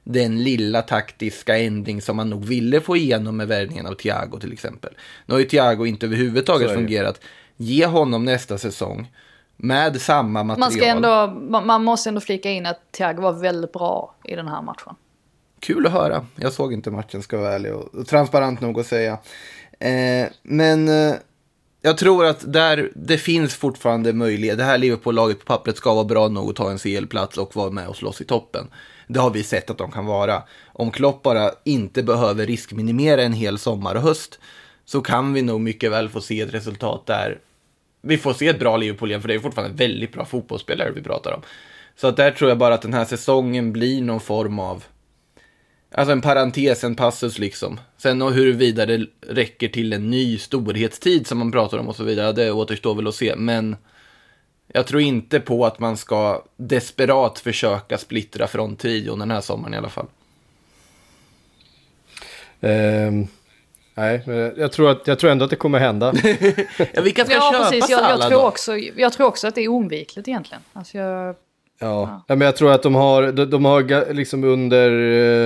den 0.05 0.43
lilla 0.43 0.83
taktiska 0.83 1.59
ändring 1.59 2.03
som 2.03 2.17
man 2.17 2.31
nog 2.31 2.45
ville 2.45 2.81
få 2.81 2.97
igenom 2.97 3.37
med 3.37 3.49
värvningen 3.49 3.87
av 3.87 3.95
Thiago 3.95 4.39
till 4.41 4.53
exempel. 4.53 4.93
Nu 5.27 5.35
har 5.35 5.39
ju 5.39 5.45
Thiago 5.45 5.87
inte 5.87 6.07
överhuvudtaget 6.07 6.75
fungerat. 6.75 7.21
Ge 7.57 7.87
honom 7.87 8.25
nästa 8.25 8.59
säsong 8.59 9.13
med 9.57 10.01
samma 10.01 10.45
material. 10.45 10.59
Man, 10.59 10.71
ska 10.71 10.85
ändå, 10.85 11.61
man 11.61 11.85
måste 11.85 12.09
ändå 12.09 12.21
flika 12.21 12.51
in 12.51 12.67
att 12.67 12.93
Thiago 12.93 13.21
var 13.21 13.33
väldigt 13.33 13.73
bra 13.73 14.15
i 14.25 14.37
den 14.37 14.49
här 14.49 14.63
matchen. 14.63 14.95
Kul 15.61 15.87
att 15.87 15.93
höra. 15.93 16.27
Jag 16.37 16.53
såg 16.53 16.73
inte 16.73 16.91
matchen 16.91 17.23
ska 17.23 17.39
vara 17.39 17.53
ärlig 17.53 17.75
och, 17.75 17.95
och 17.95 18.07
transparent 18.07 18.61
nog 18.61 18.81
att 18.81 18.87
säga. 18.87 19.19
Eh, 19.79 20.27
men 20.43 20.89
eh, 20.89 21.15
jag 21.83 21.99
tror 21.99 22.25
att 22.25 22.53
där 22.53 22.93
det 22.95 23.19
finns 23.19 23.55
fortfarande 23.55 24.13
möjlighet. 24.13 24.59
Det 24.59 24.65
här 24.65 24.79
Liverpool-laget 24.79 25.39
på 25.39 25.45
pappret 25.45 25.77
ska 25.77 25.95
vara 25.95 26.05
bra 26.05 26.29
nog 26.29 26.51
att 26.51 26.57
ta 26.57 26.71
en 26.71 26.79
CL-plats 26.79 27.39
och 27.39 27.57
vara 27.57 27.71
med 27.71 27.89
och 27.89 27.97
slåss 27.97 28.21
i 28.21 28.25
toppen. 28.25 28.67
Det 29.07 29.21
har 29.21 29.31
vi 29.31 29.43
sett 29.43 29.71
att 29.71 29.79
de 29.79 29.91
kan 29.91 30.07
vara. 30.07 30.43
Om 30.73 30.91
Klopp 30.91 31.23
bara 31.23 31.51
inte 31.65 32.03
behöver 32.03 32.47
riskminimera 32.47 33.23
en 33.23 33.33
hel 33.33 33.59
sommar 33.59 33.95
och 33.95 34.03
höst 34.03 34.39
så 34.85 35.01
kan 35.01 35.33
vi 35.33 35.43
nog 35.43 35.61
mycket 35.61 35.93
väl 35.93 36.09
få 36.09 36.21
se 36.21 36.41
ett 36.41 36.55
resultat 36.55 37.07
där 37.07 37.39
vi 38.03 38.19
får 38.19 38.33
se 38.33 38.49
ett 38.49 38.59
bra 38.59 38.77
Liverpool 38.77 39.09
igen, 39.09 39.21
för 39.21 39.29
det 39.29 39.35
är 39.35 39.39
fortfarande 39.39 39.77
väldigt 39.77 40.13
bra 40.13 40.25
fotbollsspelare 40.25 40.91
vi 40.91 41.03
pratar 41.03 41.33
om. 41.33 41.43
Så 41.97 42.07
att 42.07 42.17
där 42.17 42.31
tror 42.31 42.51
jag 42.51 42.59
bara 42.59 42.75
att 42.75 42.83
den 42.83 42.95
här 42.95 43.05
säsongen 43.05 43.73
blir 43.73 44.03
någon 44.03 44.21
form 44.21 44.59
av 44.59 44.85
Alltså 45.97 46.13
en 46.13 46.21
parentes, 46.21 46.85
en 46.85 46.95
passus 46.95 47.39
liksom. 47.39 47.81
Sen 47.97 48.23
och 48.23 48.33
huruvida 48.33 48.87
det 48.87 49.07
räcker 49.29 49.69
till 49.69 49.93
en 49.93 50.11
ny 50.11 50.39
storhetstid 50.39 51.27
som 51.27 51.39
man 51.39 51.53
pratar 51.53 51.79
om 51.79 51.89
och 51.89 51.97
så 51.97 52.05
vidare, 52.05 52.33
det 52.33 52.53
återstår 52.53 52.95
väl 52.95 53.09
att 53.09 53.15
se. 53.15 53.37
Men 53.37 53.77
jag 54.77 54.87
tror 54.87 55.01
inte 55.01 55.41
på 55.41 55.67
att 55.67 55.79
man 55.79 55.97
ska 55.97 56.43
desperat 56.57 57.39
försöka 57.39 57.99
splittra 57.99 58.47
från 58.47 58.77
trion 58.77 59.19
den 59.19 59.31
här 59.31 59.41
sommaren 59.41 59.75
i 59.75 59.77
alla 59.77 59.89
fall. 59.89 60.07
Um, 62.61 63.27
nej, 63.95 64.23
jag 64.57 64.73
tror, 64.73 64.91
att, 64.91 65.07
jag 65.07 65.19
tror 65.19 65.31
ändå 65.31 65.45
att 65.45 65.51
det 65.51 65.57
kommer 65.57 65.79
hända. 65.79 66.13
ja, 66.93 67.03
vilka 67.03 67.25
ska 67.25 67.35
ja, 67.35 67.53
köpa 67.53 67.65
precis. 67.65 67.91
Jag, 67.91 68.11
jag, 68.11 68.29
tror 68.29 68.45
också, 68.45 68.77
jag 68.77 69.13
tror 69.13 69.27
också 69.27 69.49
att 69.49 69.55
det 69.55 69.61
är 69.61 69.69
oundvikligt 69.69 70.29
egentligen. 70.29 70.63
Alltså 70.73 70.99
jag, 70.99 71.35
Ja. 71.79 72.25
ja, 72.29 72.35
men 72.35 72.47
jag 72.47 72.57
tror 72.57 72.73
att 72.73 72.83
de 72.83 72.95
har, 72.95 73.33
de, 73.33 73.45
de 73.45 73.65
har 73.65 74.13
liksom 74.13 74.45
under 74.45 74.91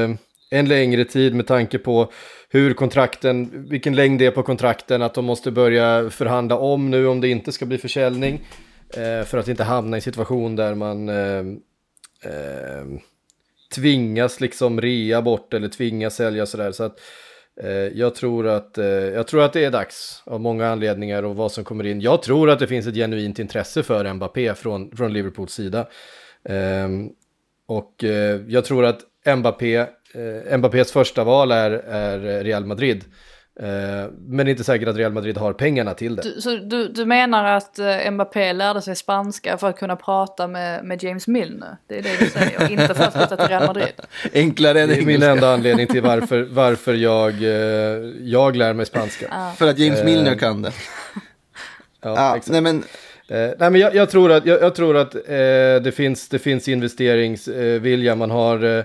eh, 0.04 0.10
en 0.50 0.68
längre 0.68 1.04
tid 1.04 1.34
med 1.34 1.46
tanke 1.46 1.78
på 1.78 2.12
hur 2.50 2.74
kontrakten, 2.74 3.66
vilken 3.68 3.94
längd 3.96 4.18
det 4.18 4.26
är 4.26 4.30
på 4.30 4.42
kontrakten, 4.42 5.02
att 5.02 5.14
de 5.14 5.24
måste 5.24 5.50
börja 5.50 6.10
förhandla 6.10 6.56
om 6.56 6.90
nu 6.90 7.06
om 7.06 7.20
det 7.20 7.28
inte 7.28 7.52
ska 7.52 7.66
bli 7.66 7.78
försäljning. 7.78 8.40
Eh, 8.90 9.24
för 9.24 9.38
att 9.38 9.48
inte 9.48 9.64
hamna 9.64 9.96
i 9.96 9.98
en 9.98 10.02
situation 10.02 10.56
där 10.56 10.74
man 10.74 11.08
eh, 11.08 11.38
eh, 12.22 12.84
tvingas 13.74 14.40
liksom 14.40 14.80
rea 14.80 15.22
bort 15.22 15.54
eller 15.54 15.68
tvingas 15.68 16.16
sälja 16.16 16.46
sådär. 16.46 16.72
Så 16.72 16.84
att 16.84 17.00
eh, 17.62 17.70
jag, 17.70 18.14
tror 18.14 18.46
att, 18.46 18.78
eh, 18.78 18.86
jag 18.86 19.26
tror 19.26 19.42
att 19.42 19.52
det 19.52 19.64
är 19.64 19.70
dags 19.70 20.22
av 20.26 20.40
många 20.40 20.68
anledningar 20.68 21.22
och 21.22 21.36
vad 21.36 21.52
som 21.52 21.64
kommer 21.64 21.86
in. 21.86 22.00
Jag 22.00 22.22
tror 22.22 22.50
att 22.50 22.58
det 22.58 22.66
finns 22.66 22.86
ett 22.86 22.94
genuint 22.94 23.38
intresse 23.38 23.82
för 23.82 24.14
Mbappé 24.14 24.54
från, 24.54 24.96
från 24.96 25.12
Liverpools 25.12 25.52
sida. 25.52 25.88
Ehm, 26.44 27.08
och 27.66 28.04
eh, 28.04 28.40
jag 28.48 28.64
tror 28.64 28.84
att 28.84 29.00
Mbappé, 29.36 29.76
eh, 29.76 30.58
Mbappés 30.58 30.92
första 30.92 31.24
val 31.24 31.50
är, 31.50 31.70
är 31.70 32.44
Real 32.44 32.66
Madrid. 32.66 33.04
Eh, 33.62 34.10
men 34.28 34.36
det 34.36 34.42
är 34.42 34.50
inte 34.50 34.64
säkert 34.64 34.88
att 34.88 34.96
Real 34.96 35.12
Madrid 35.12 35.38
har 35.38 35.52
pengarna 35.52 35.94
till 35.94 36.16
det. 36.16 36.22
du, 36.22 36.40
så 36.40 36.56
du, 36.56 36.88
du 36.88 37.04
menar 37.04 37.44
att 37.44 37.78
eh, 37.78 38.10
Mbappé 38.10 38.52
lärde 38.52 38.82
sig 38.82 38.96
spanska 38.96 39.58
för 39.58 39.68
att 39.68 39.78
kunna 39.78 39.96
prata 39.96 40.46
med, 40.46 40.84
med 40.84 41.02
James 41.02 41.26
Milner? 41.26 41.76
Det 41.86 41.98
är 41.98 42.02
det 42.02 42.16
du 42.20 42.26
säger, 42.26 42.70
inte 42.70 42.94
för 42.94 43.04
att 43.04 43.12
flytta 43.12 43.36
till 43.36 43.48
Real 43.48 43.66
Madrid. 43.66 43.92
Enklare 44.34 44.80
än 44.80 44.88
Det 44.88 44.96
är 44.96 45.02
min 45.02 45.22
enda 45.22 45.54
anledning 45.54 45.86
till 45.86 46.02
varför, 46.02 46.42
varför 46.50 46.94
jag, 46.94 47.42
eh, 47.42 47.50
jag 48.20 48.56
lär 48.56 48.72
mig 48.72 48.86
spanska. 48.86 49.52
För 49.56 49.68
att 49.68 49.78
James 49.78 50.04
Milner 50.04 50.34
kan 50.34 50.62
det. 50.62 50.72
Ja, 52.00 52.14
Ja, 52.16 52.36
exakt. 52.36 52.52
nej 52.52 52.60
men, 52.60 52.84
Eh, 53.30 53.50
nej, 53.58 53.70
men 53.70 53.74
jag, 53.74 53.94
jag 53.94 54.10
tror 54.10 54.32
att, 54.32 54.46
jag, 54.46 54.62
jag 54.62 54.74
tror 54.74 54.96
att 54.96 55.14
eh, 55.14 55.20
det, 55.82 55.94
finns, 55.94 56.28
det 56.28 56.38
finns 56.38 56.68
investeringsvilja. 56.68 58.14
Man 58.14 58.30
har 58.30 58.84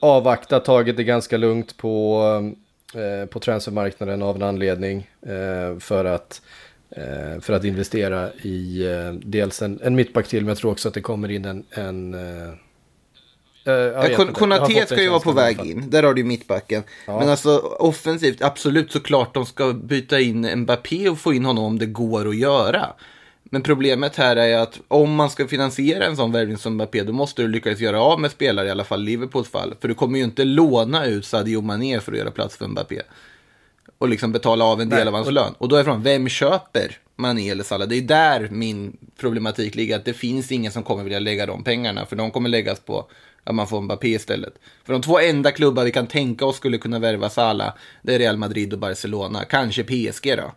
avvaktat, 0.00 0.64
tagit 0.64 0.96
det 0.96 1.04
ganska 1.04 1.36
lugnt 1.36 1.76
på, 1.76 2.22
eh, 2.24 2.69
på 3.30 3.40
transfermarknaden 3.40 4.22
av 4.22 4.36
en 4.36 4.42
anledning. 4.42 5.10
Eh, 5.26 5.78
för, 5.78 6.04
att, 6.04 6.42
eh, 6.90 7.40
för 7.40 7.52
att 7.52 7.64
investera 7.64 8.32
i 8.32 8.86
eh, 8.86 9.12
dels 9.12 9.62
en, 9.62 9.80
en 9.82 9.94
mittback 9.94 10.28
till, 10.28 10.40
men 10.40 10.48
jag 10.48 10.58
tror 10.58 10.70
också 10.70 10.88
att 10.88 10.94
det 10.94 11.00
kommer 11.00 11.30
in 11.30 11.44
en... 11.44 11.64
en 11.70 12.14
eh, 12.14 12.48
eh, 13.64 13.72
jag 13.74 14.02
vet 14.02 14.18
Ja, 14.18 14.26
Konate 14.26 14.86
ska 14.86 15.02
ju 15.02 15.08
vara 15.08 15.20
på 15.20 15.32
väg 15.32 15.60
in. 15.60 15.90
Där 15.90 16.02
har 16.02 16.14
du 16.14 16.20
ju 16.20 16.26
mittbacken. 16.26 16.82
Men 17.06 17.28
alltså 17.28 17.58
offensivt, 17.58 18.42
absolut 18.42 18.92
såklart 18.92 19.34
de 19.34 19.46
ska 19.46 19.72
byta 19.72 20.20
in 20.20 20.60
Mbappé 20.60 21.08
och 21.08 21.18
få 21.18 21.34
in 21.34 21.44
honom 21.44 21.64
om 21.64 21.78
det 21.78 21.86
går 21.86 22.28
att 22.28 22.36
göra. 22.36 22.92
Men 23.52 23.62
problemet 23.62 24.16
här 24.16 24.36
är 24.36 24.58
att 24.58 24.80
om 24.88 25.14
man 25.14 25.30
ska 25.30 25.48
finansiera 25.48 26.06
en 26.06 26.16
sån 26.16 26.32
värvning 26.32 26.56
som 26.56 26.74
Mbappé, 26.74 27.02
då 27.02 27.12
måste 27.12 27.42
du 27.42 27.48
lyckas 27.48 27.80
göra 27.80 28.00
av 28.00 28.20
med 28.20 28.30
spelare, 28.30 28.66
i 28.66 28.70
alla 28.70 28.84
fall 28.84 29.02
Liverpools 29.02 29.48
fall. 29.48 29.74
För 29.80 29.88
du 29.88 29.94
kommer 29.94 30.18
ju 30.18 30.24
inte 30.24 30.44
låna 30.44 31.06
ut 31.06 31.24
Sadio 31.24 31.60
Mané 31.60 32.00
för 32.00 32.12
att 32.12 32.18
göra 32.18 32.30
plats 32.30 32.56
för 32.56 32.68
Mbappé. 32.68 33.02
Och 33.98 34.08
liksom 34.08 34.32
betala 34.32 34.64
av 34.64 34.80
en 34.80 34.88
del 34.88 34.98
Nej, 34.98 35.08
av 35.08 35.14
hans 35.14 35.30
lön. 35.30 35.54
Och 35.58 35.68
då 35.68 35.76
är 35.76 35.84
frågan, 35.84 36.02
vem 36.02 36.28
köper 36.28 36.98
Mané 37.16 37.50
eller 37.50 37.64
Salah? 37.64 37.88
Det 37.88 37.96
är 37.96 38.02
där 38.02 38.48
min 38.50 38.96
problematik 39.20 39.74
ligger, 39.74 39.96
att 39.96 40.04
det 40.04 40.12
finns 40.12 40.52
ingen 40.52 40.72
som 40.72 40.82
kommer 40.82 41.04
vilja 41.04 41.18
lägga 41.18 41.46
de 41.46 41.64
pengarna. 41.64 42.06
För 42.06 42.16
de 42.16 42.30
kommer 42.30 42.48
läggas 42.48 42.80
på 42.80 43.10
att 43.44 43.54
man 43.54 43.66
får 43.66 43.80
Mbappé 43.80 44.08
istället. 44.08 44.54
För 44.84 44.92
de 44.92 45.02
två 45.02 45.18
enda 45.18 45.52
klubbar 45.52 45.84
vi 45.84 45.92
kan 45.92 46.06
tänka 46.06 46.46
oss 46.46 46.56
skulle 46.56 46.78
kunna 46.78 46.98
värva 46.98 47.30
Salah, 47.30 47.72
det 48.02 48.14
är 48.14 48.18
Real 48.18 48.36
Madrid 48.36 48.72
och 48.72 48.78
Barcelona. 48.78 49.44
Kanske 49.44 49.84
PSG 49.84 50.36
då. 50.36 50.52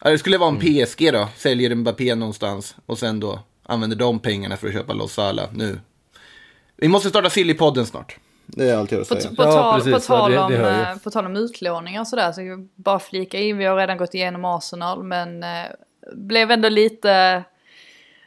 Ja, 0.00 0.10
det 0.10 0.18
skulle 0.18 0.38
vara 0.38 0.50
en 0.50 0.58
PSG 0.58 1.12
då, 1.12 1.28
säljer 1.36 1.74
Mbappé 1.74 2.14
någonstans 2.14 2.76
och 2.86 2.98
sen 2.98 3.20
då 3.20 3.40
använder 3.62 3.96
de 3.96 4.18
pengarna 4.18 4.56
för 4.56 4.66
att 4.68 4.72
köpa 4.74 4.92
loss 4.92 5.12
Salah 5.12 5.48
nu. 5.52 5.80
Vi 6.76 6.88
måste 6.88 7.08
starta 7.08 7.28
Silly-podden 7.28 7.84
snart. 7.84 8.16
Det 8.46 8.70
är 8.70 8.76
allt 8.76 8.92
jag 8.92 8.98
vill 8.98 9.06
På, 9.06 9.14
på, 9.14 9.42
Ja, 9.42 9.52
tal, 9.52 9.80
på, 9.82 9.90
Ja, 9.90 9.98
tal 9.98 10.38
om, 10.38 10.52
jag. 10.52 10.80
eh, 10.80 10.96
på 10.96 11.10
tal 11.10 11.26
om 11.26 11.36
utlåningar 11.36 12.00
och 12.00 12.06
sådär, 12.06 12.32
så 12.32 12.42
jag 12.42 12.68
bara 12.74 12.98
flika 12.98 13.38
in, 13.38 13.58
vi 13.58 13.64
har 13.64 13.76
redan 13.76 13.96
gått 13.98 14.14
igenom 14.14 14.44
Arsenal, 14.44 15.02
men 15.02 15.42
eh, 15.42 15.66
blev 16.12 16.50
ändå 16.50 16.68
lite, 16.68 17.44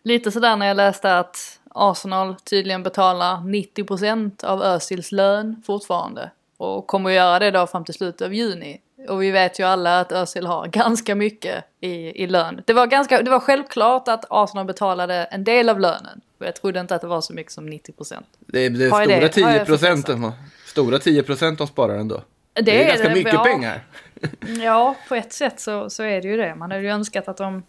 lite 0.04 0.32
sådär 0.32 0.56
när 0.56 0.66
jag 0.66 0.78
läste 0.78 1.18
att 1.20 1.60
Arsenal 1.70 2.36
tydligen 2.36 2.84
betalar 2.84 3.36
90% 3.36 4.46
av 4.46 4.64
Özils 4.64 5.12
lön 5.12 5.64
fortfarande. 5.66 6.32
Och 6.58 6.88
kommer 6.88 7.10
att 7.10 7.16
göra 7.16 7.40
det 7.40 7.52
då 7.52 7.68
fram 7.68 7.86
till 7.86 7.94
slutet 7.94 8.22
av 8.22 8.34
juni. 8.34 8.82
Och 9.10 9.24
vi 9.24 9.32
vet 9.32 9.60
ju 9.60 9.64
alla 9.64 10.00
att 10.00 10.12
Özil 10.12 10.46
har 10.46 10.68
ganska 10.68 11.16
mycket 11.16 11.66
i, 11.80 12.24
i 12.24 12.28
lön. 12.28 12.62
Det 12.66 12.74
var, 12.74 12.88
ganska, 12.88 13.22
det 13.22 13.32
var 13.32 13.40
självklart 13.40 14.08
att 14.08 14.26
Arsenal 14.30 14.66
betalade 14.66 15.16
en 15.16 15.44
del 15.44 15.70
av 15.70 15.80
lönen. 15.80 16.22
Och 16.40 16.46
jag 16.46 16.56
trodde 16.56 16.80
inte 16.80 16.96
att 16.96 17.02
det 17.02 17.08
var 17.08 17.22
så 17.22 17.34
mycket 17.34 17.52
som 17.52 17.70
90%. 17.70 18.24
Det 18.40 18.60
är, 18.60 18.70
det 18.70 18.86
är 18.86 18.90
stora 18.90 19.06
det? 19.06 19.30
10 19.30 19.44
Har 19.44 19.52
jag 19.52 19.66
procent. 19.66 20.06
förfästat? 20.06 20.34
Stora 20.66 21.00
10 21.00 21.24
procent 21.24 21.58
de 21.58 21.68
sparar 21.68 21.98
ändå. 21.98 22.22
Det, 22.54 22.62
Det 22.62 22.72
är, 22.72 22.84
är 22.84 22.88
ganska 22.88 23.10
det, 23.10 23.16
mycket 23.16 23.34
ja. 23.34 23.44
pengar. 23.44 23.84
Ja, 24.64 24.96
på 25.08 25.16
ett 25.16 25.34
sätt 25.34 25.60
så, 25.60 25.90
så 25.90 26.04
är 26.04 26.22
det 26.22 26.28
ju 26.28 26.38
det. 26.38 26.56
Man 26.56 26.72
hade 26.72 26.84
ju 26.84 26.90
önskat 26.90 27.28
att 27.28 27.38
de, 27.38 27.64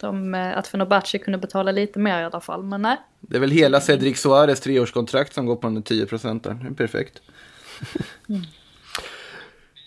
de 0.00 0.34
eh, 0.34 0.58
att 0.58 0.66
Fenerbahce 0.66 1.18
kunde 1.18 1.38
betala 1.38 1.72
lite 1.72 1.98
mer 1.98 2.20
i 2.20 2.24
alla 2.24 2.40
fall, 2.40 2.62
men 2.62 2.82
nej. 2.82 2.96
Det 3.20 3.36
är 3.36 3.40
väl 3.40 3.50
hela 3.50 3.80
Cedric 3.80 4.20
Suarez 4.20 4.60
treårskontrakt 4.60 5.34
som 5.34 5.46
går 5.46 5.56
på 5.56 5.66
de 5.66 5.82
10 5.82 6.06
procenten. 6.06 6.58
Det 6.62 6.68
är 6.68 6.74
perfekt. 6.74 7.22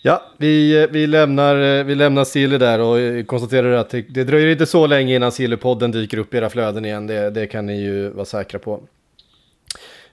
Ja, 0.04 0.22
vi, 0.36 0.86
vi, 0.90 1.06
lämnar, 1.06 1.82
vi 1.84 1.94
lämnar 1.94 2.24
Silly 2.24 2.58
där 2.58 2.78
och 2.80 3.00
eh, 3.00 3.24
konstaterar 3.24 3.72
att 3.72 3.90
det, 3.90 4.02
det 4.02 4.24
dröjer 4.24 4.46
inte 4.46 4.66
så 4.66 4.86
länge 4.86 5.16
innan 5.16 5.30
Silly-podden 5.30 5.92
dyker 5.92 6.18
upp 6.18 6.34
i 6.34 6.36
era 6.36 6.50
flöden 6.50 6.84
igen. 6.84 7.06
Det, 7.06 7.30
det 7.30 7.46
kan 7.46 7.66
ni 7.66 7.80
ju 7.82 8.08
vara 8.08 8.24
säkra 8.24 8.58
på. 8.58 8.82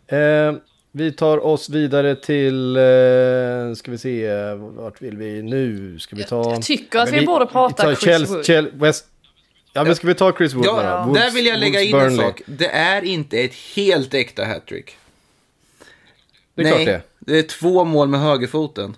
Eh, 0.07 0.53
vi 0.91 1.11
tar 1.11 1.45
oss 1.45 1.69
vidare 1.69 2.15
till, 2.15 2.75
eh, 2.75 2.81
ska 3.75 3.91
vi 3.91 3.97
se, 3.97 4.25
eh, 4.25 4.55
vart 4.55 5.01
vill 5.01 5.17
vi 5.17 5.41
nu? 5.41 5.99
Ska 5.99 6.15
vi 6.15 6.23
ta... 6.23 6.51
Jag 6.51 6.61
tycker 6.61 6.99
att 6.99 7.11
Men 7.11 7.19
vi 7.19 7.25
borde 7.25 7.45
prata 7.45 7.95
Chris 7.95 8.29
Wood. 8.29 8.45
Chel- 8.45 8.71
West... 8.73 9.05
Ja 9.73 9.83
men 9.83 9.95
ska 9.95 10.07
vi 10.07 10.13
ta 10.15 10.33
Chris 10.37 10.53
Wood 10.53 10.65
Ja, 10.65 10.81
där 10.81 10.97
Woods- 11.29 11.33
vill 11.35 11.45
jag 11.45 11.59
lägga 11.59 11.79
Woods 11.79 11.89
in 11.89 11.95
en 11.99 12.17
sak. 12.17 12.41
Det 12.45 12.67
är 12.69 13.01
inte 13.05 13.39
ett 13.39 13.53
helt 13.75 14.13
äkta 14.13 14.45
hattrick. 14.45 14.95
Det 16.55 16.61
är 16.61 16.65
Nej, 16.65 16.73
klart 16.73 16.85
det. 16.85 17.01
det 17.33 17.39
är 17.39 17.43
två 17.43 17.83
mål 17.83 18.07
med 18.07 18.19
högerfoten. 18.19 18.95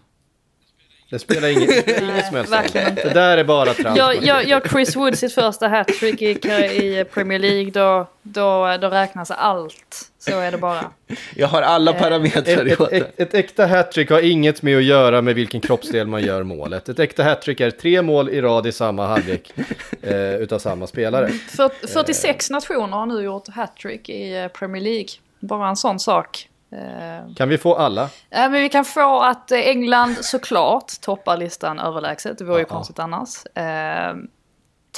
Det 1.11 1.19
spelar 1.19 1.47
ingen, 1.47 1.63
ingen 2.03 2.23
som 2.23 2.35
helst 2.35 2.53
roll. 2.53 2.95
Det 2.95 3.13
där 3.13 3.37
är 3.37 3.43
bara 3.43 3.73
trams. 3.73 3.97
Gör, 3.97 4.11
gör, 4.11 4.41
gör 4.41 4.61
Chris 4.69 4.95
Wood 4.95 5.17
sitt 5.17 5.33
första 5.33 5.67
hattrick 5.67 6.21
i, 6.21 6.29
i 6.29 7.05
Premier 7.13 7.39
League 7.39 7.71
då, 7.71 8.07
då, 8.21 8.77
då 8.81 8.89
räknas 8.89 9.31
allt. 9.31 10.11
Så 10.19 10.39
är 10.39 10.51
det 10.51 10.57
bara. 10.57 10.91
Jag 11.35 11.47
har 11.47 11.61
alla 11.61 11.93
parametrar 11.93 12.67
i 12.67 12.71
Ett, 12.71 12.79
ett, 12.79 12.91
ett, 12.91 13.19
ett 13.19 13.33
äkta 13.33 13.65
hattrick 13.65 14.09
har 14.09 14.19
inget 14.21 14.61
med 14.61 14.77
att 14.77 14.83
göra 14.83 15.21
med 15.21 15.35
vilken 15.35 15.61
kroppsdel 15.61 16.07
man 16.07 16.23
gör 16.23 16.43
målet. 16.43 16.89
Ett 16.89 16.99
äkta 16.99 17.23
hattrick 17.23 17.59
är 17.59 17.71
tre 17.71 18.01
mål 18.01 18.29
i 18.29 18.41
rad 18.41 18.67
i 18.67 18.71
samma 18.71 19.07
halvlek 19.07 19.53
eh, 20.01 20.35
utav 20.35 20.59
samma 20.59 20.87
spelare. 20.87 21.27
För, 21.27 21.87
46 21.87 22.49
nationer 22.49 22.97
har 22.97 23.05
nu 23.05 23.21
gjort 23.21 23.47
hattrick 23.47 24.09
i 24.09 24.37
eh, 24.37 24.47
Premier 24.47 24.83
League. 24.83 25.09
Bara 25.39 25.69
en 25.69 25.75
sån 25.75 25.99
sak. 25.99 26.47
Eh, 26.71 27.33
Kan 27.35 27.49
vi 27.49 27.57
få 27.57 27.75
alla? 27.75 28.09
Ja, 28.29 28.49
men 28.49 28.61
vi 28.61 28.69
kan 28.69 28.85
få 28.85 29.19
att 29.19 29.51
England 29.51 30.15
såklart 30.21 31.01
toppar 31.01 31.37
listan 31.37 31.79
överlägset. 31.79 32.37
Det 32.37 32.43
vore 32.43 32.59
ju 32.59 32.65
konstigt 32.65 32.99
annars. 32.99 33.45
Eh, 33.45 34.15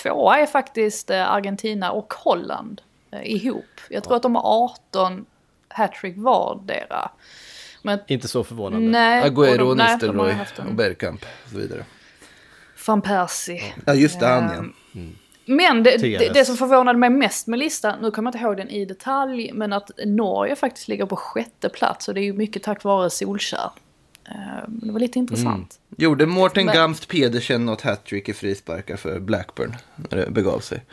tvåa 0.04 0.40
är 0.40 0.46
faktiskt 0.46 1.10
eh, 1.10 1.32
Argentina 1.32 1.92
och 1.92 2.14
Holland 2.14 2.82
ihop. 3.24 3.66
Jag 3.90 4.04
tror 4.04 4.16
att 4.16 4.24
de 4.24 4.36
har 4.36 4.64
18 4.90 5.26
hattrick 5.68 6.18
vardera. 6.18 7.12
Men 7.82 8.00
Inte 8.08 8.28
så 8.28 8.44
förvånande. 8.44 8.88
nej, 8.88 9.22
har 9.22 9.76
Nistelrooy 9.76 10.36
och 10.68 10.74
Bergkamp 10.74 11.26
och 11.44 11.50
så 11.52 11.58
vidare. 11.58 11.86
van 12.88 13.02
Persie. 13.02 13.74
Ja, 13.86 13.94
just 13.94 14.20
det, 14.20 14.28
han 14.28 14.74
ja. 14.94 15.02
Men 15.46 15.84
det, 15.84 15.98
det, 15.98 16.34
det 16.34 16.46
som 16.46 16.58
förvånade 16.58 17.00
mig 17.00 17.10
mest 17.10 17.48
med 17.48 17.60
listan, 17.60 18.00
nu 18.02 18.12
kommer 18.12 18.28
jag 18.32 18.36
inte 18.36 18.46
ihåg 18.46 18.58
den 18.58 18.70
i 18.70 18.86
detalj, 18.86 19.52
men 19.54 19.74
att 19.74 19.92
Norge 20.06 20.56
faktiskt 20.56 20.88
ligger 20.88 21.06
på 21.06 21.16
sjätte 21.16 21.70
plats 21.70 22.08
och 22.08 22.14
det 22.14 22.20
är 22.22 22.24
ju 22.24 22.34
mycket 22.34 22.64
tack 22.64 22.84
vare 22.84 23.10
Solskär. 23.10 23.70
Eh, 24.30 24.36
Det 24.68 24.92
var 24.92 25.00
lite 25.00 25.20
intressant. 25.20 25.80
Gjorde 25.98 26.26
Mårten 26.26 26.66
Men- 26.66 26.76
Gamst 26.76 27.08
Pedersen 27.08 27.66
något 27.66 27.82
hattrick 27.82 28.30
i 28.30 28.34
frisparkar 28.34 28.96
för 28.98 29.20
Blackburn 29.20 29.76
när 29.96 30.18
det 30.18 30.32
begav 30.32 30.60
sig? 30.60 30.84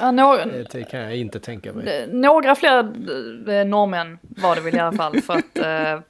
Ja, 0.00 0.10
nå- 0.10 0.38
Det 0.72 0.84
kan 0.90 1.00
jag 1.00 1.16
inte 1.16 1.40
tänka 1.40 1.72
mig. 1.72 1.88
Eh, 2.02 2.08
Några 2.08 2.54
fler 2.54 2.78
eh, 2.78 3.66
norrmän 3.66 4.18
var 4.22 4.54
det 4.54 4.60
väl 4.60 4.74
i 4.74 4.78
alla 4.78 4.96
fall. 4.96 5.20
För 5.20 5.32
att 5.34 5.58
eh, 5.58 6.00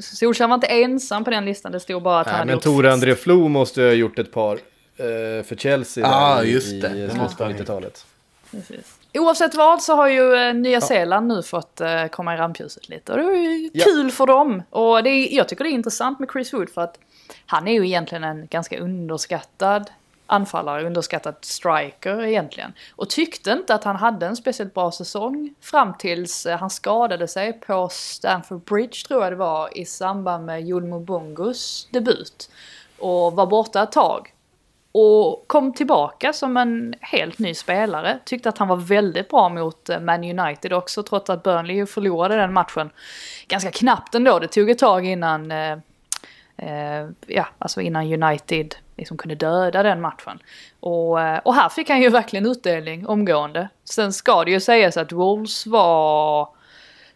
Solskjaer 0.00 0.48
var 0.48 0.54
inte 0.54 0.66
ensam 0.66 1.24
på 1.24 1.30
den 1.30 1.44
listan. 1.44 1.72
Det 1.72 1.80
stod 1.80 2.02
bara 2.02 2.20
att 2.20 2.26
han 2.26 2.32
Nej, 2.34 2.40
hade 2.40 2.52
men 2.52 2.60
Tore. 2.76 2.92
André 2.92 3.14
Flo 3.14 3.48
måste 3.48 3.82
ha 3.82 3.90
gjort 3.92 4.18
ett 4.18 4.32
par 4.32 4.58
för 5.46 5.56
Chelsea 5.56 6.06
Ah, 6.06 6.36
där 6.36 6.44
i- 6.44 6.52
just 6.52 6.70
det. 6.82 6.88
i 6.88 7.00
Det 7.00 7.10
slutet 7.10 7.36
på 7.36 7.44
han 7.44 7.52
ha 7.52 7.58
90-talet. 7.58 8.06
Precis. 8.50 8.94
Oavsett 9.14 9.54
vad 9.54 9.82
så 9.82 9.94
har 9.94 10.08
ju 10.08 10.34
eh, 10.34 10.54
Nya 10.54 10.80
Zeeland 10.80 11.26
nu 11.28 11.42
fått 11.42 11.80
eh, 11.80 12.06
komma 12.06 12.34
i 12.34 12.36
rampljuset 12.36 12.88
lite. 12.88 13.12
Och 13.12 13.18
det 13.18 13.24
är 13.24 13.34
ju 13.36 13.70
Ja. 13.72 13.84
kul 13.84 14.10
för 14.10 14.26
dem. 14.26 14.62
Och 14.70 15.02
det 15.02 15.10
är, 15.10 15.36
jag 15.36 15.48
tycker 15.48 15.64
det 15.64 15.70
är 15.70 15.72
intressant 15.72 16.18
med 16.18 16.28
Chris 16.32 16.52
Wood 16.54 16.70
för 16.70 16.80
att 16.80 16.98
han 17.46 17.68
är 17.68 17.72
ju 17.72 17.86
egentligen 17.86 18.24
en 18.24 18.46
ganska 18.46 18.78
underskattad 18.78 19.90
anfallare, 20.26 20.86
underskattad 20.86 21.34
striker 21.40 22.24
egentligen. 22.24 22.72
Och 22.96 23.10
tyckte 23.10 23.50
inte 23.50 23.74
att 23.74 23.84
han 23.84 23.96
hade 23.96 24.26
en 24.26 24.36
speciellt 24.36 24.74
bra 24.74 24.90
säsong 24.92 25.54
fram 25.60 25.94
tills 25.98 26.46
eh, 26.46 26.58
han 26.58 26.70
skadade 26.70 27.28
sig 27.28 27.52
på 27.52 27.88
Stamford 27.92 28.60
Bridge 28.64 29.06
tror 29.08 29.22
jag 29.22 29.32
det 29.32 29.36
var 29.36 29.78
i 29.78 29.84
samband 29.84 30.44
med 30.46 30.62
Julmo 30.66 31.00
Bungus 31.00 31.88
debut. 31.92 32.50
Och 32.98 33.32
var 33.32 33.46
borta 33.46 33.82
ett 33.82 33.92
tag. 33.92 34.32
Och 35.00 35.44
kom 35.46 35.72
tillbaka 35.72 36.32
som 36.32 36.56
en 36.56 36.94
helt 37.00 37.38
ny 37.38 37.54
spelare. 37.54 38.18
Tyckte 38.24 38.48
att 38.48 38.58
han 38.58 38.68
var 38.68 38.76
väldigt 38.76 39.28
bra 39.28 39.48
mot 39.48 39.88
eh, 39.88 40.00
Man 40.00 40.38
United 40.38 40.72
också 40.72 41.02
trots 41.02 41.30
att 41.30 41.42
Burnley 41.42 41.76
ju 41.76 41.86
förlorade 41.86 42.36
den 42.36 42.52
matchen. 42.52 42.90
Ganska 43.48 43.70
knappt 43.70 44.14
ändå, 44.14 44.38
det 44.38 44.48
tog 44.48 44.70
ett 44.70 44.78
tag 44.78 45.06
innan 45.06 45.50
eh, 45.50 45.72
eh, 46.56 47.08
ja, 47.26 47.46
alltså 47.58 47.80
innan 47.80 48.22
United 48.22 48.74
liksom 48.96 49.16
kunde 49.16 49.34
döda 49.34 49.82
den 49.82 50.00
matchen. 50.00 50.38
Och, 50.80 51.20
eh, 51.20 51.38
och 51.38 51.54
här 51.54 51.68
fick 51.68 51.88
han 51.88 52.02
ju 52.02 52.08
verkligen 52.08 52.46
utdelning 52.46 53.06
omgående. 53.06 53.68
Sen 53.84 54.12
ska 54.12 54.44
det 54.44 54.50
ju 54.50 54.60
sägas 54.60 54.96
att 54.96 55.12
Wolves 55.12 55.66
var 55.66 56.48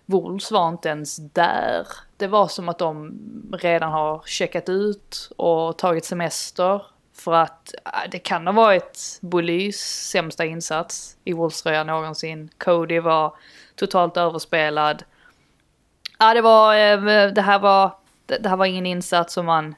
Wolves 0.06 0.50
var 0.50 0.68
inte 0.68 0.88
ens 0.88 1.16
där. 1.16 1.86
Det 2.16 2.26
var 2.26 2.48
som 2.48 2.68
att 2.68 2.78
de 2.78 3.18
redan 3.52 3.92
har 3.92 4.22
checkat 4.26 4.68
ut 4.68 5.30
och 5.36 5.78
tagit 5.78 6.04
semester. 6.04 6.82
För 7.14 7.32
att 7.32 7.74
äh, 7.84 8.10
det 8.10 8.18
kan 8.18 8.46
ha 8.46 8.52
varit 8.52 9.18
Bolys 9.20 10.08
sämsta 10.10 10.44
insats 10.44 11.16
i 11.24 11.32
Wolves-tröja 11.32 11.84
någonsin. 11.84 12.50
Cody 12.58 13.00
var 13.00 13.34
totalt 13.76 14.16
överspelad. 14.16 15.04
Ja, 16.18 16.34
det 16.34 16.40
var, 16.40 16.74
eh, 16.74 17.32
det 17.32 17.42
här 17.42 17.58
var, 17.58 17.90
det 18.26 18.38
det 18.38 18.48
här 18.48 18.56
var 18.56 18.66
ingen 18.66 18.86
insats 18.86 19.34
som 19.34 19.46
man 19.46 19.74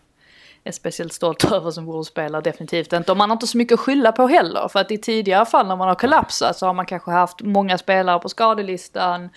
är 0.64 0.72
speciellt 0.72 1.12
stolt 1.12 1.44
över 1.52 1.70
som 1.70 1.86
Wolves-spelare, 1.86 2.42
definitivt 2.42 2.92
inte. 2.92 3.12
Och 3.12 3.18
man 3.18 3.30
har 3.30 3.36
inte 3.36 3.46
så 3.46 3.58
mycket 3.58 3.74
att 3.74 3.80
skylla 3.80 4.12
på 4.12 4.26
heller, 4.26 4.68
för 4.68 4.80
att 4.80 4.90
i 4.90 4.98
tidigare 4.98 5.46
fall 5.46 5.66
när 5.66 5.76
man 5.76 5.88
har 5.88 5.94
kollapsat 5.94 6.56
så 6.56 6.66
har 6.66 6.74
man 6.74 6.86
kanske 6.86 7.10
haft 7.10 7.40
många 7.40 7.78
spelare 7.78 8.18
på 8.18 8.28
skadelistan. 8.28 9.28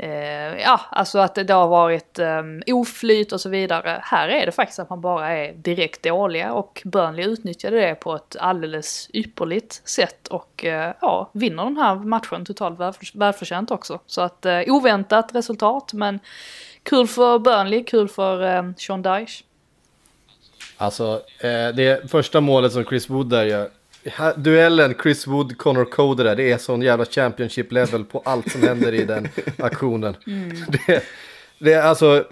Eh, 0.00 0.60
ja, 0.62 0.80
alltså 0.90 1.18
att 1.18 1.34
det 1.34 1.52
har 1.52 1.68
varit 1.68 2.18
eh, 2.18 2.42
oflyt 2.66 3.32
och 3.32 3.40
så 3.40 3.48
vidare. 3.48 4.00
Här 4.02 4.28
är 4.28 4.46
det 4.46 4.52
faktiskt 4.52 4.78
att 4.78 4.90
man 4.90 5.00
bara 5.00 5.28
är 5.28 5.52
direkt 5.52 6.02
dåliga 6.02 6.52
och 6.52 6.82
Burnley 6.84 7.24
utnyttjade 7.26 7.80
det 7.80 7.94
på 7.94 8.14
ett 8.14 8.36
alldeles 8.40 9.10
ypperligt 9.12 9.88
sätt 9.88 10.28
och 10.28 10.64
eh, 10.64 10.92
ja, 11.00 11.30
vinner 11.32 11.64
den 11.64 11.76
här 11.76 11.94
matchen 11.94 12.44
totalt 12.44 12.78
välför- 12.80 13.18
välförtjänt 13.18 13.70
också. 13.70 14.00
Så 14.06 14.20
att 14.20 14.46
eh, 14.46 14.60
oväntat 14.66 15.34
resultat, 15.34 15.92
men 15.92 16.20
kul 16.82 17.06
för 17.06 17.38
Burnley, 17.38 17.84
kul 17.84 18.08
för 18.08 18.56
eh, 18.56 18.62
Sean 18.76 19.02
Dyche. 19.02 19.44
Alltså, 20.76 21.22
eh, 21.40 21.68
det 21.74 22.10
första 22.10 22.40
målet 22.40 22.72
som 22.72 22.84
Chris 22.84 23.10
Wood 23.10 23.30
där 23.30 23.44
gör. 23.44 23.70
Duellen 24.36 24.94
Chris 25.02 25.26
Wood, 25.26 25.58
Connor 25.58 25.84
Cody 25.84 26.22
där, 26.22 26.36
det 26.36 26.50
är 26.50 26.58
sån 26.58 26.82
jävla 26.82 27.04
Championship 27.04 27.72
level 27.72 28.04
på 28.04 28.22
allt 28.24 28.52
som 28.52 28.62
händer 28.62 28.94
i 28.94 29.04
den 29.04 29.28
aktionen. 29.58 30.16
Det, 30.68 31.02
det 31.58 31.72
är 31.72 31.82
alltså 31.82 32.24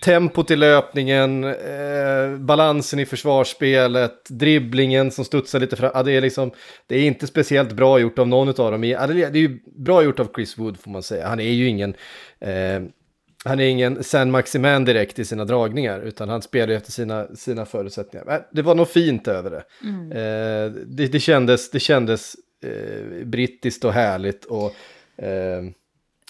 tempot 0.00 0.50
i 0.50 0.56
löpningen, 0.56 1.44
eh, 1.44 2.38
balansen 2.38 2.98
i 2.98 3.06
försvarsspelet, 3.06 4.24
dribblingen 4.28 5.10
som 5.10 5.24
studsar 5.24 5.60
lite 5.60 5.76
fram. 5.76 5.90
Ja, 5.94 6.02
det, 6.02 6.12
är 6.12 6.20
liksom, 6.20 6.50
det 6.86 6.96
är 6.96 7.02
inte 7.02 7.26
speciellt 7.26 7.72
bra 7.72 7.98
gjort 7.98 8.18
av 8.18 8.28
någon 8.28 8.48
av 8.48 8.72
dem. 8.72 8.84
Ja, 8.84 9.06
det 9.06 9.22
är 9.22 9.30
det 9.30 9.38
är 9.38 9.42
ju 9.42 9.58
bra 9.64 10.02
gjort 10.02 10.20
av 10.20 10.28
Chris 10.34 10.58
Wood 10.58 10.80
får 10.80 10.90
man 10.90 11.02
säga. 11.02 11.28
Han 11.28 11.40
är 11.40 11.52
ju 11.52 11.68
ingen... 11.68 11.94
Eh, 12.40 12.82
han 13.46 13.60
är 13.60 13.64
ingen 13.64 14.04
San 14.04 14.30
Maximan 14.30 14.84
direkt 14.84 15.18
i 15.18 15.24
sina 15.24 15.44
dragningar, 15.44 16.00
utan 16.00 16.28
han 16.28 16.42
spelar 16.42 16.74
efter 16.74 16.92
sina, 16.92 17.26
sina 17.34 17.64
förutsättningar. 17.64 18.26
Men 18.26 18.40
Det 18.52 18.62
var 18.62 18.74
nog 18.74 18.88
fint 18.88 19.28
över 19.28 19.50
det. 19.50 19.64
Eh, 20.20 20.70
det, 20.86 21.06
det 21.06 21.20
kändes, 21.20 21.70
det 21.70 21.80
kändes 21.80 22.36
eh, 22.64 23.26
brittiskt 23.26 23.84
och 23.84 23.92
härligt 23.92 24.44
och 24.44 24.74
eh, 25.24 25.62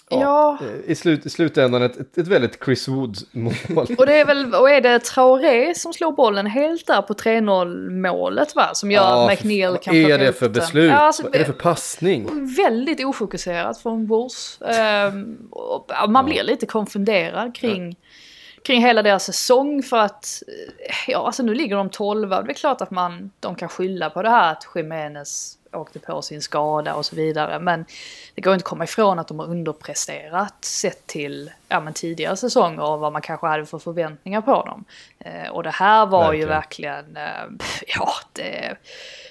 Ja. 0.09 0.57
eh, 0.61 0.91
i, 0.91 0.95
slut, 0.95 1.25
i 1.25 1.29
slutändan 1.29 1.81
ett, 1.81 1.97
ett, 1.97 2.17
ett 2.17 2.27
väldigt 2.27 2.63
Chris 2.65 2.87
Wood-mål. 2.87 3.85
Och 3.97 4.05
det 4.05 4.19
är 4.19 4.25
väl, 4.25 4.55
och 4.55 4.69
är 4.69 4.81
det 4.81 4.99
Traoré 4.99 5.75
som 5.75 5.93
slår 5.93 6.11
bollen 6.11 6.47
helt 6.47 6.87
där 6.87 7.01
på 7.01 7.13
3-0 7.13 7.89
målet 8.01 8.55
va? 8.55 8.69
Som 8.73 8.91
gör 8.91 9.01
Ja, 9.01 9.27
McNeil 9.27 9.77
kan 9.81 10.03
Vad 10.03 10.11
är 10.11 10.17
det 10.17 10.33
för 10.33 10.49
beslut? 10.49 10.91
Ja, 10.91 10.97
alltså, 10.97 11.23
vad 11.23 11.35
är 11.35 11.39
det 11.39 11.45
för 11.45 11.53
passning? 11.53 12.55
Väldigt 12.55 13.05
ofokuserat 13.05 13.81
från 13.81 14.07
Wolves. 14.07 14.61
Ehm, 14.61 15.47
och, 15.51 15.85
ja, 15.87 16.07
man 16.07 16.25
blir 16.25 16.43
lite 16.43 16.65
konfunderad 16.65 17.55
kring, 17.55 17.95
kring 18.63 18.81
hela 18.81 19.01
deras 19.01 19.23
säsong 19.23 19.83
för 19.83 19.97
att, 19.97 20.43
eh, 20.47 21.11
ja 21.11 21.25
alltså 21.25 21.43
nu 21.43 21.53
ligger 21.53 21.75
de 21.75 21.89
12 21.89 22.29
Det 22.29 22.35
är 22.35 22.53
klart 22.53 22.81
att 22.81 22.91
man, 22.91 23.31
de 23.39 23.55
kan 23.55 23.69
skylla 23.69 24.09
på 24.09 24.21
det 24.21 24.29
här 24.29 24.51
att 24.51 24.67
Jiménez 24.75 25.56
åkte 25.73 25.99
på 25.99 26.21
sin 26.21 26.41
skada 26.41 26.93
och 26.93 27.05
så 27.05 27.15
vidare. 27.15 27.59
Men 27.59 27.85
det 28.35 28.41
går 28.41 28.53
inte 28.53 28.63
att 28.63 28.69
komma 28.69 28.83
ifrån 28.83 29.19
att 29.19 29.27
de 29.27 29.39
har 29.39 29.47
underpresterat 29.47 30.65
sett 30.65 31.07
till 31.07 31.51
ja, 31.69 31.79
men 31.79 31.93
tidigare 31.93 32.37
säsonger 32.37 32.83
och 32.83 32.99
vad 32.99 33.13
man 33.13 33.21
kanske 33.21 33.47
hade 33.47 33.65
för 33.65 33.79
förväntningar 33.79 34.41
på 34.41 34.65
dem. 34.65 34.85
Eh, 35.19 35.49
och 35.49 35.63
det 35.63 35.71
här 35.71 36.05
var 36.05 36.33
ju 36.33 36.45
verkligen, 36.45 37.17
eh, 37.17 37.67
ja 37.87 38.09
det, 38.33 38.75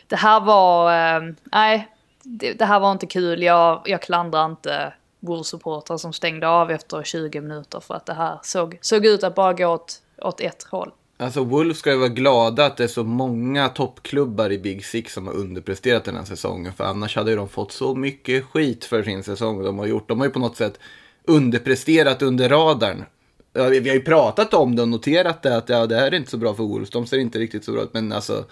det 0.07 0.16
här 0.16 0.41
var, 0.41 0.93
eh, 0.93 1.32
nej 1.43 1.89
det, 2.22 2.53
det 2.53 2.64
här 2.64 2.80
var 2.80 2.93
inte 2.93 3.07
kul. 3.07 3.43
Jag, 3.43 3.82
jag 3.84 4.03
klandrar 4.03 4.45
inte 4.45 4.93
Wolves-supportrar 5.20 5.97
som 5.97 6.12
stängde 6.12 6.49
av 6.49 6.70
efter 6.70 7.03
20 7.03 7.41
minuter 7.41 7.80
för 7.80 7.95
att 7.95 8.07
det 8.07 8.14
här 8.14 8.39
såg, 8.43 8.78
såg 8.80 9.07
ut 9.07 9.24
att 9.24 9.34
bara 9.34 9.53
gå 9.53 9.66
åt, 9.66 10.03
åt 10.22 10.41
ett 10.41 10.62
håll. 10.62 10.93
Alltså 11.19 11.45
Wolves 11.45 11.79
ska 11.79 11.91
ju 11.91 11.97
vara 11.97 12.09
glada 12.09 12.67
att 12.67 12.77
det 12.77 12.85
är 12.85 12.89
så 12.89 13.05
många 13.05 13.69
toppklubbar 13.69 14.53
i 14.53 14.59
Big 14.59 14.85
Six 14.85 15.12
som 15.12 15.27
har 15.27 15.35
underpresterat 15.35 16.05
den 16.05 16.17
här 16.17 16.25
säsongen. 16.25 16.73
För 16.73 16.85
annars 16.85 17.17
hade 17.17 17.31
ju 17.31 17.37
de 17.37 17.49
fått 17.49 17.73
så 17.73 17.95
mycket 17.95 18.45
skit 18.45 18.85
för 18.85 19.03
sin 19.03 19.23
säsong 19.23 19.62
de 19.62 19.79
har 19.79 19.87
gjort. 19.87 20.09
De 20.09 20.19
har 20.19 20.27
ju 20.27 20.33
på 20.33 20.39
något 20.39 20.57
sätt 20.57 20.79
underpresterat 21.25 22.23
under 22.23 22.49
radarn. 22.49 23.05
vi 23.53 23.81
vi 23.81 23.89
har 23.89 23.97
ju 23.97 24.03
pratat 24.03 24.55
om 24.55 24.77
det 24.77 24.83
och 24.83 24.89
noterat 24.89 25.43
det 25.43 25.57
att 25.57 25.69
ja, 25.69 25.87
det 25.87 25.97
här 25.97 26.07
är 26.07 26.14
inte 26.14 26.31
så 26.31 26.37
bra 26.37 26.55
för 26.55 26.62
Wolves. 26.62 26.91
De 26.91 27.07
ser 27.07 27.19
inte 27.19 27.39
riktigt 27.39 27.64
så 27.64 27.73
bra 27.73 27.83
ut. 27.83 27.95
Men 27.95 28.12
alltså, 28.12 28.45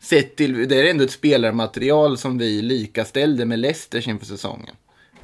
sett 0.00 0.36
till, 0.36 0.68
det 0.68 0.80
är 0.80 0.90
ändå 0.90 1.04
ett 1.04 1.10
spelarmaterial 1.10 2.18
som 2.18 2.38
vi 2.38 2.62
likaställde 2.62 3.44
med 3.44 3.58
Leicester 3.58 4.08
inför 4.08 4.26
säsongen. 4.26 4.74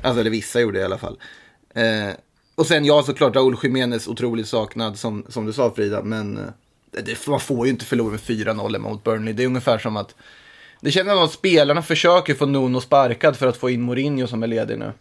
Alltså, 0.03 0.21
eller 0.21 0.31
vissa 0.31 0.61
gjorde 0.61 0.79
det 0.79 0.83
i 0.83 0.85
alla 0.85 0.99
fall. 0.99 1.19
Eh, 1.75 2.11
och 2.59 2.66
sen 2.66 2.84
ja, 2.84 3.02
såklart 3.02 3.36
Raúl 3.36 3.56
Jiménez 3.62 4.09
otroligt 4.09 4.48
saknad 4.48 4.98
som, 4.98 5.24
som 5.28 5.46
du 5.46 5.52
sa 5.52 5.70
Frida. 5.74 6.02
Men 6.02 6.36
eh, 6.36 7.02
det, 7.02 7.26
man 7.26 7.40
får 7.40 7.66
ju 7.66 7.72
inte 7.72 7.84
förlora 7.84 8.11
med 8.11 8.20
4-0 8.20 8.78
mot 8.78 9.04
Burnley. 9.04 9.34
Det 9.34 9.42
är 9.42 9.46
ungefär 9.46 9.78
som 9.78 9.96
att 9.96 10.14
det 10.80 10.90
känns 10.90 11.09
som 11.09 11.18
att 11.18 11.32
spelarna 11.32 11.82
försöker 11.82 12.34
få 12.34 12.46
Nuno 12.46 12.80
sparkad 12.80 13.36
för 13.36 13.46
att 13.46 13.56
få 13.56 13.70
in 13.70 13.82
Mourinho 13.82 14.26
som 14.26 14.42
är 14.42 14.46
ledig 14.46 14.78
nu. 14.78 14.92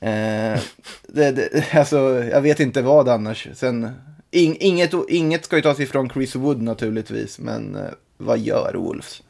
Eh, 0.00 0.60
det, 1.08 1.32
det, 1.32 1.74
alltså, 1.74 2.24
jag 2.24 2.40
vet 2.40 2.60
inte 2.60 2.82
vad 2.82 3.08
annars. 3.08 3.48
Sen, 3.54 3.90
in, 4.30 4.56
inget, 4.60 4.92
inget 5.08 5.44
ska 5.44 5.56
ju 5.56 5.62
tas 5.62 5.80
ifrån 5.80 6.10
Chris 6.10 6.34
Wood 6.36 6.62
naturligtvis, 6.62 7.38
men 7.38 7.76
eh, 7.76 7.90
vad 8.16 8.38
gör 8.38 8.74
Wolves? 8.74 9.22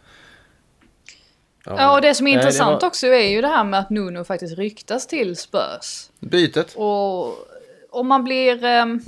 Ja, 1.66 1.94
och 1.94 2.00
det 2.00 2.14
som 2.14 2.26
är 2.26 2.30
Nej, 2.30 2.38
intressant 2.40 2.82
var- 2.82 2.88
också 2.88 3.06
är 3.06 3.28
ju 3.28 3.40
det 3.40 3.48
här 3.48 3.64
med 3.64 3.80
att 3.80 3.90
Nuno 3.90 4.24
faktiskt 4.24 4.58
ryktas 4.58 5.06
till 5.06 5.36
Spurs. 5.36 6.10
Bytet? 6.20 6.74
Och, 6.76 7.26
och 7.90 8.06
man 8.06 8.24
blir... 8.24 8.64
ehm, 8.64 9.00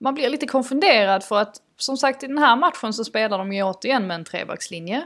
man 0.00 0.14
blir 0.14 0.28
lite 0.30 0.46
konfunderad 0.46 1.24
för 1.24 1.38
att 1.40 1.56
som 1.76 1.96
sagt 1.96 2.22
i 2.22 2.26
den 2.26 2.38
här 2.38 2.56
matchen 2.56 2.92
så 2.92 3.04
spelar 3.04 3.38
de 3.38 3.52
ju 3.52 3.62
återigen 3.62 4.06
med 4.06 4.14
en 4.14 4.24
trebackslinje. 4.24 5.02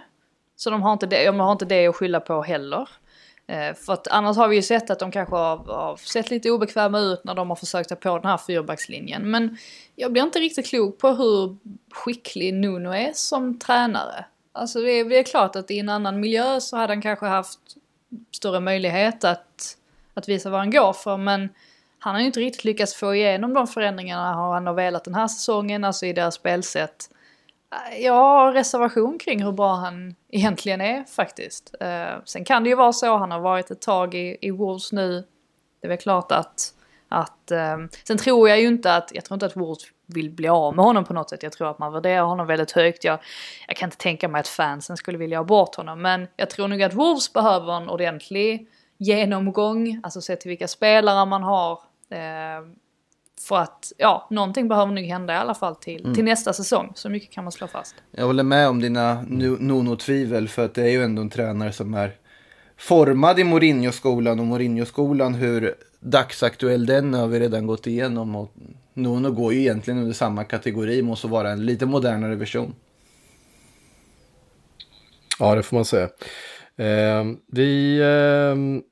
Så 0.57 0.71
de 0.71 0.83
har 0.83 0.93
inte 0.93 1.07
det, 1.07 1.27
de 1.27 1.41
har 1.41 1.53
inte 1.53 1.65
det 1.65 1.87
att 1.87 1.97
skylla 1.97 2.21
på 2.21 2.43
heller. 2.43 2.89
Eh, 3.47 3.75
för 3.75 3.93
att 3.93 4.09
annars 4.09 4.37
har 4.37 4.49
vi 4.49 4.57
ju 4.57 4.63
sett 4.63 4.91
att 4.91 4.99
de 4.99 5.11
kanske 5.11 5.35
har, 5.37 5.57
har 5.57 5.97
sett 5.97 6.31
lite 6.31 6.51
obekväma 6.51 6.99
ut 6.99 7.25
när 7.25 7.35
de 7.35 7.49
har 7.49 7.57
försökt 7.57 7.89
ta 7.89 7.95
på 7.97 8.19
den 8.19 8.27
här 8.31 8.39
fyrbackslinjen. 8.39 9.31
Men 9.31 9.57
jag 9.97 10.13
blir 10.13 10.23
inte 10.23 10.39
riktigt 10.39 10.67
klok 10.67 10.99
på 10.99 11.09
hur 11.09 11.57
skicklig 11.93 12.55
Nuno 12.55 12.91
är 12.91 13.11
som 13.15 13.59
tränare. 13.59 14.25
Alltså 14.53 14.81
det 14.81 14.91
är, 14.91 15.05
det 15.05 15.19
är 15.19 15.23
klart 15.23 15.57
att 15.57 15.71
i 15.71 15.79
en 15.79 15.89
annan 15.89 16.21
miljö 16.21 16.61
så 16.61 16.77
hade 16.77 16.93
han 16.93 17.03
kanske 17.03 17.27
haft 17.27 17.59
större 18.31 18.61
möjlighet 18.61 19.25
att, 19.25 19.77
att 20.15 20.29
visa 20.29 20.51
vad 20.51 20.61
han 20.61 20.71
går 20.71 20.93
för. 20.93 21.17
Men 21.17 21.49
han 21.99 22.15
har 22.15 22.21
ju 22.21 22.27
inte 22.27 22.41
riktigt 22.41 22.65
lyckats 22.65 22.95
få 22.95 23.15
igenom 23.15 23.55
de 23.55 23.67
förändringarna 23.67 24.35
han 24.35 24.67
har 24.67 24.75
velat 24.75 25.05
den 25.05 25.15
här 25.15 25.29
säsongen, 25.29 25.85
alltså 25.85 26.07
i 26.07 26.13
deras 26.13 26.35
spelsätt. 26.35 27.11
Jag 27.99 28.13
har 28.13 28.53
reservation 28.53 29.19
kring 29.19 29.43
hur 29.45 29.53
bra 29.53 29.75
han 29.75 30.15
egentligen 30.29 30.81
är 30.81 31.05
faktiskt. 31.05 31.75
Eh, 31.81 32.15
sen 32.25 32.45
kan 32.45 32.63
det 32.63 32.69
ju 32.69 32.77
vara 32.77 32.93
så, 32.93 33.17
han 33.17 33.31
har 33.31 33.41
varit 33.41 33.71
ett 33.71 33.81
tag 33.81 34.15
i, 34.15 34.37
i 34.41 34.51
Wolves 34.51 34.93
nu. 34.93 35.25
Det 35.81 35.87
är 35.87 35.89
väl 35.89 35.99
klart 35.99 36.33
att... 36.33 36.75
att 37.09 37.51
eh, 37.51 37.77
sen 38.05 38.19
tror 38.19 38.49
jag 38.49 38.61
ju 38.61 38.67
inte 38.67 38.95
att, 38.95 39.11
jag 39.15 39.25
tror 39.25 39.37
inte 39.37 39.47
att 39.47 39.57
Wolves 39.57 39.83
vill 40.15 40.31
bli 40.31 40.49
av 40.49 40.77
med 40.77 40.85
honom 40.85 41.05
på 41.05 41.15
något 41.15 41.31
sätt. 41.31 41.43
Jag 41.43 41.53
tror 41.53 41.71
att 41.71 41.79
man 41.79 41.93
värderar 41.93 42.23
honom 42.23 42.47
väldigt 42.47 42.73
högt. 42.73 43.05
Jag, 43.05 43.19
jag 43.69 43.77
kan 43.77 43.87
inte 43.87 43.97
tänka 43.97 44.29
mig 44.29 44.41
att 44.41 44.49
fansen 44.49 44.97
skulle 44.97 45.19
vilja 45.19 45.39
ha 45.39 45.45
bort 45.45 45.75
honom. 45.75 46.03
Men 46.03 46.27
jag 46.37 46.51
tror 46.51 46.69
nog 46.69 46.83
att 46.83 46.95
Wolves 46.95 47.33
behöver 47.33 47.73
en 47.77 47.89
ordentlig 47.89 48.69
genomgång, 48.99 50.01
alltså 50.03 50.21
se 50.21 50.37
till 50.37 50.49
vilka 50.49 50.69
spelare 50.69 51.27
man 51.27 51.43
har. 51.43 51.73
Eh, 52.11 52.67
för 53.49 53.57
att, 53.57 53.93
ja, 53.99 54.27
någonting 54.31 54.69
behöver 54.69 54.93
nog 54.93 55.05
hända 55.05 55.33
i 55.33 55.37
alla 55.37 55.55
fall 55.55 55.77
till, 55.77 56.15
till 56.15 56.25
nästa 56.25 56.53
säsong. 56.53 56.93
Så 56.95 57.09
mycket 57.09 57.31
kan 57.31 57.45
man 57.45 57.53
slå 57.53 57.67
fast. 57.67 57.95
Jag 58.11 58.27
håller 58.27 58.43
med 58.43 58.69
om 58.69 58.81
dina 58.81 59.23
Nuno-tvivel, 59.23 60.49
för 60.49 60.65
att 60.65 60.75
det 60.75 60.83
är 60.83 60.91
ju 60.91 61.05
ändå 61.05 61.23
en 61.23 61.31
tränare 61.31 61.73
som 61.73 61.95
är 61.95 62.13
formad 62.77 63.39
i 63.39 63.45
Mourinho-skolan 63.45 64.41
och 64.41 64.47
Mourinho-skolan, 64.47 65.35
hur 65.35 65.75
dagsaktuell 66.01 66.87
den 66.87 67.15
är 67.15 67.19
har 67.19 67.29
vi 67.29 67.41
redan 67.41 67.67
gått 67.67 67.87
igenom. 67.87 68.37
Och 68.37 68.53
Nuno 68.95 69.31
går 69.31 69.53
ju 69.53 69.61
egentligen 69.61 70.01
under 70.01 70.13
samma 70.13 70.45
kategori, 70.45 71.03
måste 71.03 71.27
vara 71.27 71.51
en 71.51 71.67
lite 71.67 71.87
modernare 71.87 72.35
version. 72.35 72.75
Ja, 75.39 75.55
det 75.55 75.63
får 75.63 75.77
man 75.77 75.85
säga. 75.85 76.09
Eh, 76.77 77.25
vi 77.47 78.01
ehm, 78.03 78.83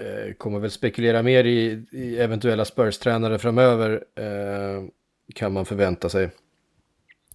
eh, 0.00 0.34
kommer 0.34 0.58
väl 0.58 0.70
spekulera 0.70 1.22
mer 1.22 1.44
i, 1.44 1.84
i 1.92 2.18
eventuella 2.18 2.64
Spurs-tränare 2.64 3.38
framöver, 3.38 4.04
eh, 4.16 4.84
kan 5.34 5.52
man 5.52 5.64
förvänta 5.64 6.08
sig. 6.08 6.30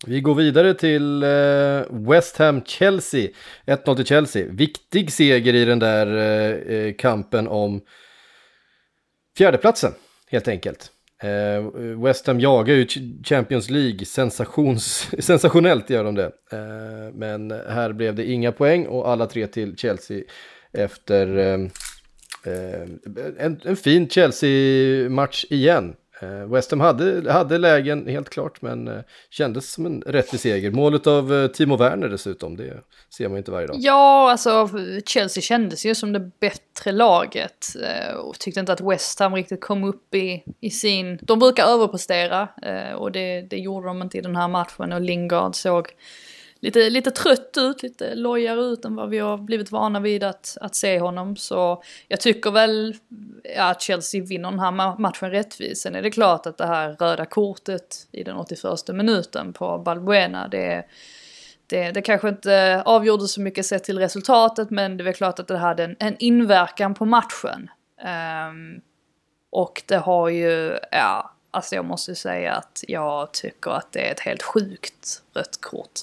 Vi 0.07 0.21
går 0.21 0.35
vidare 0.35 0.73
till 0.73 1.23
eh, 1.23 2.09
West 2.09 2.37
Ham-Chelsea. 2.37 3.29
1-0 3.65 3.95
till 3.95 4.05
Chelsea. 4.05 4.45
Viktig 4.49 5.11
seger 5.11 5.53
i 5.53 5.65
den 5.65 5.79
där 5.79 6.07
eh, 6.17 6.77
eh, 6.77 6.93
kampen 6.93 7.47
om 7.47 7.81
fjärdeplatsen, 9.37 9.91
helt 10.27 10.47
enkelt. 10.47 10.89
West 12.03 12.27
Ham 12.27 12.39
jagar 12.39 12.75
ju 12.75 12.87
Champions 13.23 13.69
League, 13.69 14.05
sensations, 14.05 15.09
sensationellt 15.19 15.89
gör 15.89 16.03
de 16.03 16.15
det. 16.15 16.31
Men 17.13 17.51
här 17.51 17.93
blev 17.93 18.15
det 18.15 18.25
inga 18.25 18.51
poäng 18.51 18.85
och 18.87 19.09
alla 19.09 19.25
tre 19.25 19.47
till 19.47 19.77
Chelsea 19.77 20.23
efter 20.71 21.37
en, 23.37 23.61
en 23.65 23.75
fin 23.75 24.09
Chelsea-match 24.09 25.45
igen. 25.49 25.95
Eh, 26.23 26.47
West 26.47 26.71
Ham 26.71 26.79
hade, 26.79 27.31
hade 27.31 27.57
lägen 27.57 28.07
helt 28.07 28.29
klart 28.29 28.61
men 28.61 28.87
eh, 28.87 28.99
kändes 29.29 29.71
som 29.71 29.85
en 29.85 30.01
rättvis 30.01 30.41
seger. 30.41 30.71
Målet 30.71 31.07
av 31.07 31.33
eh, 31.33 31.47
Timo 31.47 31.77
Werner 31.77 32.09
dessutom, 32.09 32.57
det 32.57 32.73
ser 33.17 33.27
man 33.27 33.33
ju 33.33 33.37
inte 33.37 33.51
varje 33.51 33.67
dag. 33.67 33.75
Ja, 33.79 34.31
alltså 34.31 34.69
Chelsea 35.05 35.41
kändes 35.41 35.85
ju 35.85 35.95
som 35.95 36.13
det 36.13 36.31
bättre 36.39 36.91
laget. 36.91 37.67
Och 38.17 38.39
tyckte 38.39 38.59
inte 38.59 38.73
att 38.73 38.81
West 38.81 39.19
Ham 39.19 39.35
riktigt 39.35 39.61
kom 39.61 39.83
upp 39.83 40.15
i, 40.15 40.43
i 40.61 40.69
sin... 40.69 41.19
De 41.21 41.39
brukar 41.39 41.65
överprestera 41.65 42.49
och 42.97 43.11
det, 43.11 43.41
det 43.41 43.57
gjorde 43.57 43.87
de 43.87 44.01
inte 44.01 44.17
i 44.17 44.21
den 44.21 44.35
här 44.35 44.47
matchen 44.47 44.93
och 44.93 45.01
Lingard 45.01 45.55
såg 45.55 45.87
lite, 46.63 46.89
lite 46.89 47.11
trött 47.11 47.57
ut, 47.57 47.83
lite 47.83 48.15
lojare 48.15 48.61
ut 48.61 48.85
än 48.85 48.95
vad 48.95 49.09
vi 49.09 49.19
har 49.19 49.37
blivit 49.37 49.71
vana 49.71 49.99
vid 49.99 50.23
att, 50.23 50.57
att 50.61 50.75
se 50.75 50.99
honom. 50.99 51.35
Så 51.35 51.83
jag 52.07 52.19
tycker 52.19 52.51
väl 52.51 52.95
att 53.57 53.81
Chelsea 53.81 54.23
vinner 54.23 54.49
den 54.49 54.59
här 54.59 54.99
matchen 54.99 55.31
rättvist. 55.31 55.81
Sen 55.81 55.95
är 55.95 56.01
det 56.01 56.11
klart 56.11 56.45
att 56.45 56.57
det 56.57 56.65
här 56.65 56.95
röda 56.99 57.25
kortet 57.25 58.07
i 58.11 58.23
den 58.23 58.35
81 58.35 58.63
minuten 58.87 59.53
på 59.53 59.77
Balbuena, 59.77 60.47
det 60.47 60.85
det, 61.67 61.91
det 61.91 62.01
kanske 62.01 62.29
inte 62.29 62.83
avgjorde 62.85 63.27
så 63.27 63.41
mycket 63.41 63.65
sett 63.65 63.83
till 63.83 63.99
resultatet 63.99 64.69
men 64.69 64.97
det 64.97 65.09
är 65.09 65.13
klart 65.13 65.39
att 65.39 65.47
det 65.47 65.57
hade 65.57 65.83
en, 65.83 65.95
en 65.99 66.15
inverkan 66.19 66.93
på 66.93 67.05
matchen. 67.05 67.69
Um, 68.49 68.81
och 69.51 69.83
det 69.85 69.97
har 69.97 70.29
ju, 70.29 70.77
ja, 70.91 71.33
alltså 71.51 71.75
jag 71.75 71.85
måste 71.85 72.15
säga 72.15 72.53
att 72.53 72.83
jag 72.87 73.31
tycker 73.31 73.71
att 73.71 73.91
det 73.91 74.07
är 74.07 74.11
ett 74.11 74.19
helt 74.19 74.43
sjukt 74.43 75.21
rött 75.33 75.61
kort. 75.61 75.99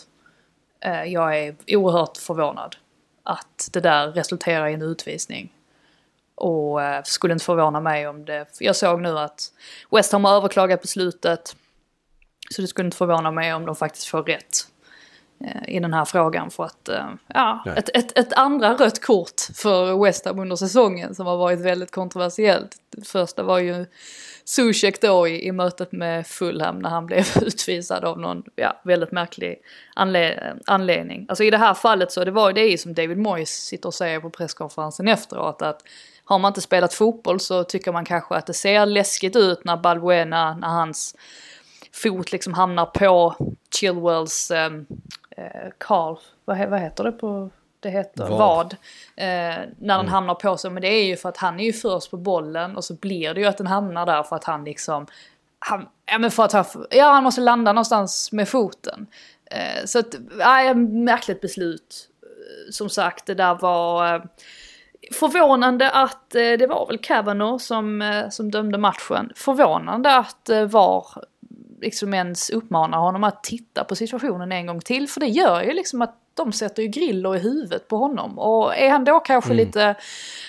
Eh, 0.80 1.04
jag 1.04 1.38
är 1.38 1.56
oerhört 1.66 2.16
förvånad 2.16 2.76
att 3.22 3.68
det 3.72 3.80
där 3.80 4.12
resulterar 4.12 4.68
i 4.68 4.74
en 4.74 4.82
utvisning. 4.82 5.52
Och 6.34 6.82
eh, 6.82 7.02
skulle 7.04 7.32
inte 7.32 7.44
förvåna 7.44 7.80
mig 7.80 8.08
om 8.08 8.24
det, 8.24 8.46
jag 8.60 8.76
såg 8.76 9.00
nu 9.00 9.18
att 9.18 9.52
West 9.90 10.12
Ham 10.12 10.24
har 10.24 10.36
överklagat 10.36 10.82
beslutet. 10.82 11.56
Så 12.50 12.62
det 12.62 12.68
skulle 12.68 12.86
inte 12.86 12.96
förvåna 12.96 13.30
mig 13.30 13.54
om 13.54 13.66
de 13.66 13.76
faktiskt 13.76 14.06
får 14.06 14.22
rätt 14.22 14.66
i 15.68 15.80
den 15.80 15.94
här 15.94 16.04
frågan 16.04 16.50
för 16.50 16.64
att, 16.64 16.88
eh, 16.88 17.06
ja, 17.26 17.62
Nej. 17.66 17.74
ett, 17.78 17.96
ett, 17.96 18.18
ett 18.18 18.32
andra 18.32 18.74
rött 18.74 19.02
kort 19.02 19.40
för 19.54 20.04
West 20.04 20.24
Ham 20.24 20.38
under 20.38 20.56
säsongen 20.56 21.14
som 21.14 21.26
har 21.26 21.36
varit 21.36 21.60
väldigt 21.60 21.90
kontroversiellt. 21.90 22.76
Det 22.96 23.06
första 23.06 23.42
var 23.42 23.58
ju 23.58 23.86
Zuzek 24.44 25.00
då 25.00 25.28
i, 25.28 25.46
i 25.46 25.52
mötet 25.52 25.92
med 25.92 26.26
Fulham 26.26 26.78
när 26.78 26.90
han 26.90 27.06
blev 27.06 27.26
utvisad 27.42 28.04
av 28.04 28.20
någon, 28.20 28.42
ja, 28.56 28.80
väldigt 28.84 29.12
märklig 29.12 29.56
anle 29.94 30.54
anledning. 30.66 31.26
Alltså 31.28 31.44
i 31.44 31.50
det 31.50 31.58
här 31.58 31.74
fallet 31.74 32.12
så 32.12 32.24
det 32.24 32.30
var 32.30 32.52
det 32.52 32.66
ju 32.66 32.78
som 32.78 32.94
David 32.94 33.18
Moyes 33.18 33.50
sitter 33.50 33.86
och 33.86 33.94
säger 33.94 34.20
på 34.20 34.30
presskonferensen 34.30 35.08
efteråt 35.08 35.62
att 35.62 35.82
har 36.24 36.38
man 36.38 36.50
inte 36.50 36.60
spelat 36.60 36.94
fotboll 36.94 37.40
så 37.40 37.64
tycker 37.64 37.92
man 37.92 38.04
kanske 38.04 38.34
att 38.34 38.46
det 38.46 38.54
ser 38.54 38.86
läskigt 38.86 39.36
ut 39.36 39.64
när 39.64 39.76
Balbuena, 39.76 40.54
när 40.54 40.68
hans 40.68 41.14
fot 41.92 42.32
liksom 42.32 42.54
hamnar 42.54 42.86
på 42.86 43.36
Chilwells 43.74 44.50
eh, 44.50 44.70
Carl, 45.78 46.16
vad, 46.44 46.56
he- 46.56 46.70
vad 46.70 46.80
heter 46.80 47.04
det 47.04 47.12
på, 47.12 47.50
det 47.80 47.90
heter 47.90 48.28
Vad? 48.28 48.38
vad. 48.38 48.72
Eh, 49.16 49.58
när 49.78 49.96
den 49.96 50.08
hamnar 50.08 50.34
på 50.34 50.56
sig, 50.56 50.70
men 50.70 50.82
det 50.82 50.88
är 50.88 51.04
ju 51.04 51.16
för 51.16 51.28
att 51.28 51.36
han 51.36 51.60
är 51.60 51.64
ju 51.64 51.72
först 51.72 52.10
på 52.10 52.16
bollen 52.16 52.76
och 52.76 52.84
så 52.84 52.94
blir 52.94 53.34
det 53.34 53.40
ju 53.40 53.46
att 53.46 53.58
den 53.58 53.66
hamnar 53.66 54.06
där 54.06 54.22
för 54.22 54.36
att 54.36 54.44
han 54.44 54.64
liksom, 54.64 55.06
han, 55.58 55.88
ja 56.06 56.18
men 56.18 56.30
för 56.30 56.44
att 56.44 56.52
han, 56.52 56.64
ja 56.90 57.04
han 57.12 57.24
måste 57.24 57.40
landa 57.40 57.72
någonstans 57.72 58.32
med 58.32 58.48
foten. 58.48 59.06
Eh, 59.50 59.84
så 59.84 59.98
att, 59.98 60.14
ja, 60.38 60.74
märkligt 60.74 61.40
beslut. 61.40 62.08
Eh, 62.22 62.70
Som 62.70 62.88
sagt, 62.88 63.26
det 63.26 63.34
där 63.34 63.54
var 63.54 64.14
eh, 64.14 64.22
förvånande 65.12 65.90
att 65.90 66.34
eh, 66.34 66.40
det 66.58 66.66
var 66.66 66.86
väl 66.86 66.98
Kavanaugh 66.98 67.58
som, 67.58 68.02
eh, 68.02 68.28
som 68.28 68.50
dömde 68.50 68.78
matchen. 68.78 69.32
Förvånande 69.36 70.16
att 70.16 70.48
eh, 70.48 70.64
VAR 70.64 71.06
liksom 71.80 72.14
ens 72.14 72.50
uppmanar 72.50 72.98
honom 72.98 73.24
att 73.24 73.44
titta 73.44 73.84
på 73.84 73.96
situationen 73.96 74.52
en 74.52 74.66
gång 74.66 74.80
till. 74.80 75.08
För 75.08 75.20
det 75.20 75.26
gör 75.26 75.62
ju 75.62 75.72
liksom 75.72 76.02
att 76.02 76.16
de 76.34 76.52
sätter 76.52 76.82
ju 76.82 76.88
griller 76.88 77.36
i 77.36 77.38
huvudet 77.38 77.88
på 77.88 77.96
honom. 77.96 78.38
Och 78.38 78.76
är 78.76 78.90
han 78.90 79.04
då 79.04 79.20
kanske 79.20 79.52
Mm. 79.52 79.66
lite, 79.66 79.94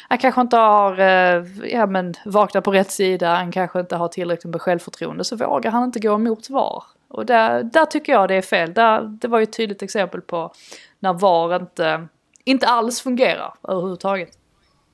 han 0.09 0.17
kanske 0.17 0.41
inte 0.41 0.57
har, 0.57 0.99
eh, 0.99 1.45
ja 1.71 1.85
men 1.85 2.13
vaknat 2.25 2.63
på 2.63 2.71
rätt 2.71 2.91
sida, 2.91 3.35
han 3.35 3.51
kanske 3.51 3.79
inte 3.79 3.95
har 3.95 4.07
tillräckligt 4.07 4.51
med 4.51 4.61
självförtroende 4.61 5.23
så 5.23 5.35
vågar 5.35 5.71
han 5.71 5.83
inte 5.83 5.99
gå 5.99 6.13
emot 6.15 6.49
VAR. 6.49 6.83
Och 7.07 7.25
där, 7.25 7.63
där 7.63 7.85
tycker 7.85 8.13
jag 8.13 8.27
det 8.27 8.35
är 8.35 8.41
fel. 8.41 8.73
Där, 8.73 9.01
det 9.01 9.27
var 9.27 9.39
ju 9.39 9.43
ett 9.43 9.53
tydligt 9.57 9.81
exempel 9.81 10.21
på 10.21 10.51
när 10.99 11.13
VAR 11.13 11.55
inte, 11.55 12.07
inte 12.43 12.67
alls 12.67 13.01
fungerar 13.01 13.53
överhuvudtaget. 13.67 14.29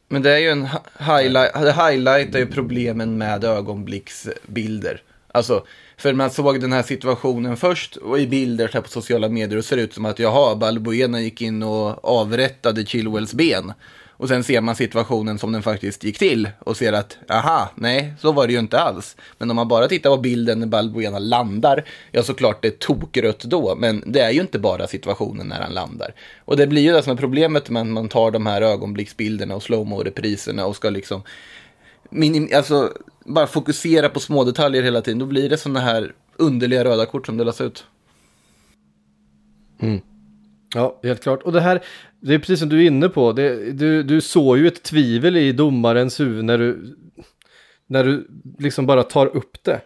Men 0.09 0.21
det 0.21 0.31
är 0.31 0.37
ju 0.37 0.49
en 0.49 0.65
hi- 0.65 1.17
highlight, 1.17 1.53
det 1.53 1.73
highlightar 1.73 2.39
ju 2.39 2.45
problemen 2.47 3.17
med 3.17 3.43
ögonblicksbilder. 3.43 5.01
Alltså, 5.31 5.63
för 5.99 6.13
man 6.13 6.31
såg 6.31 6.61
den 6.61 6.73
här 6.73 6.83
situationen 6.83 7.57
först 7.57 7.95
och 7.95 8.19
i 8.19 8.27
bilder 8.27 8.67
så 8.67 8.73
här 8.73 8.81
på 8.81 8.89
sociala 8.89 9.29
medier 9.29 9.57
och 9.57 9.65
ser 9.65 9.75
det 9.75 9.81
ut 9.81 9.93
som 9.93 10.05
att 10.05 10.19
jaha, 10.19 10.55
Balbuena 10.55 11.21
gick 11.21 11.41
in 11.41 11.63
och 11.63 12.05
avrättade 12.05 12.85
Chilwells 12.85 13.33
ben. 13.33 13.73
Och 14.19 14.27
sen 14.27 14.43
ser 14.43 14.61
man 14.61 14.75
situationen 14.75 15.39
som 15.39 15.51
den 15.51 15.63
faktiskt 15.63 16.03
gick 16.03 16.19
till 16.19 16.49
och 16.59 16.77
ser 16.77 16.93
att, 16.93 17.17
aha, 17.29 17.69
nej, 17.75 18.13
så 18.19 18.31
var 18.31 18.47
det 18.47 18.53
ju 18.53 18.59
inte 18.59 18.79
alls. 18.79 19.15
Men 19.37 19.49
om 19.49 19.55
man 19.55 19.67
bara 19.67 19.87
tittar 19.87 20.09
på 20.09 20.17
bilden 20.17 20.59
när 20.59 20.67
Balbuena 20.67 21.19
landar, 21.19 21.85
ja 22.11 22.23
såklart 22.23 22.61
det 22.61 22.67
är 22.67 22.71
tokrött 22.71 23.39
då, 23.39 23.75
men 23.75 24.03
det 24.05 24.19
är 24.19 24.31
ju 24.31 24.41
inte 24.41 24.59
bara 24.59 24.87
situationen 24.87 25.47
när 25.47 25.61
han 25.61 25.73
landar. 25.73 26.13
Och 26.45 26.57
det 26.57 26.67
blir 26.67 26.81
ju 26.81 26.91
det 26.91 27.03
som 27.03 27.13
är 27.13 27.17
problemet 27.17 27.69
med 27.69 27.81
att 27.81 27.87
man 27.87 28.09
tar 28.09 28.31
de 28.31 28.45
här 28.45 28.61
ögonblicksbilderna 28.61 29.55
och 29.55 29.61
slowmo-repriserna 29.61 30.63
och 30.63 30.75
ska 30.75 30.89
liksom 30.89 31.23
minim, 32.09 32.49
alltså, 32.55 32.93
bara 33.27 33.47
fokusera 33.47 34.09
på 34.09 34.19
små 34.19 34.43
detaljer 34.43 34.83
hela 34.83 35.01
tiden. 35.01 35.19
Då 35.19 35.25
blir 35.25 35.49
det 35.49 35.57
sådana 35.57 35.79
här 35.79 36.13
underliga 36.35 36.83
röda 36.83 37.05
kort 37.05 37.25
som 37.25 37.37
delas 37.37 37.61
ut. 37.61 37.85
Ja, 40.75 40.99
helt 41.03 41.23
klart. 41.23 41.43
Och 41.43 41.51
det 41.51 41.61
här, 41.61 41.83
det 42.19 42.33
är 42.33 42.39
precis 42.39 42.59
som 42.59 42.69
du 42.69 42.83
är 42.83 42.87
inne 42.87 43.09
på. 43.09 43.31
Det, 43.31 43.71
du, 43.71 44.03
du 44.03 44.21
såg 44.21 44.57
ju 44.57 44.67
ett 44.67 44.83
tvivel 44.83 45.37
i 45.37 45.51
domarens 45.51 46.19
huvud 46.19 46.45
när 46.45 46.57
du, 46.57 46.97
när 47.87 48.03
du 48.03 48.27
liksom 48.59 48.85
bara 48.85 49.03
tar 49.03 49.25
upp 49.25 49.57
det 49.63 49.81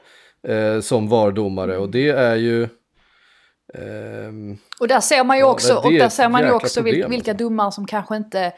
eh, 0.53 0.81
som 0.81 1.07
VAR-domare. 1.09 1.77
Och 1.77 1.89
det 1.89 2.09
är 2.09 2.35
ju... 2.35 2.67
ehm, 3.73 4.57
Och 4.79 4.87
där 4.87 4.99
ser 4.99 5.23
man 5.23 5.37
ju 5.37 5.43
Ja, 5.43 5.51
också, 5.51 5.75
och 5.75 5.91
där 5.91 6.09
ser 6.09 6.29
man 6.29 6.41
ju 6.43 6.51
också 6.51 6.81
vil- 6.81 6.93
problem, 6.93 7.09
vilka 7.11 7.31
alltså. 7.31 7.43
domare 7.43 7.71
som 7.71 7.87
kanske 7.87 8.15
inte... 8.17 8.53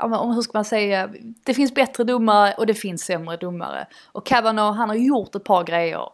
Om- 0.00 0.34
hur 0.34 0.42
ska 0.42 0.58
man 0.58 0.64
säga? 0.64 1.10
Det 1.44 1.54
finns 1.54 1.74
bättre 1.74 2.04
domare 2.04 2.54
och 2.54 2.66
det 2.66 2.74
finns 2.74 3.02
sämre 3.04 3.36
domare. 3.36 3.86
Och 4.12 4.26
Kavanaugh, 4.26 4.76
han 4.76 4.88
har 4.88 4.96
gjort 4.96 5.34
ett 5.34 5.44
par 5.44 5.64
grejer. 5.64 6.08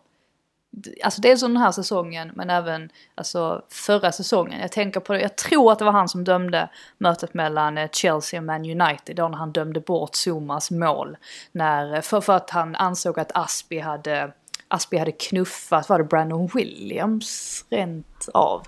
Alltså 1.05 1.21
dels 1.21 1.43
under 1.43 1.55
den 1.59 1.65
här 1.65 1.73
säsongen 1.73 2.33
men 2.35 2.51
även 2.51 2.91
alltså, 3.15 3.63
förra 3.69 4.13
säsongen. 4.13 4.61
Jag 4.61 4.73
tänker 4.73 5.01
på 5.01 5.13
det, 5.13 5.21
jag 5.21 5.37
tror 5.37 5.73
att 5.73 5.79
det 5.79 5.85
var 5.85 5.93
han 5.93 6.09
som 6.09 6.25
dömde 6.25 6.69
mötet 6.99 7.35
mellan 7.35 7.79
eh, 7.79 7.89
Chelsea 7.93 8.41
och 8.41 8.45
Man 8.45 8.81
United. 8.81 9.17
Då 9.17 9.29
när 9.29 9.39
han 9.39 9.53
dömde 9.53 9.81
bort 9.81 10.15
Zumas 10.15 10.71
mål. 10.71 11.17
När, 11.53 11.95
eh, 11.95 12.01
för, 12.01 12.21
för 12.21 12.33
att 12.37 12.51
han 12.51 12.77
ansåg 12.77 13.21
att 13.21 13.33
Aspi 13.35 13.79
hade, 13.79 14.33
Aspi 14.69 14.99
hade 14.99 15.13
knuffat, 15.13 15.89
var 15.89 15.99
det 15.99 16.05
Brandon 16.05 16.51
Williams 16.55 17.65
rent 17.71 18.29
av? 18.35 18.67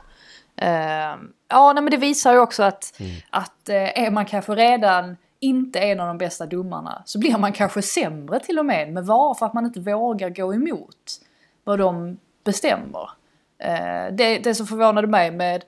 Eh, 0.57 1.16
ja, 1.48 1.72
nej, 1.72 1.82
men 1.82 1.90
det 1.90 1.96
visar 1.96 2.32
ju 2.32 2.38
också 2.38 2.62
att, 2.62 3.00
att 3.30 3.68
eh, 3.68 4.05
är 4.05 4.11
man 4.11 4.26
kanske 4.26 4.55
redan 4.55 5.16
inte 5.40 5.80
en 5.80 6.00
av 6.00 6.07
de 6.07 6.18
bästa 6.18 6.46
domarna 6.46 7.03
så 7.07 7.18
blir 7.18 7.38
man 7.38 7.53
kanske 7.53 7.82
sämre 7.82 8.40
till 8.40 8.59
och 8.59 8.66
med 8.66 8.92
med 8.92 9.07
VAR 9.07 9.34
för 9.34 9.46
att 9.46 9.55
man 9.55 9.66
inte 9.66 9.80
vågar 9.80 10.30
gå 10.30 10.55
emot 10.55 11.20
vad 11.64 11.78
de 11.78 12.18
bestämmer. 12.44 13.11
Eh, 13.59 14.14
det, 14.14 14.38
det 14.38 14.55
som 14.55 14.66
förvånade 14.66 15.07
mig 15.07 15.30
med, 15.30 15.64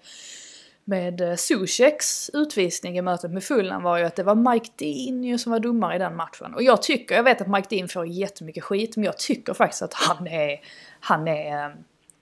med 0.85 1.20
eh, 1.20 1.37
Zuzeks 1.37 2.30
utvisning 2.32 2.99
i 2.99 3.03
mötet 3.03 3.30
med 3.30 3.45
Fulham 3.45 3.82
var 3.82 3.99
ju 3.99 4.05
att 4.05 4.16
det 4.16 4.22
var 4.22 4.53
Mike 4.53 4.70
Dean 4.76 5.39
som 5.39 5.53
var 5.53 5.61
domare 5.61 5.97
i 5.97 5.99
den 5.99 6.16
matchen. 6.16 6.55
Och 6.55 6.62
jag 6.62 6.82
tycker, 6.82 7.14
jag 7.14 7.22
vet 7.22 7.41
att 7.41 7.51
Mike 7.51 7.76
Dean 7.76 7.89
får 7.89 8.07
jättemycket 8.07 8.64
skit, 8.64 8.97
men 8.97 9.05
jag 9.05 9.18
tycker 9.18 9.55
faktiskt 9.55 9.82
att 9.82 9.95
han 9.95 10.26
är, 10.26 10.61
han 11.01 11.28
är 11.28 11.64
eh, 11.64 11.74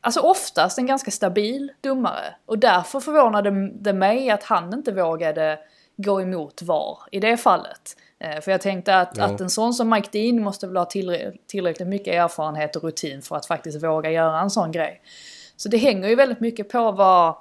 Alltså 0.05 0.21
oftast 0.21 0.79
en 0.79 0.87
ganska 0.87 1.11
stabil 1.11 1.73
domare. 1.81 2.35
Och 2.47 2.59
därför 2.59 3.01
förvånade 3.01 3.71
det 3.75 3.93
mig 3.93 4.31
att 4.31 4.43
han 4.43 4.75
inte 4.75 4.93
vågade 4.93 5.59
gå 5.97 6.21
emot 6.23 6.63
VAR 6.63 6.99
i 7.13 7.21
det 7.21 7.37
fallet. 7.37 7.97
Eh, 8.19 8.41
För 8.41 8.51
jag 8.51 8.61
tänkte 8.61 8.97
att, 8.99 9.17
Ja. 9.17 9.25
att 9.25 9.41
en 9.41 9.51
sån 9.51 9.75
som 9.75 9.89
Mike 9.91 10.09
Dean 10.13 10.43
måste 10.43 10.67
väl 10.67 10.77
ha 10.77 10.85
tillrä- 10.85 11.33
tillräckligt 11.47 11.89
mycket 11.89 12.15
erfarenhet 12.15 12.77
och 12.77 12.85
rutin 12.85 13.23
för 13.23 13.37
att 13.37 13.47
faktiskt 13.47 13.83
våga 13.85 14.11
göra 14.11 14.41
en 14.41 14.51
sån 14.51 14.73
grej. 14.73 15.03
Så 15.57 15.69
det 15.69 15.77
hänger 15.77 16.09
ju 16.09 16.15
väldigt 16.15 16.41
mycket 16.41 16.69
på 16.69 16.93
vad, 16.93 17.35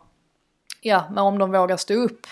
ja, 0.82 1.04
men 1.10 1.18
om 1.24 1.38
de 1.38 1.52
vågar 1.52 1.78
stå 1.78 1.94
upp 1.94 2.28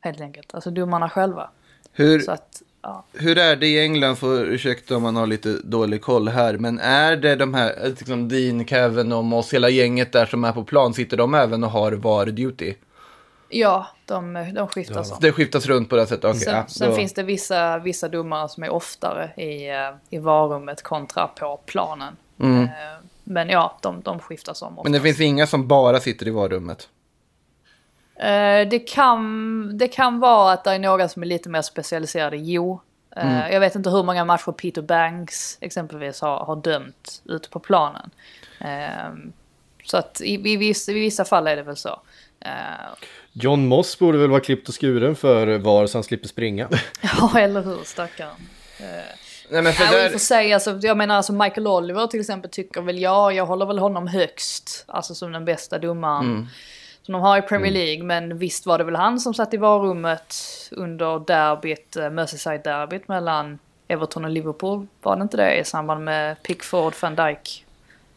helt 0.00 0.20
enkelt. 0.20 0.54
Alltså 0.54 0.70
domarna 0.70 1.10
själva. 1.10 1.50
Hur, 1.92 2.30
att, 2.30 2.62
ja. 2.84 3.04
hur 3.12 3.38
är 3.38 3.56
det 3.56 3.66
i 3.66 3.80
England, 3.80 4.16
för 4.16 4.44
ursäkta 4.44 4.96
om 4.96 5.02
man 5.02 5.16
har 5.16 5.26
lite 5.26 5.58
dålig 5.64 6.02
koll 6.02 6.28
här, 6.28 6.58
men 6.58 6.78
är 6.78 7.16
det 7.16 7.36
de 7.36 7.54
här, 7.54 7.74
liksom 7.98 8.28
Dean, 8.28 8.66
Kevin 8.66 9.12
och 9.12 9.38
oss, 9.38 9.54
hela 9.54 9.68
gänget 9.68 10.12
där 10.12 10.26
som 10.26 10.44
är 10.44 10.52
på 10.52 10.64
plan, 10.64 10.94
sitter 10.94 11.16
de 11.16 11.34
även 11.34 11.64
och 11.64 11.70
har 11.70 11.92
VAR 11.92 12.26
duty? 12.26 12.74
Ja, 13.48 13.86
de, 14.06 14.52
de 14.54 14.68
skiftar 14.68 15.02
så. 15.02 15.16
Det 15.20 15.32
skiftas 15.32 15.66
runt 15.66 15.90
på 15.90 15.96
det 15.96 16.06
sättet? 16.06 16.24
Okej, 16.24 16.40
Sen, 16.40 16.54
ja, 16.54 16.64
sen 16.68 16.94
finns 16.94 17.14
det 17.14 17.22
vissa, 17.22 17.78
vissa 17.78 18.08
domare 18.08 18.48
som 18.48 18.62
är 18.62 18.70
oftare 18.72 19.42
i, 19.42 19.68
eh, 19.70 19.76
i 20.10 20.18
varummet 20.18 20.82
kontra 20.82 21.26
på 21.26 21.60
planen. 21.66 22.16
Eh, 22.42 22.68
Men 23.24 23.48
ja, 23.48 23.78
de, 23.82 24.00
de 24.02 24.18
skiftas 24.18 24.62
om 24.62 24.68
Mm. 24.68 24.82
Men 24.82 24.92
det 24.92 24.98
oftast. 24.98 25.16
finns 25.18 25.28
inga 25.28 25.46
som 25.46 25.68
bara 25.68 26.00
sitter 26.00 26.28
i 26.28 26.30
varummet? 26.30 26.88
Eh, 28.16 28.68
det, 28.68 28.78
kan, 28.88 29.78
det 29.78 29.88
kan 29.88 30.20
vara 30.20 30.52
att 30.52 30.64
det 30.64 30.70
är 30.70 30.78
några 30.78 31.08
som 31.08 31.22
är 31.22 31.26
lite 31.26 31.48
mer 31.48 31.62
specialiserade, 31.62 32.36
jo. 32.36 32.80
Eh, 33.16 33.26
Mm. 33.26 33.52
Jag 33.52 33.60
vet 33.60 33.74
inte 33.74 33.90
hur 33.90 34.02
många 34.02 34.24
matcher 34.24 34.52
Peter 34.52 34.82
Banks 34.82 35.58
exempelvis 35.60 36.20
har, 36.20 36.44
har 36.44 36.56
dömt 36.56 37.22
ute 37.24 37.48
på 37.48 37.60
planen. 37.60 38.10
Eh, 38.60 39.14
så 39.84 39.96
att 39.96 40.20
i, 40.20 40.52
i, 40.52 40.56
vissa, 40.56 40.92
i 40.92 40.94
vissa 40.94 41.24
fall 41.24 41.46
är 41.46 41.56
det 41.56 41.62
väl 41.62 41.76
så. 41.76 42.00
Eh, 42.40 42.50
John 43.32 43.66
Moss 43.66 43.98
borde 43.98 44.18
väl 44.18 44.30
vara 44.30 44.40
klippt 44.40 44.68
och 44.68 44.80
skuren 44.80 45.16
för 45.16 45.58
VAR 45.58 45.86
så 45.86 45.98
han 45.98 46.04
slipper 46.04 46.28
springa. 46.28 46.68
ja, 47.02 47.38
eller 47.38 47.62
hur, 47.62 47.84
stackarn. 47.84 48.36
Nej, 49.50 49.62
men 49.62 49.72
för 49.72 49.84
Ja, 49.84 49.90
där, 49.90 50.08
för 50.08 50.18
sig, 50.18 50.52
alltså, 50.52 50.78
jag 50.82 50.96
menar 50.96 51.16
alltså 51.16 51.32
Michael 51.32 51.66
Oliver 51.66 52.06
till 52.06 52.20
exempel 52.20 52.50
tycker 52.50 52.80
väl 52.80 53.00
jag, 53.00 53.32
jag 53.34 53.46
håller 53.46 53.66
väl 53.66 53.78
honom 53.78 54.06
högst, 54.06 54.84
alltså 54.88 55.14
som 55.14 55.32
den 55.32 55.44
bästa 55.44 55.78
domaren. 55.78 56.26
Mm. 56.26 56.46
Som 57.06 57.12
de 57.12 57.22
har 57.22 57.38
i 57.38 57.42
Premier 57.42 57.72
League, 57.72 58.04
men 58.04 58.38
visst 58.38 58.66
var 58.66 58.78
det 58.78 58.84
väl 58.84 58.96
han 58.96 59.20
som 59.20 59.34
satt 59.34 59.54
i 59.54 59.56
varummet 59.56 60.34
under 60.70 61.18
derbyt, 61.18 61.96
eh, 61.96 62.10
Merseyside-derbyt 62.10 63.08
mellan 63.08 63.58
Everton 63.88 64.24
och 64.24 64.30
Liverpool. 64.30 64.86
Var 65.02 65.16
det 65.16 65.22
inte 65.22 65.36
det 65.36 65.56
i 65.56 65.64
samband 65.64 66.04
med 66.04 66.42
Pickford 66.42 66.94
van 67.00 67.14
Dijk 67.14 67.64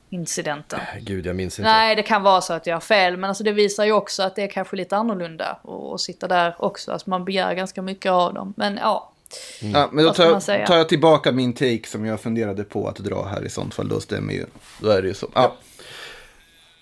incidenten? 0.10 0.80
Gud, 1.02 1.26
jag 1.26 1.36
minns 1.36 1.60
inte. 1.60 1.72
Nej, 1.72 1.96
det 1.96 2.04
kan 2.04 2.24
vara 2.24 2.42
så 2.42 2.54
att 2.54 2.68
jag 2.68 2.76
har 2.76 2.82
fel, 2.82 3.18
men 3.18 3.30
alltså 3.30 3.44
det 3.44 3.52
visar 3.52 3.86
ju 3.86 3.92
också 3.92 4.24
att 4.24 4.36
det 4.36 4.44
är 4.44 4.48
kanske 4.48 4.76
lite 4.76 4.98
annorlunda 4.98 5.58
att 5.94 6.02
sitta 6.02 6.28
där 6.28 6.56
också. 6.60 6.92
Alltså 6.92 7.10
man 7.10 7.26
begär 7.26 7.54
ganska 7.54 7.82
mycket 7.82 8.12
av 8.12 8.34
dem. 8.34 8.54
Men 8.58 8.78
ja, 8.78 9.12
ja, 9.60 9.90
men 9.92 10.06
då 10.06 10.14
tar, 10.14 10.40
säga? 10.40 10.68
tar 10.68 10.78
jag 10.78 10.90
tillbaka 10.90 11.32
min 11.32 11.54
take 11.54 11.88
som 11.88 12.06
jag 12.06 12.22
funderade 12.22 12.64
på 12.64 12.88
att 12.88 12.96
dra 12.96 13.26
här 13.26 13.46
i 13.46 13.50
sånt 13.50 13.74
fall. 13.74 13.88
Då 13.88 14.00
stämmer 14.00 14.34
ju. 14.34 14.46
Då 14.80 14.90
är 14.90 15.02
det 15.02 15.08
ju 15.08 15.14
så. 15.14 15.28
Ja. 15.34 15.56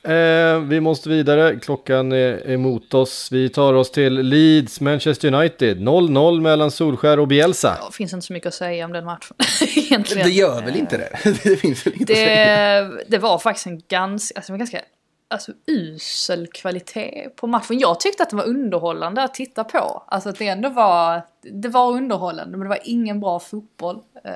Eh, 0.06 0.60
vi 0.60 0.82
måste 0.82 1.10
vidare, 1.10 1.60
klockan 1.60 2.12
är 2.12 2.50
emot 2.52 2.94
oss. 2.94 3.32
Vi 3.32 3.50
tar 3.50 3.74
oss 3.74 3.92
till 3.92 4.14
Leeds, 4.14 4.82
Manchester 4.82 5.34
United. 5.34 5.78
0-0 5.78 6.42
mellan 6.42 6.72
Solskär 6.72 7.20
och 7.20 7.28
Bielsa. 7.28 7.78
det 7.90 7.96
finns 7.96 8.14
inte 8.14 8.26
så 8.26 8.34
mycket 8.34 8.48
att 8.48 8.54
säga 8.54 8.86
om 8.86 8.94
den 8.94 9.06
matchen 9.06 9.36
egentligen. 9.76 10.28
Det 10.28 10.34
gör 10.34 10.62
väl 10.62 10.76
inte 10.76 10.98
det? 10.98 11.20
det 11.44 11.58
finns 11.58 11.88
väl 11.88 11.94
inte 11.94 12.14
att 12.14 12.18
säga. 12.20 12.82
Det, 12.84 13.04
det 13.08 13.18
var 13.18 13.40
faktiskt 13.40 13.68
en 13.68 13.82
ganska, 13.88 14.38
alltså 14.38 14.54
en 14.54 14.60
ganska 14.60 14.82
alltså, 15.28 15.52
usel 15.68 16.48
kvalitet 16.48 17.30
på 17.36 17.48
matchen. 17.48 17.80
Jag 17.80 18.00
tyckte 18.00 18.24
att 18.24 18.30
det 18.30 18.36
var 18.36 18.48
underhållande 18.48 19.24
att 19.24 19.34
titta 19.34 19.64
på. 19.64 20.04
Alltså 20.08 20.30
att 20.30 20.40
det 20.40 20.48
ändå 20.48 20.70
var, 20.70 21.22
det 21.42 21.70
var 21.70 21.92
underhållande 21.92 22.58
men 22.58 22.60
det 22.66 22.70
var 22.70 22.80
ingen 22.84 23.20
bra 23.20 23.40
fotboll. 23.40 24.00
Eh, 24.26 24.32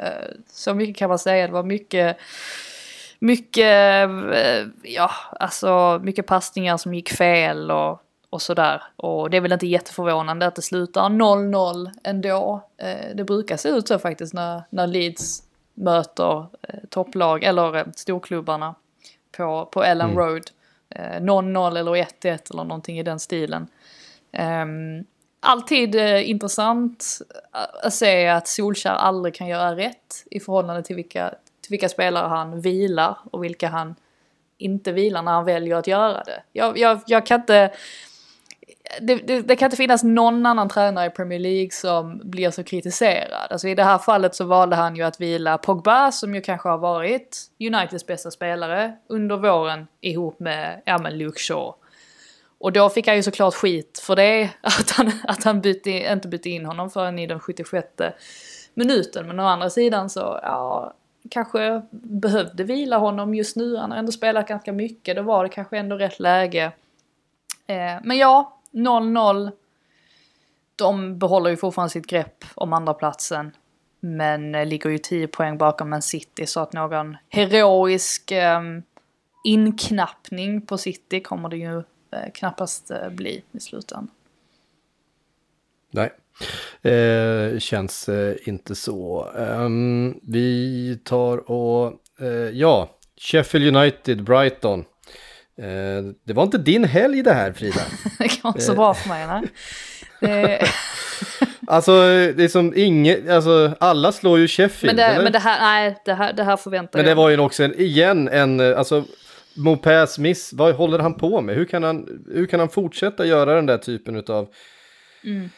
Så 0.48 0.74
mycket 0.74 0.96
kan 0.98 1.10
man 1.10 1.20
säga. 1.20 1.48
Det 1.48 1.54
var 1.54 1.64
mycket, 1.64 2.18
mycket, 3.20 4.10
eh, 4.34 4.66
ja 4.84 5.12
alltså 5.40 6.00
mycket 6.04 6.28
passningar 6.28 6.78
som 6.78 6.94
gick 6.94 7.10
fel 7.10 7.72
och, 7.72 8.02
och 8.30 8.42
sådär. 8.42 8.84
Och 8.96 9.30
det 9.30 9.38
är 9.38 9.42
väl 9.42 9.52
inte 9.52 9.68
jätteförvånande 9.68 10.48
att 10.48 10.56
det 10.56 10.62
slutar 10.62 11.02
0-0 11.10 11.92
ändå. 12.04 12.68
Eh, 12.78 13.16
Det 13.16 13.24
brukar 13.24 13.58
se 13.58 13.70
ut 13.70 13.88
så 13.88 14.00
faktiskt 14.00 14.34
när, 14.34 14.64
när 14.70 14.88
Leeds 14.88 15.44
möter 15.74 16.40
eh, 16.62 16.80
topplag 16.90 17.44
eller 17.44 17.92
storklubbarna 17.96 18.76
på, 19.38 19.66
på 19.66 19.84
Ellen 19.84 20.16
Road. 20.16 20.44
Eh, 20.90 21.22
0-0 21.22 21.78
eller 21.78 21.92
1-1 21.92 22.52
eller 22.52 22.64
någonting 22.64 23.00
i 23.00 23.04
den 23.04 23.20
stilen. 23.20 23.68
Ehm, 24.32 25.06
alltid 25.40 25.96
intressant 25.96 27.06
att 27.84 27.94
se 27.94 28.28
att 28.28 28.48
Solskär 28.48 28.92
aldrig 28.92 29.36
kan 29.36 29.48
göra 29.48 29.76
rätt 29.76 30.26
i 30.32 30.40
förhållande 30.40 30.84
till 30.84 30.96
vilka, 30.96 31.34
vilka 31.72 31.90
spelare 31.90 32.28
han 32.28 32.62
vilar 32.62 33.18
och 33.32 33.44
vilka 33.44 33.68
han 33.68 33.96
inte 34.58 34.92
vilar 34.92 35.22
när 35.22 35.32
han 35.32 35.46
väljer 35.46 35.76
att 35.76 35.88
göra 35.88 36.24
det. 36.24 36.44
Jag, 36.52 36.78
jag, 36.78 37.02
jag 37.08 37.26
kan 37.26 37.40
inte... 37.40 37.72
Det, 39.02 39.16
det, 39.16 39.42
det, 39.42 39.56
kan 39.56 39.66
inte 39.66 39.78
finnas 39.78 40.04
någon 40.04 40.46
annan 40.46 40.70
tränare 40.70 41.06
i 41.06 41.10
Premier 41.10 41.40
League 41.40 41.72
som 41.72 42.22
blir 42.24 42.52
så 42.52 42.64
kritiserad. 42.64 43.48
Alltså 43.52 43.68
i 43.68 43.76
det 43.76 43.84
här 43.84 43.98
fallet 43.98 44.36
så 44.36 44.46
valde 44.46 44.76
han 44.76 44.96
ju 44.96 45.04
att 45.04 45.22
vila 45.22 45.58
Pogba 45.58 46.12
som 46.12 46.36
ju 46.36 46.42
kanske 46.42 46.70
har 46.70 46.78
varit 46.78 47.38
Uniteds 47.60 48.08
bästa 48.08 48.32
spelare 48.32 48.94
under 49.08 49.38
våren 49.38 49.88
ihop 50.02 50.40
med, 50.40 50.82
ja 50.86 50.98
men 50.98 51.18
Luke 51.18 51.40
Shaw. 51.40 51.74
Och 52.60 52.72
då 52.72 52.90
fick 52.90 53.08
han 53.08 53.16
ju 53.16 53.24
såklart 53.24 53.54
skit 53.54 54.02
för 54.04 54.16
det, 54.16 54.50
att 54.62 54.92
han, 54.92 55.12
att 55.24 55.44
han 55.44 55.62
bytte, 55.62 55.90
inte 55.90 56.28
bytte 56.28 56.50
in 56.50 56.66
honom 56.66 56.90
förrän 56.90 57.20
i 57.20 57.28
den 57.28 57.40
76 57.40 57.88
minuten. 58.74 59.28
Men 59.28 59.40
å 59.40 59.44
andra 59.44 59.70
sidan 59.70 60.10
så, 60.10 60.40
ja, 60.44 60.94
kanske 61.30 61.82
behövde 61.92 62.64
vila 62.64 62.98
honom 62.98 63.36
just 63.36 63.56
nu. 63.56 63.78
Han 63.78 63.92
har 63.92 63.98
ändå 63.98 64.12
spelat 64.12 64.48
ganska 64.48 64.74
mycket, 64.74 65.16
då 65.16 65.22
var 65.22 65.44
det 65.44 65.50
kanske 65.50 65.78
ändå 65.78 65.96
rätt 65.96 66.20
läge. 66.20 66.72
Eh, 67.68 67.98
men 68.04 68.18
ja, 68.18 68.60
0-0. 68.72 69.52
De 70.76 71.20
behåller 71.20 71.50
ju 71.50 71.58
fortfarande 71.58 71.90
sitt 71.90 72.08
grepp 72.08 72.46
om 72.56 72.74
andra 72.74 72.94
platsen 72.94 73.52
Men 74.00 74.56
eh, 74.56 74.66
ligger 74.66 74.90
ju 74.90 74.98
10 74.98 75.28
poäng 75.28 75.58
bakom 75.58 75.90
Man 75.90 76.02
City 76.02 76.46
så 76.46 76.60
att 76.60 76.74
någon 76.74 77.18
heroisk 77.30 78.32
eh, 78.32 78.62
inknappning 79.44 80.62
på 80.62 80.78
City 80.78 81.22
kommer 81.22 81.50
det 81.50 81.58
ju 81.58 81.78
eh, 82.12 82.32
knappast 82.34 82.92
eh, 82.92 83.10
bli 83.10 83.44
i 83.52 83.60
slutändan. 83.60 84.10
Nej, 85.92 86.10
eh, 86.84 87.60
känns 87.60 88.10
eh, 88.10 88.36
inte 88.44 88.76
så. 88.76 89.30
Um, 89.36 90.20
vi 90.24 91.00
tar 91.04 91.52
och, 91.52 91.94
eh, 92.20 92.28
ja, 92.54 92.90
Sheffield 93.22 93.76
United, 93.78 94.24
Brighton. 94.24 94.80
Eh, 95.62 96.04
det 96.26 96.34
var 96.34 96.44
inte 96.44 96.58
din 96.58 96.84
helg 96.84 97.24
det 97.24 97.34
här 97.34 97.54
Frida. 97.54 97.82
det 98.20 98.42
går 98.42 98.50
inte 98.50 98.62
så 98.62 98.74
bra 98.74 98.94
för 98.94 99.10
mig, 99.10 99.28
nej. 99.28 99.44
alltså, 101.68 101.92
det 102.36 102.44
är 102.44 102.48
som 102.48 102.74
inget, 102.76 103.30
alltså 103.30 103.74
alla 103.80 104.12
slår 104.12 104.40
ju 104.40 104.48
Sheffield. 104.48 104.96
Men 104.98 105.16
det, 105.16 105.24
men 105.24 105.32
det 105.32 105.40
här, 105.40 105.60
nej, 105.62 106.02
det 106.06 106.14
här, 106.14 106.34
det 106.34 106.44
här 106.44 106.58
förväntar 106.58 107.00
jag 107.00 107.06
Men 107.06 107.10
det 107.10 107.16
var 107.16 107.30
ju 107.30 107.40
också 107.40 107.64
en, 107.64 107.80
igen 107.80 108.28
en, 108.28 108.60
alltså 108.60 109.04
Mopaz 109.54 110.20
miss, 110.20 110.54
vad 110.54 110.76
håller 110.76 111.00
han 111.00 111.14
på 111.14 111.42
med? 111.42 111.56
Hur 111.56 111.66
kan 111.66 111.84
han, 111.84 112.24
hur 112.34 112.46
kan 112.46 112.60
han 112.60 112.70
fortsätta 112.70 113.26
göra 113.26 113.56
den 113.56 113.66
där 113.66 113.78
typen 113.78 114.24
av... 114.28 114.48
Mm. 115.24 115.50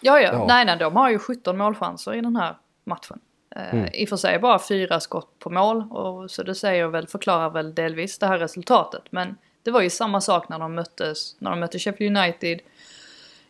Ja, 0.00 0.20
ja, 0.20 0.32
ja, 0.32 0.46
nej, 0.46 0.64
nej, 0.64 0.76
de 0.76 0.96
har 0.96 1.10
ju 1.10 1.18
17 1.18 1.58
målchanser 1.58 2.14
i 2.14 2.20
den 2.20 2.36
här 2.36 2.56
matchen. 2.84 3.20
Eh, 3.56 3.74
mm. 3.74 3.88
I 3.92 4.04
och 4.04 4.08
för 4.08 4.16
sig 4.16 4.38
bara 4.38 4.58
fyra 4.58 5.00
skott 5.00 5.38
på 5.38 5.50
mål, 5.50 5.84
och 5.90 6.30
så 6.30 6.42
det 6.42 6.54
säger 6.54 6.86
väl, 6.86 7.08
förklarar 7.08 7.50
väl 7.50 7.74
delvis 7.74 8.18
det 8.18 8.26
här 8.26 8.38
resultatet. 8.38 9.02
Men 9.10 9.36
det 9.62 9.70
var 9.70 9.80
ju 9.80 9.90
samma 9.90 10.20
sak 10.20 10.48
när 10.48 10.58
de 10.58 10.74
möttes, 10.74 11.36
när 11.38 11.50
de 11.50 11.60
mötte 11.60 11.78
Sheffield 11.78 12.16
United 12.18 12.60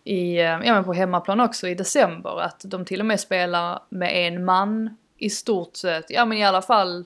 i, 0.04 0.36
eh, 0.36 0.44
ja 0.44 0.74
men 0.74 0.84
på 0.84 0.92
hemmaplan 0.92 1.40
också 1.40 1.68
i 1.68 1.74
december. 1.74 2.40
Att 2.40 2.60
de 2.64 2.84
till 2.84 3.00
och 3.00 3.06
med 3.06 3.20
spelar 3.20 3.82
med 3.88 4.26
en 4.26 4.44
man 4.44 4.96
i 5.16 5.30
stort 5.30 5.76
sett, 5.76 6.10
ja 6.10 6.24
men 6.24 6.38
i 6.38 6.44
alla 6.44 6.62
fall 6.62 7.04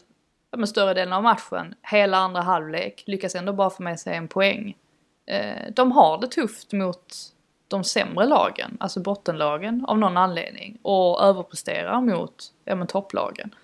med 0.57 0.68
större 0.68 0.95
delen 0.95 1.12
av 1.12 1.22
matchen, 1.22 1.74
hela 1.82 2.16
andra 2.16 2.41
halvlek, 2.41 3.03
lyckas 3.07 3.34
ändå 3.34 3.53
bara 3.53 3.70
få 3.70 3.82
med 3.82 4.01
sig 4.01 4.16
en 4.16 4.28
poäng. 4.28 4.76
Eh, 5.26 5.72
de 5.72 5.93
har 5.93 6.20
det 6.20 6.26
tufft 6.26 6.72
mot 6.72 7.14
de 7.71 7.85
sämre 7.85 8.27
lagen, 8.27 8.77
alltså 8.81 9.01
bottenlagen 9.01 9.85
av 9.89 9.99
någon 9.99 10.16
anledning 10.16 10.79
och 10.83 11.23
överpresterar 11.23 12.01
mot 12.01 12.53
ja, 12.64 12.75
men 12.75 12.87
topplagen. 12.87 13.55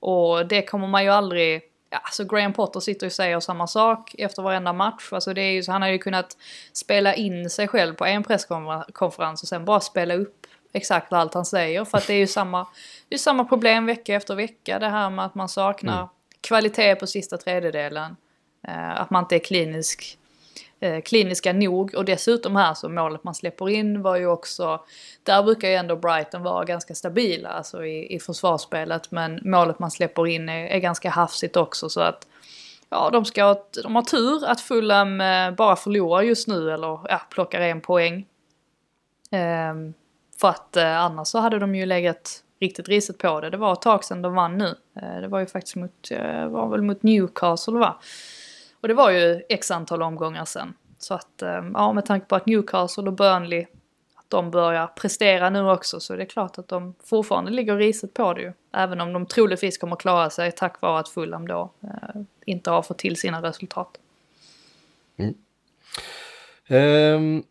Och 0.00 0.46
det 0.46 0.62
kommer 0.62 0.86
man 0.86 1.04
ju 1.04 1.10
aldrig, 1.10 1.62
ja, 1.90 1.98
alltså 1.98 2.24
Graham 2.24 2.52
Potter 2.52 2.80
sitter 2.80 3.06
och 3.06 3.12
säger 3.12 3.40
samma 3.40 3.66
sak 3.66 4.14
efter 4.18 4.42
varenda 4.42 4.72
match. 4.72 5.08
Alltså 5.12 5.34
det 5.34 5.40
är 5.40 5.52
ju 5.52 5.62
så, 5.62 5.72
han 5.72 5.82
har 5.82 5.88
ju 5.88 5.98
kunnat 5.98 6.36
spela 6.72 7.14
in 7.14 7.50
sig 7.50 7.68
själv 7.68 7.94
på 7.94 8.06
en 8.06 8.22
presskonferens 8.22 9.42
och 9.42 9.48
sen 9.48 9.64
bara 9.64 9.80
spela 9.80 10.14
upp 10.14 10.46
exakt 10.72 11.12
allt 11.12 11.34
han 11.34 11.44
säger. 11.44 11.84
För 11.84 11.98
att 11.98 12.06
det 12.06 12.14
är 12.14 12.18
ju 12.18 12.26
samma, 12.26 12.66
det 13.08 13.14
är 13.14 13.18
samma 13.18 13.44
problem 13.44 13.86
vecka 13.86 14.14
efter 14.14 14.34
vecka. 14.34 14.78
Det 14.78 14.88
här 14.88 15.10
med 15.10 15.24
att 15.24 15.34
man 15.34 15.48
saknar 15.48 15.98
mm. 15.98 16.08
kvalitet 16.40 16.94
på 16.94 17.06
sista 17.06 17.36
tredjedelen. 17.36 18.16
Eh, 18.68 19.00
att 19.00 19.10
man 19.10 19.24
inte 19.24 19.36
är 19.36 19.44
klinisk 19.44 20.18
eh, 20.80 21.00
kliniska 21.00 21.52
nog. 21.52 21.94
Och 21.94 22.04
dessutom 22.04 22.56
här 22.56 22.74
så 22.74 22.88
målet 22.88 23.24
man 23.24 23.34
släpper 23.34 23.68
in 23.68 24.02
var 24.02 24.16
ju 24.16 24.26
också, 24.26 24.80
där 25.22 25.42
brukar 25.42 25.68
ju 25.68 25.74
ändå 25.74 25.96
Brighton 25.96 26.42
vara 26.42 26.64
ganska 26.64 26.94
stabila 26.94 27.48
alltså 27.48 27.84
i, 27.84 28.14
i 28.14 28.20
försvarsspelet. 28.20 29.10
Men 29.10 29.40
målet 29.42 29.78
man 29.78 29.90
släpper 29.90 30.26
in 30.26 30.48
är, 30.48 30.66
är 30.66 30.78
ganska 30.78 31.10
hafsigt 31.10 31.56
också 31.56 31.88
så 31.88 32.00
att 32.00 32.26
ja, 32.90 33.10
de, 33.10 33.24
ska, 33.24 33.56
de 33.82 33.96
har 33.96 34.02
tur 34.02 34.44
att 34.44 34.60
Fulham 34.60 35.20
eh, 35.20 35.50
bara 35.50 35.76
förlorar 35.76 36.22
just 36.22 36.48
nu 36.48 36.70
eller 36.70 37.00
ja, 37.08 37.20
plockar 37.30 37.60
en 37.60 37.80
poäng. 37.80 38.26
Ehm, 39.30 39.94
för 40.40 40.48
att 40.48 40.76
eh, 40.76 40.98
annars 40.98 41.28
så 41.28 41.38
hade 41.38 41.58
de 41.58 41.74
ju 41.74 41.86
legat 41.86 42.42
riktigt 42.60 42.88
risigt 42.88 43.18
på 43.18 43.40
det. 43.40 43.50
Det 43.50 43.56
var 43.56 43.72
ett 43.72 43.82
tag 43.82 44.04
sedan 44.04 44.22
de 44.22 44.34
vann 44.34 44.58
nu. 44.58 44.74
Ehm, 45.02 45.22
det 45.22 45.28
var 45.28 45.40
ju 45.40 45.46
faktiskt 45.46 45.76
mot, 45.76 46.10
eh, 46.10 46.48
var 46.48 46.68
väl 46.68 46.82
mot 46.82 47.02
Newcastle 47.02 47.78
va? 47.78 47.98
Och 48.80 48.88
det 48.88 48.94
var 48.94 49.10
ju 49.10 49.42
x 49.48 49.70
antal 49.70 50.02
omgångar 50.02 50.44
sen. 50.44 50.74
Så 50.98 51.14
att, 51.14 51.42
eh, 51.42 51.64
ja 51.74 51.92
med 51.92 52.06
tanke 52.06 52.26
på 52.26 52.36
att 52.36 52.46
Newcastle 52.46 53.06
och 53.06 53.12
Burnley, 53.12 53.66
att 54.14 54.30
de 54.30 54.50
börjar 54.50 54.86
prestera 54.86 55.50
nu 55.50 55.70
också 55.70 56.00
så 56.00 56.14
är 56.14 56.18
det 56.18 56.26
klart 56.26 56.58
att 56.58 56.68
de 56.68 56.94
fortfarande 57.04 57.50
ligger 57.50 57.76
riset 57.76 58.14
på 58.14 58.34
det 58.34 58.40
ju. 58.40 58.52
Även 58.72 59.00
om 59.00 59.12
de 59.12 59.26
troligtvis 59.26 59.78
kommer 59.78 59.96
klara 59.96 60.30
sig 60.30 60.52
tack 60.52 60.80
vare 60.80 61.00
att 61.00 61.08
Fulham 61.08 61.48
då 61.48 61.70
eh, 61.82 62.20
inte 62.44 62.70
har 62.70 62.82
fått 62.82 62.98
till 62.98 63.16
sina 63.16 63.42
resultat. 63.42 63.98
Mm. 65.16 65.34
Um, 66.70 67.44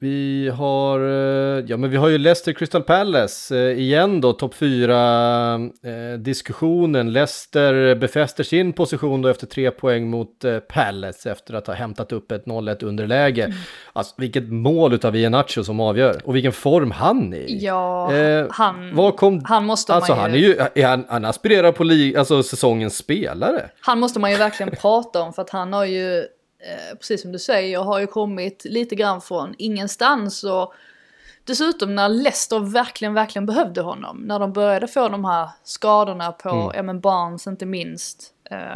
vi 0.00 0.48
har, 0.48 1.00
eh, 1.00 1.64
ja 1.66 1.76
men 1.76 1.90
vi 1.90 1.96
har 1.96 2.08
ju 2.08 2.18
Leicester 2.18 2.52
Crystal 2.52 2.82
Palace 2.82 3.56
eh, 3.56 3.78
igen 3.78 4.20
då, 4.20 4.32
topp 4.32 4.54
4 4.54 5.54
eh, 5.54 6.18
diskussionen. 6.18 7.12
Leicester 7.12 7.94
befäster 7.94 8.44
sin 8.44 8.72
position 8.72 9.22
då 9.22 9.28
efter 9.28 9.46
tre 9.46 9.70
poäng 9.70 10.10
mot 10.10 10.44
eh, 10.44 10.58
Palace 10.58 11.30
efter 11.30 11.54
att 11.54 11.66
ha 11.66 11.74
hämtat 11.74 12.12
upp 12.12 12.32
ett 12.32 12.44
0-1 12.44 12.84
underläge. 12.84 13.44
Mm. 13.44 13.56
Alltså 13.92 14.14
vilket 14.18 14.48
mål 14.48 14.92
utav 14.92 15.16
Iheanacho 15.16 15.64
som 15.64 15.80
avgör 15.80 16.20
och 16.24 16.36
vilken 16.36 16.52
form 16.52 16.90
han 16.90 17.32
är 17.32 17.36
i. 17.36 17.58
Ja, 17.64 18.12
han, 18.50 19.12
kom, 19.16 19.42
han 19.44 19.64
måste 19.64 19.94
alltså, 19.94 20.14
man 20.14 20.34
ju... 20.34 20.58
Han, 20.58 20.64
är 20.64 20.74
ju 20.74 20.82
är 20.82 20.86
han, 20.86 21.04
han 21.08 21.24
aspirerar 21.24 21.72
på 21.72 21.84
li, 21.84 22.16
alltså, 22.16 22.42
säsongens 22.42 22.96
spelare. 22.96 23.70
Han 23.80 24.00
måste 24.00 24.20
man 24.20 24.30
ju 24.30 24.36
verkligen 24.36 24.76
prata 24.80 25.22
om 25.22 25.32
för 25.32 25.42
att 25.42 25.50
han 25.50 25.72
har 25.72 25.84
ju 25.84 26.24
Eh, 26.58 26.96
precis 26.98 27.22
som 27.22 27.32
du 27.32 27.38
säger, 27.38 27.78
har 27.78 27.98
ju 27.98 28.06
kommit 28.06 28.64
lite 28.64 28.94
grann 28.94 29.20
från 29.20 29.54
ingenstans. 29.58 30.44
Och 30.44 30.74
dessutom 31.44 31.94
när 31.94 32.08
Leicester 32.08 32.58
verkligen, 32.58 33.14
verkligen 33.14 33.46
behövde 33.46 33.80
honom. 33.80 34.16
När 34.16 34.38
de 34.38 34.52
började 34.52 34.88
få 34.88 35.08
de 35.08 35.24
här 35.24 35.48
skadorna 35.62 36.32
på, 36.32 36.48
mm. 36.48 36.70
ja 36.74 36.82
men 36.82 37.00
Barnes 37.00 37.46
inte 37.46 37.66
minst. 37.66 38.34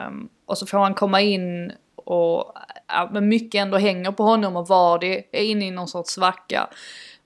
Um, 0.09 0.29
och 0.47 0.59
så 0.59 0.67
får 0.67 0.79
han 0.79 0.95
komma 0.95 1.21
in 1.21 1.73
och 1.95 2.55
ja, 2.89 3.11
men 3.13 3.29
mycket 3.29 3.59
ändå 3.59 3.79
hänger 3.79 4.13
på 4.13 4.23
honom 4.23 4.57
och 4.57 4.69
Vardy 4.69 5.23
är 5.33 5.43
inne 5.43 5.67
i 5.67 5.71
någon 5.71 5.89
sorts 5.89 6.13
svacka. 6.13 6.69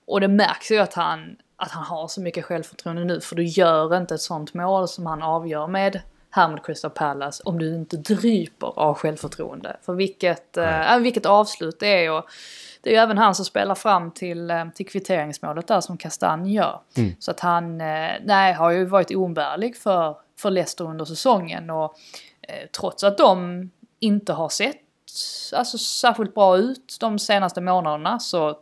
Och 0.05 0.21
det 0.21 0.27
märks 0.27 0.71
ju 0.71 0.77
att 0.77 0.93
han, 0.93 1.35
att 1.55 1.71
han 1.71 1.83
har 1.83 2.07
så 2.07 2.21
mycket 2.21 2.45
självförtroende 2.45 3.03
nu 3.05 3.21
för 3.21 3.35
du 3.35 3.43
gör 3.43 3.97
inte 3.97 4.15
ett 4.15 4.21
sånt 4.21 4.53
mål 4.53 4.87
som 4.87 5.05
han 5.05 5.23
avgör 5.23 5.67
med 5.67 6.01
här 6.37 6.49
mot 6.49 6.65
Crystal 6.65 6.91
Palace 6.91 7.43
om 7.45 7.59
du 7.59 7.75
inte 7.75 7.97
dryper 7.97 8.79
av 8.79 8.95
självförtroende. 8.95 9.77
För 9.81 9.93
vilket, 9.93 10.57
äh, 10.57 10.97
vilket 10.99 11.25
avslut 11.25 11.79
det 11.79 12.05
är 12.05 12.11
och 12.11 12.25
det 12.81 12.89
är 12.89 12.93
ju 12.93 12.99
även 12.99 13.17
han 13.17 13.35
som 13.35 13.45
spelar 13.45 13.75
fram 13.75 14.11
till, 14.11 14.51
äh, 14.51 14.69
till 14.69 14.87
kvitteringsmålet 14.87 15.67
där 15.67 15.81
som 15.81 15.97
Kastanj 15.97 16.53
gör. 16.53 16.79
Mm. 16.97 17.15
Så 17.19 17.31
att 17.31 17.39
han, 17.39 17.81
äh, 17.81 18.11
nej, 18.23 18.53
har 18.53 18.71
ju 18.71 18.85
varit 18.85 19.11
oumbärlig 19.11 19.77
för, 19.77 20.17
för 20.39 20.49
Leicester 20.49 20.85
under 20.85 21.05
säsongen 21.05 21.69
och 21.69 21.95
trots 22.79 23.03
att 23.03 23.17
de 23.17 23.69
inte 23.99 24.33
har 24.33 24.49
sett 24.49 24.77
alltså, 25.53 25.77
särskilt 25.77 26.33
bra 26.33 26.57
ut 26.57 26.97
de 26.99 27.19
senaste 27.19 27.61
månaderna 27.61 28.19
så 28.19 28.59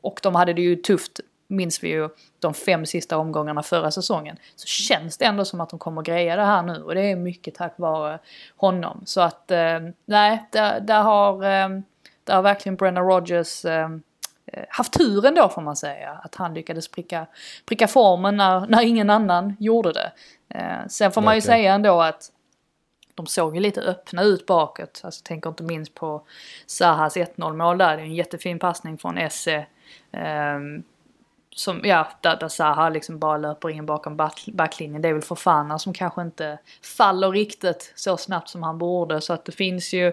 och 0.00 0.20
de 0.22 0.34
hade 0.34 0.52
det 0.52 0.62
ju 0.62 0.76
tufft 0.76 1.20
minns 1.50 1.84
vi 1.84 1.88
ju 1.88 2.08
de 2.38 2.54
fem 2.54 2.86
sista 2.86 3.18
omgångarna 3.18 3.62
förra 3.62 3.90
säsongen, 3.90 4.36
så 4.56 4.66
känns 4.66 5.16
det 5.16 5.24
ändå 5.24 5.44
som 5.44 5.60
att 5.60 5.70
de 5.70 5.78
kommer 5.78 6.02
greja 6.02 6.36
det 6.36 6.44
här 6.44 6.62
nu 6.62 6.82
och 6.82 6.94
det 6.94 7.00
är 7.00 7.16
mycket 7.16 7.54
tack 7.54 7.74
vare 7.76 8.18
honom. 8.56 9.02
Så 9.04 9.20
att 9.20 9.50
eh, 9.50 9.78
nej, 10.04 10.48
där, 10.50 10.80
där, 10.80 11.02
har, 11.02 11.34
eh, 11.34 11.68
där 12.24 12.34
har 12.34 12.42
verkligen 12.42 12.76
Brennan 12.76 13.04
Rogers 13.04 13.64
eh, 13.64 13.88
haft 14.68 14.92
tur 14.92 15.26
ändå 15.26 15.48
får 15.48 15.62
man 15.62 15.76
säga. 15.76 16.20
Att 16.22 16.34
han 16.34 16.54
lyckades 16.54 16.88
pricka, 16.88 17.26
pricka 17.66 17.88
formen 17.88 18.36
när, 18.36 18.66
när 18.66 18.82
ingen 18.82 19.10
annan 19.10 19.56
gjorde 19.58 19.92
det. 19.92 20.12
Eh, 20.48 20.86
sen 20.88 21.12
får 21.12 21.20
man 21.22 21.34
ju 21.34 21.40
säga 21.40 21.74
ändå 21.74 22.00
att 22.00 22.30
de 23.14 23.26
såg 23.26 23.54
ju 23.54 23.60
lite 23.60 23.80
öppna 23.80 24.22
ut 24.22 24.46
bakåt. 24.46 25.00
Alltså 25.04 25.22
tänker 25.24 25.50
inte 25.50 25.62
minst 25.62 25.94
på 25.94 26.22
Sahas 26.66 27.16
1-0 27.16 27.56
mål 27.56 27.78
där. 27.78 27.96
Det 27.96 28.02
är 28.02 28.06
en 28.06 28.14
jättefin 28.14 28.58
passning 28.58 28.98
från 28.98 29.18
Esse. 29.18 29.66
Um, 30.12 30.82
som, 31.54 31.80
ja, 31.84 32.08
där, 32.20 32.36
där 32.36 32.48
Zaha 32.48 32.88
liksom 32.88 33.18
bara 33.18 33.36
löper 33.36 33.70
in 33.70 33.86
bakom 33.86 34.16
back, 34.16 34.48
backlinjen. 34.52 35.02
Det 35.02 35.08
är 35.08 35.12
väl 35.12 35.22
Fofana 35.22 35.78
som 35.78 35.92
kanske 35.92 36.22
inte 36.22 36.58
faller 36.96 37.30
riktigt 37.30 37.92
så 37.96 38.16
snabbt 38.16 38.48
som 38.48 38.62
han 38.62 38.78
borde. 38.78 39.20
Så 39.20 39.32
att 39.32 39.44
det 39.44 39.52
finns 39.52 39.92
ju 39.92 40.12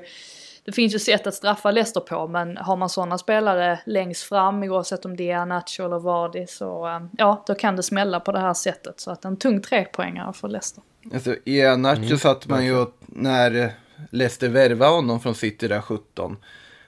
det 0.67 0.71
finns 0.71 0.95
ju 0.95 0.99
sätt 0.99 1.27
att 1.27 1.33
straffa 1.33 1.71
Leicester 1.71 2.01
på 2.01 2.27
men 2.27 2.57
har 2.57 2.75
man 2.75 2.89
sådana 2.89 3.17
spelare 3.17 3.79
längst 3.85 4.23
fram 4.23 4.63
oavsett 4.63 5.05
om 5.05 5.17
det 5.17 5.31
är 5.31 5.45
Nacho 5.45 5.85
eller 5.85 5.99
Vardy 5.99 6.47
så 6.47 6.87
eh, 6.87 6.99
ja, 7.17 7.43
då 7.47 7.55
kan 7.55 7.75
det 7.75 7.83
smälla 7.83 8.19
på 8.19 8.31
det 8.31 8.39
här 8.39 8.53
sättet. 8.53 8.99
Så 8.99 9.11
att 9.11 9.25
en 9.25 9.37
tung 9.37 9.61
trepoängare 9.61 10.33
för 10.33 10.47
Leicester. 10.47 10.83
Alltså, 11.13 11.35
i 11.45 11.77
Nacho 11.77 12.03
mm. 12.03 12.17
satt 12.17 12.47
man 12.47 12.65
ju 12.65 12.85
när 12.99 13.73
Leicester 14.09 14.49
värvade 14.49 14.91
honom 14.91 15.19
från 15.19 15.35
City 15.35 15.67
där 15.67 15.81
17. 15.81 16.37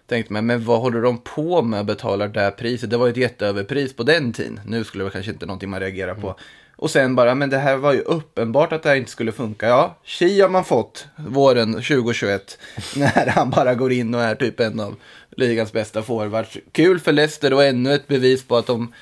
Tänkte 0.10 0.34
man, 0.34 0.46
men 0.46 0.66
vad 0.66 0.82
håller 0.82 1.02
de 1.02 1.18
på 1.18 1.62
med 1.62 1.80
att 1.80 1.86
betala 1.86 2.28
det 2.28 2.40
här 2.40 2.52
priset? 2.52 2.90
Det 2.90 2.98
var 2.98 3.06
ju 3.06 3.12
ett 3.12 3.18
jätteöverpris 3.18 3.94
på 3.94 4.04
den 4.04 4.34
tiden. 4.34 4.60
Nu 4.66 4.84
skulle 4.84 5.04
det 5.04 5.10
kanske 5.10 5.32
inte 5.32 5.46
någonting 5.46 5.70
man 5.70 5.80
reagerar 5.80 6.16
på. 6.16 6.28
Mm. 6.28 6.40
Och 6.76 6.92
sen 6.92 7.16
bara, 7.16 7.36
men 7.36 7.50
det 7.50 7.58
här 7.58 7.78
var 7.78 7.94
ju 7.94 8.00
uppenbart 8.00 8.74
att 8.74 8.84
det 8.84 8.90
här 8.90 8.96
inte 8.96 9.12
skulle 9.12 9.32
funka. 9.32 9.68
Ja, 9.68 9.98
Chi 10.04 10.42
har 10.42 10.50
man 10.50 10.66
fått 10.66 11.08
våren 11.16 11.74
2021. 11.74 12.60
när 12.96 13.28
han 13.28 13.50
bara 13.50 13.76
går 13.76 13.92
in 13.92 14.16
och 14.16 14.22
är 14.22 14.36
typ 14.36 14.60
en 14.60 14.80
av 14.80 14.96
ligans 15.30 15.72
bästa 15.72 16.04
forwards. 16.04 16.58
Kul 16.72 17.00
för 17.00 17.12
Leicester 17.12 17.54
och 17.54 17.64
ännu 17.64 17.94
ett 17.94 18.08
bevis 18.08 18.44
på 18.44 18.58
att 18.58 18.68
de, 18.68 18.94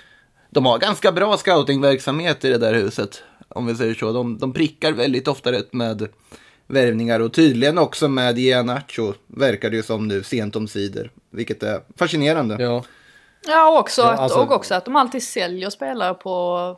de 0.50 0.66
har 0.66 0.80
ganska 0.80 1.12
bra 1.12 1.38
scoutingverksamhet 1.38 2.46
i 2.46 2.50
det 2.50 2.58
där 2.58 2.74
huset. 2.74 3.24
Om 3.48 3.66
vi 3.66 3.76
säger 3.76 3.94
så. 3.94 4.12
De, 4.12 4.38
de 4.38 4.54
prickar 4.54 4.92
väldigt 4.92 5.28
ofta 5.28 5.52
rätt 5.52 5.74
med 5.74 6.08
värvningar 6.68 7.20
och 7.20 7.34
tydligen 7.34 7.78
också 7.78 8.08
med 8.08 8.40
Ianacho 8.40 9.14
verkar 9.28 9.70
det 9.70 9.76
ju 9.76 9.84
som 9.84 10.08
nu 10.08 10.24
sent 10.24 10.56
om 10.56 10.68
sidor. 10.68 11.12
Vilket 11.30 11.64
är 11.64 11.82
fascinerande. 11.96 12.56
Ja, 12.60 12.84
ja, 13.48 13.80
också 13.80 14.02
ja 14.02 14.08
alltså... 14.08 14.40
att, 14.40 14.50
och 14.50 14.56
också 14.56 14.76
att 14.76 14.86
de 14.86 14.96
alltid 14.96 15.24
säljer 15.24 15.70
spelare 15.70 16.14
på 16.14 16.78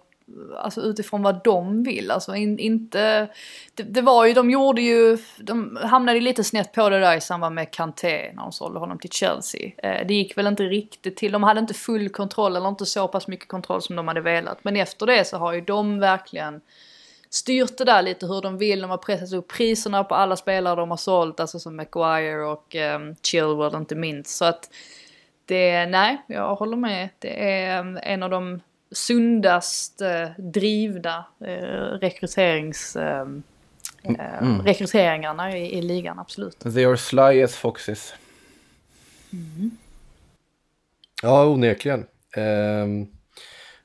alltså 0.57 0.81
utifrån 0.81 1.23
vad 1.23 1.43
de 1.43 1.83
vill. 1.83 2.11
Alltså 2.11 2.35
in, 2.35 2.59
inte, 2.59 3.27
det, 3.75 3.83
det, 3.83 4.01
var 4.01 4.25
ju, 4.25 4.33
de 4.33 4.49
gjorde 4.49 4.81
ju, 4.81 5.17
de 5.37 5.79
hamnade 5.81 6.19
lite 6.19 6.43
snett 6.43 6.73
på 6.73 6.89
det 6.89 6.99
där 6.99 7.17
i 7.17 7.21
samband 7.21 7.55
med 7.55 7.71
Kanté 7.71 8.31
när 8.33 8.43
de 8.43 8.51
sålde 8.51 8.79
honom 8.79 8.99
till 8.99 9.11
Chelsea. 9.11 9.71
Eh, 9.77 10.07
det 10.07 10.13
gick 10.13 10.37
väl 10.37 10.47
inte 10.47 10.63
riktigt 10.63 11.17
till, 11.17 11.31
de 11.31 11.43
hade 11.43 11.59
inte 11.59 11.73
full 11.73 12.09
kontroll 12.09 12.55
eller 12.55 12.69
inte 12.69 12.85
så 12.85 13.07
pass 13.07 13.27
mycket 13.27 13.47
kontroll 13.47 13.81
som 13.81 13.95
de 13.95 14.07
hade 14.07 14.21
velat. 14.21 14.63
Men 14.63 14.75
efter 14.75 15.05
det 15.05 15.27
så 15.27 15.37
har 15.37 15.53
ju 15.53 15.61
de 15.61 15.99
verkligen 15.99 16.61
styrt 17.29 17.77
det 17.77 17.85
där 17.85 18.01
lite 18.01 18.25
hur 18.25 18.41
de 18.41 18.57
vill. 18.57 18.81
De 18.81 18.89
har 18.89 18.97
pressat 18.97 19.33
upp 19.33 19.47
priserna 19.47 20.03
på 20.03 20.15
alla 20.15 20.35
spelare 20.35 20.75
de 20.75 20.89
har 20.89 20.97
sålt, 20.97 21.39
alltså 21.39 21.59
som 21.59 21.75
Maguire 21.75 22.45
och 22.45 22.75
um, 22.75 23.15
Chilwell 23.23 23.75
inte 23.75 23.95
minst. 23.95 24.37
Så 24.37 24.45
att 24.45 24.69
det, 25.45 25.85
nej, 25.85 26.21
jag 26.27 26.55
håller 26.55 26.77
med. 26.77 27.09
Det 27.19 27.51
är 27.51 27.79
ehm, 27.79 27.99
en 28.03 28.23
av 28.23 28.29
de 28.29 28.61
sundast 28.91 30.01
eh, 30.01 30.29
drivna 30.37 31.25
eh, 31.39 31.99
rekryterings... 32.01 32.95
Eh, 32.95 33.27
mm. 34.03 34.61
rekryteringarna 34.65 35.57
i, 35.57 35.77
i, 35.77 35.81
ligan, 35.81 36.19
absolut. 36.19 36.59
They 36.59 36.85
are 36.85 36.97
sly 36.97 37.43
as 37.43 37.55
foxes. 37.55 38.13
Mm. 39.33 39.71
Ja, 41.21 41.45
onekligen. 41.45 42.05
Um, 42.37 43.07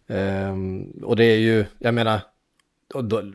um, 0.07 0.91
och 1.05 1.17
det 1.17 1.25
är 1.25 1.39
ju, 1.39 1.65
jag 1.79 1.95
menar, 1.95 2.21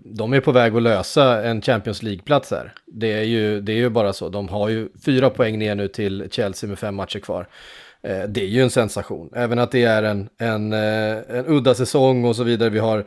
de 0.03 0.33
är 0.33 0.39
på 0.39 0.51
väg 0.51 0.75
att 0.75 0.81
lösa 0.81 1.43
en 1.43 1.61
Champions 1.61 2.03
League-plats 2.03 2.51
här. 2.51 2.73
Det 2.85 3.13
är, 3.13 3.23
ju, 3.23 3.61
det 3.61 3.71
är 3.71 3.77
ju 3.77 3.89
bara 3.89 4.13
så. 4.13 4.29
De 4.29 4.49
har 4.49 4.69
ju 4.69 4.89
fyra 5.05 5.29
poäng 5.29 5.59
ner 5.59 5.75
nu 5.75 5.87
till 5.87 6.27
Chelsea 6.31 6.69
med 6.69 6.79
fem 6.79 6.95
matcher 6.95 7.19
kvar. 7.19 7.47
Eh, 8.03 8.23
det 8.23 8.41
är 8.41 8.47
ju 8.47 8.61
en 8.61 8.69
sensation. 8.69 9.29
Även 9.35 9.59
att 9.59 9.71
det 9.71 9.83
är 9.83 10.03
en, 10.03 10.29
en, 10.37 10.73
eh, 10.73 11.37
en 11.37 11.45
udda 11.47 11.75
säsong 11.75 12.25
och 12.25 12.35
så 12.35 12.43
vidare. 12.43 12.69
Vi 12.69 12.79
har 12.79 13.05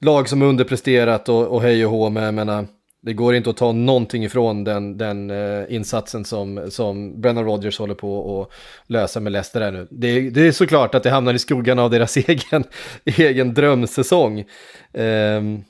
lag 0.00 0.28
som 0.28 0.42
underpresterat 0.42 1.28
och, 1.28 1.46
och 1.46 1.62
hej 1.62 1.86
och 1.86 1.92
hå, 1.92 2.10
men 2.10 2.22
jag 2.22 2.34
menar, 2.34 2.66
det 3.02 3.12
går 3.12 3.34
inte 3.34 3.50
att 3.50 3.56
ta 3.56 3.72
någonting 3.72 4.24
ifrån 4.24 4.64
den, 4.64 4.98
den 4.98 5.30
eh, 5.30 5.74
insatsen 5.74 6.24
som, 6.24 6.70
som 6.70 7.20
Brennan 7.20 7.44
Rodgers 7.44 7.78
håller 7.78 7.94
på 7.94 8.42
att 8.42 8.50
lösa 8.90 9.20
med 9.20 9.32
Leicester 9.32 9.60
här 9.60 9.72
nu. 9.72 9.86
Det, 9.90 10.30
det, 10.30 10.40
är 10.40 10.52
såklart 10.52 10.94
att 10.94 11.02
det 11.02 11.10
hamnar 11.10 11.34
i 11.34 11.38
skuggan 11.38 11.78
av 11.78 11.90
deras 11.90 12.16
egen, 12.28 12.64
egen 13.04 13.54
drömsäsong. 13.54 14.44
Um, 14.92 15.64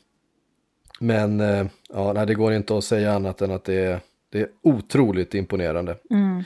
men 1.00 1.40
uh, 1.40 1.66
ja, 1.88 2.12
nej, 2.12 2.26
det 2.26 2.34
går 2.34 2.52
inte 2.52 2.78
att 2.78 2.84
säga 2.84 3.12
annat 3.12 3.42
än 3.42 3.50
att 3.50 3.64
det 3.64 3.74
är, 3.74 4.00
det 4.32 4.40
är 4.40 4.48
otroligt 4.62 5.34
imponerande. 5.34 5.96
Mm. 6.10 6.44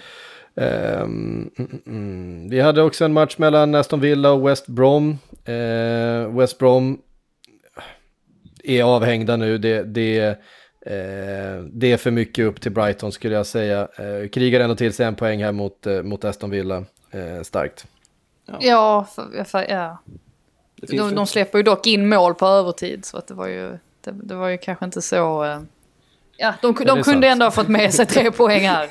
Um, 0.54 1.50
mm, 1.58 1.80
mm. 1.86 2.48
Vi 2.48 2.60
hade 2.60 2.82
också 2.82 3.04
en 3.04 3.12
match 3.12 3.38
mellan 3.38 3.74
Aston 3.74 4.00
Villa 4.00 4.32
och 4.32 4.48
West 4.48 4.66
Brom. 4.66 5.18
Uh, 5.48 6.38
West 6.38 6.58
Brom 6.58 7.00
är 8.64 8.82
avhängda 8.82 9.36
nu. 9.36 9.58
Det, 9.58 9.82
det, 9.82 10.28
uh, 10.28 11.64
det 11.72 11.92
är 11.92 11.96
för 11.96 12.10
mycket 12.10 12.44
upp 12.44 12.60
till 12.60 12.72
Brighton 12.72 13.12
skulle 13.12 13.34
jag 13.34 13.46
säga. 13.46 13.88
Uh, 14.00 14.28
krigar 14.28 14.60
ändå 14.60 14.76
till 14.76 14.92
sig 14.92 15.06
en 15.06 15.14
poäng 15.14 15.42
här 15.42 15.52
mot, 15.52 15.86
uh, 15.86 16.02
mot 16.02 16.24
Aston 16.24 16.50
Villa. 16.50 16.84
starkt. 17.42 17.86
Ja, 18.46 18.58
ja, 18.60 19.06
för, 19.14 19.44
för, 19.44 19.70
ja. 19.70 19.98
De, 20.76 21.14
de 21.14 21.26
släpper 21.26 21.58
ju 21.58 21.62
dock 21.62 21.86
in 21.86 22.08
mål 22.08 22.34
på 22.34 22.46
övertid 22.46 23.04
så 23.04 23.16
att 23.16 23.26
det 23.26 23.34
var 23.34 23.46
ju, 23.48 23.78
det, 24.00 24.10
det 24.22 24.34
var 24.34 24.48
ju 24.48 24.58
kanske 24.58 24.84
inte 24.84 25.02
så... 25.02 25.58
Ja, 26.36 26.54
de, 26.62 26.74
de 26.74 26.74
kunde 26.74 27.04
sant. 27.04 27.24
ändå 27.24 27.46
ha 27.46 27.50
fått 27.50 27.68
med 27.68 27.94
sig 27.94 28.06
tre 28.06 28.30
poäng 28.30 28.68
här. 28.68 28.88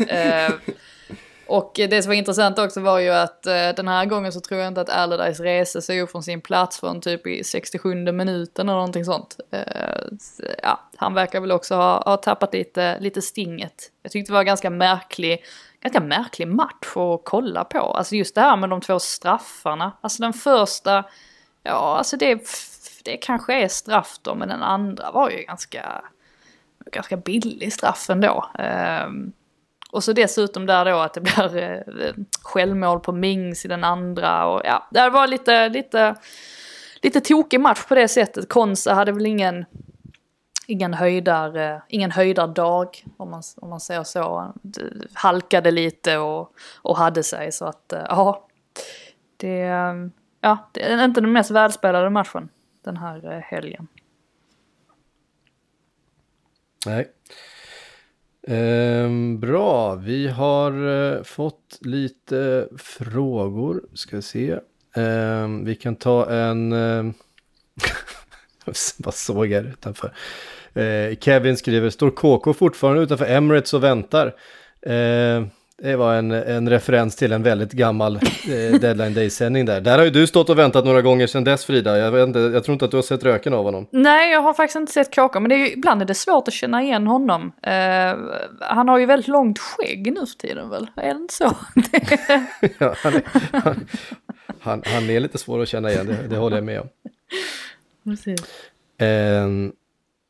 Och 1.49 1.71
det 1.75 2.03
som 2.03 2.09
var 2.09 2.15
intressant 2.15 2.59
också 2.59 2.81
var 2.81 2.99
ju 2.99 3.09
att 3.09 3.45
eh, 3.45 3.69
den 3.75 3.87
här 3.87 4.05
gången 4.05 4.31
så 4.31 4.39
tror 4.39 4.59
jag 4.59 4.67
inte 4.67 4.81
att 4.81 4.89
Allardyce 4.89 5.43
reste 5.43 5.81
sig 5.81 6.01
upp 6.01 6.11
från 6.11 6.23
sin 6.23 6.41
plats 6.41 6.79
från 6.79 7.01
typ 7.01 7.27
i 7.27 7.43
67 7.43 7.95
minuten 7.95 8.69
eller 8.69 8.77
någonting 8.77 9.05
sånt. 9.05 9.37
Eh, 9.51 9.61
ja, 10.63 10.89
han 10.95 11.13
verkar 11.13 11.41
väl 11.41 11.51
också 11.51 11.75
ha, 11.75 12.03
ha 12.05 12.17
tappat 12.17 12.53
lite, 12.53 12.99
lite 12.99 13.21
stinget. 13.21 13.91
Jag 14.03 14.11
tyckte 14.11 14.31
det 14.31 14.35
var 14.35 14.43
ganska 14.43 14.69
märklig, 14.69 15.43
ganska 15.81 15.99
märklig 15.99 16.47
match 16.47 16.95
att 16.95 17.21
kolla 17.23 17.63
på. 17.63 17.79
Alltså 17.79 18.15
just 18.15 18.35
det 18.35 18.41
här 18.41 18.57
med 18.57 18.69
de 18.69 18.81
två 18.81 18.99
straffarna. 18.99 19.91
Alltså 20.01 20.21
den 20.21 20.33
första, 20.33 21.03
ja 21.63 21.97
alltså 21.97 22.17
det, 22.17 22.49
det 23.03 23.17
kanske 23.17 23.53
är 23.53 23.67
straff 23.67 24.17
då, 24.21 24.35
men 24.35 24.49
den 24.49 24.63
andra 24.63 25.11
var 25.11 25.29
ju 25.29 25.37
ganska, 25.37 26.01
ganska 26.91 27.17
billig 27.17 27.73
straff 27.73 28.09
ändå. 28.09 28.49
Um, 29.05 29.33
och 29.91 30.03
så 30.03 30.13
dessutom 30.13 30.65
där 30.65 30.85
då 30.85 30.97
att 30.97 31.13
det 31.13 31.21
blir 31.21 31.57
eh, 31.57 32.13
självmål 32.41 32.99
på 32.99 33.11
Mings 33.11 33.65
i 33.65 33.67
den 33.67 33.83
andra 33.83 34.45
och 34.45 34.61
ja, 34.63 34.87
det 34.91 35.09
var 35.09 35.27
lite, 35.27 35.69
lite, 35.69 36.15
lite 37.01 37.21
tokig 37.21 37.59
match 37.59 37.85
på 37.87 37.95
det 37.95 38.07
sättet. 38.07 38.49
Konsa 38.49 38.93
hade 38.93 39.11
väl 39.11 39.25
ingen, 39.25 39.65
ingen 40.67 40.93
höjdar, 40.93 41.57
eh, 41.57 41.77
ingen 41.87 42.11
höjdardag 42.11 43.03
om 43.17 43.31
man, 43.31 43.43
om 43.55 43.69
man 43.69 43.79
säger 43.79 44.03
så. 44.03 44.53
Halkade 45.13 45.71
lite 45.71 46.17
och, 46.17 46.53
och 46.81 46.97
hade 46.97 47.23
sig 47.23 47.51
så 47.51 47.65
att 47.65 47.93
eh, 47.93 48.05
ja, 48.09 48.47
det, 49.37 49.61
ehm, 49.61 50.11
ja, 50.41 50.69
det 50.71 50.81
är 50.81 51.05
inte 51.05 51.21
den 51.21 51.31
mest 51.31 51.51
välspelade 51.51 52.09
matchen 52.09 52.49
den 52.89 52.97
här 52.97 53.33
eh, 53.33 53.39
helgen. 53.39 53.87
Nej. 56.85 57.11
Ehm, 58.47 59.39
bra, 59.39 59.95
vi 59.95 60.27
har 60.27 60.87
eh, 60.87 61.23
fått 61.23 61.77
lite 61.81 62.67
frågor. 62.77 63.83
Ska 63.93 64.15
vi 64.15 64.21
se. 64.21 64.59
Ehm, 64.95 65.65
vi 65.65 65.75
kan 65.75 65.95
ta 65.95 66.29
en... 66.29 66.71
Eh, 66.71 67.03
Vad 68.97 69.13
såg 69.13 69.47
jag 69.47 69.65
utanför? 69.65 70.13
Ehm, 70.73 71.15
Kevin 71.15 71.57
skriver, 71.57 71.89
står 71.89 72.11
KK 72.11 72.53
fortfarande 72.53 73.01
utanför 73.01 73.25
Emirates 73.25 73.73
och 73.73 73.83
väntar? 73.83 74.35
Ehm, 74.81 75.49
det 75.81 75.95
var 75.95 76.15
en, 76.15 76.31
en 76.31 76.69
referens 76.69 77.15
till 77.15 77.31
en 77.31 77.43
väldigt 77.43 77.71
gammal 77.71 78.15
eh, 78.15 78.79
Deadline 78.79 79.13
Day-sändning 79.13 79.65
där. 79.65 79.81
Där 79.81 79.97
har 79.97 80.05
ju 80.05 80.11
du 80.11 80.27
stått 80.27 80.49
och 80.49 80.57
väntat 80.57 80.85
några 80.85 81.01
gånger 81.01 81.27
sedan 81.27 81.43
dess 81.43 81.65
Frida. 81.65 81.97
Jag, 81.97 82.23
inte, 82.27 82.39
jag 82.39 82.63
tror 82.63 82.73
inte 82.73 82.85
att 82.85 82.91
du 82.91 82.97
har 82.97 83.01
sett 83.01 83.23
röken 83.23 83.53
av 83.53 83.63
honom. 83.63 83.87
Nej, 83.91 84.31
jag 84.31 84.41
har 84.41 84.53
faktiskt 84.53 84.75
inte 84.75 84.91
sett 84.91 85.15
KK, 85.15 85.39
men 85.39 85.49
det 85.49 85.55
är 85.55 85.57
ju, 85.57 85.71
ibland 85.71 86.01
är 86.01 86.05
det 86.05 86.13
svårt 86.13 86.47
att 86.47 86.53
känna 86.53 86.83
igen 86.83 87.07
honom. 87.07 87.51
Eh, 87.63 88.17
han 88.59 88.89
har 88.89 88.97
ju 88.97 89.05
väldigt 89.05 89.27
långt 89.27 89.59
skägg 89.59 90.13
nu 90.13 90.19
för 90.25 90.37
tiden 90.47 90.69
väl? 90.69 90.87
Är 90.95 91.13
det 91.13 91.19
inte 91.19 91.33
så? 91.33 91.45
ja, 92.79 92.93
han, 92.97 93.13
är, 93.13 93.21
han, 93.51 93.87
han, 94.59 94.81
han, 94.85 95.09
är 95.09 95.19
lite 95.19 95.37
svår 95.37 95.61
att 95.61 95.67
känna 95.67 95.91
igen, 95.91 96.05
det, 96.05 96.27
det 96.29 96.37
håller 96.37 96.57
jag 96.57 96.65
med 96.65 96.81
om. 96.81 96.87
Precis. 98.03 98.41
Eh, 99.01 99.47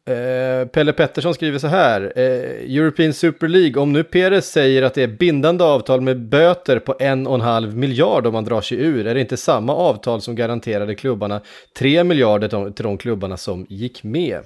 Eh, 0.06 0.68
Pelle 0.68 0.94
Pettersson 0.94 1.34
skriver 1.34 1.60
så 1.60 1.68
här. 1.68 2.14
Eh, 2.16 2.78
European 2.78 3.14
Super 3.14 3.48
League, 3.48 3.82
om 3.82 3.94
nu 3.94 4.04
Perez 4.04 4.52
säger 4.52 4.82
att 4.82 4.94
det 4.94 5.04
är 5.04 5.08
bindande 5.08 5.64
avtal 5.64 6.02
med 6.02 6.20
böter 6.20 6.80
på 6.80 6.96
en 7.00 7.28
och 7.28 7.36
en 7.36 7.42
halv 7.42 7.78
miljard 7.78 8.28
om 8.28 8.34
man 8.34 8.46
drar 8.46 8.62
sig 8.62 8.78
ur, 8.78 9.08
är 9.08 9.14
det 9.14 9.22
inte 9.22 9.38
samma 9.38 9.76
avtal 9.76 10.22
som 10.22 10.36
garanterade 10.36 10.96
klubbarna 10.96 11.42
tre 11.78 12.04
miljarder 12.04 12.72
till 12.72 12.84
de 12.84 12.98
klubbarna 12.98 13.38
som 13.38 13.66
gick 13.70 14.04
med? 14.04 14.40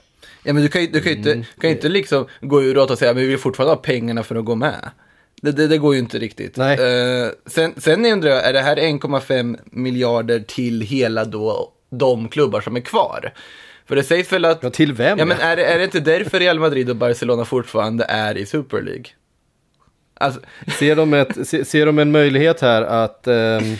Ja, 0.43 0.53
men 0.53 0.63
du 0.63 0.67
kan 0.67 0.81
ju, 0.81 0.87
du 0.87 1.01
kan 1.01 1.11
ju 1.11 1.17
inte, 1.17 1.31
mm. 1.31 1.45
kan 1.61 1.69
inte 1.69 1.89
liksom 1.89 2.25
gå 2.41 2.63
ur 2.63 2.91
och 2.91 2.97
säga 2.97 3.11
att 3.11 3.17
vi 3.17 3.25
vill 3.25 3.37
fortfarande 3.37 3.75
ha 3.75 3.81
pengarna 3.81 4.23
för 4.23 4.35
att 4.35 4.45
gå 4.45 4.55
med. 4.55 4.89
Det, 5.41 5.51
det, 5.51 5.67
det 5.67 5.77
går 5.77 5.93
ju 5.93 5.99
inte 5.99 6.19
riktigt. 6.19 6.57
Nej. 6.57 6.77
Uh, 6.77 7.31
sen, 7.45 7.73
sen 7.77 8.05
undrar 8.05 8.29
jag, 8.29 8.45
är 8.45 8.53
det 8.53 8.61
här 8.61 8.75
1,5 8.75 9.59
miljarder 9.65 10.39
till 10.39 10.81
hela 10.81 11.25
då 11.25 11.71
de 11.89 12.29
klubbar 12.29 12.61
som 12.61 12.75
är 12.75 12.79
kvar. 12.79 13.33
För 13.87 13.95
det 13.95 14.03
sägs 14.03 14.31
väl 14.33 14.45
att... 14.45 14.63
Ja, 14.63 14.69
till 14.69 14.93
vem? 14.93 15.19
Ja, 15.19 15.25
men 15.25 15.37
är, 15.39 15.55
det- 15.55 15.65
är 15.65 15.77
det 15.77 15.83
inte 15.83 15.99
därför 15.99 16.39
Real 16.39 16.59
Madrid 16.59 16.89
och 16.89 16.95
Barcelona 16.95 17.45
fortfarande 17.45 18.05
är 18.09 18.37
i 18.37 18.45
Super 18.45 18.81
League? 18.81 19.05
Alltså, 20.15 20.39
Ser, 20.79 20.95
de 20.95 21.13
ett, 21.13 21.47
se- 21.47 21.65
ser 21.65 21.85
de 21.85 21.99
en 21.99 22.11
möjlighet 22.11 22.61
här 22.61 22.81
att... 22.81 23.27
ehm, 23.27 23.75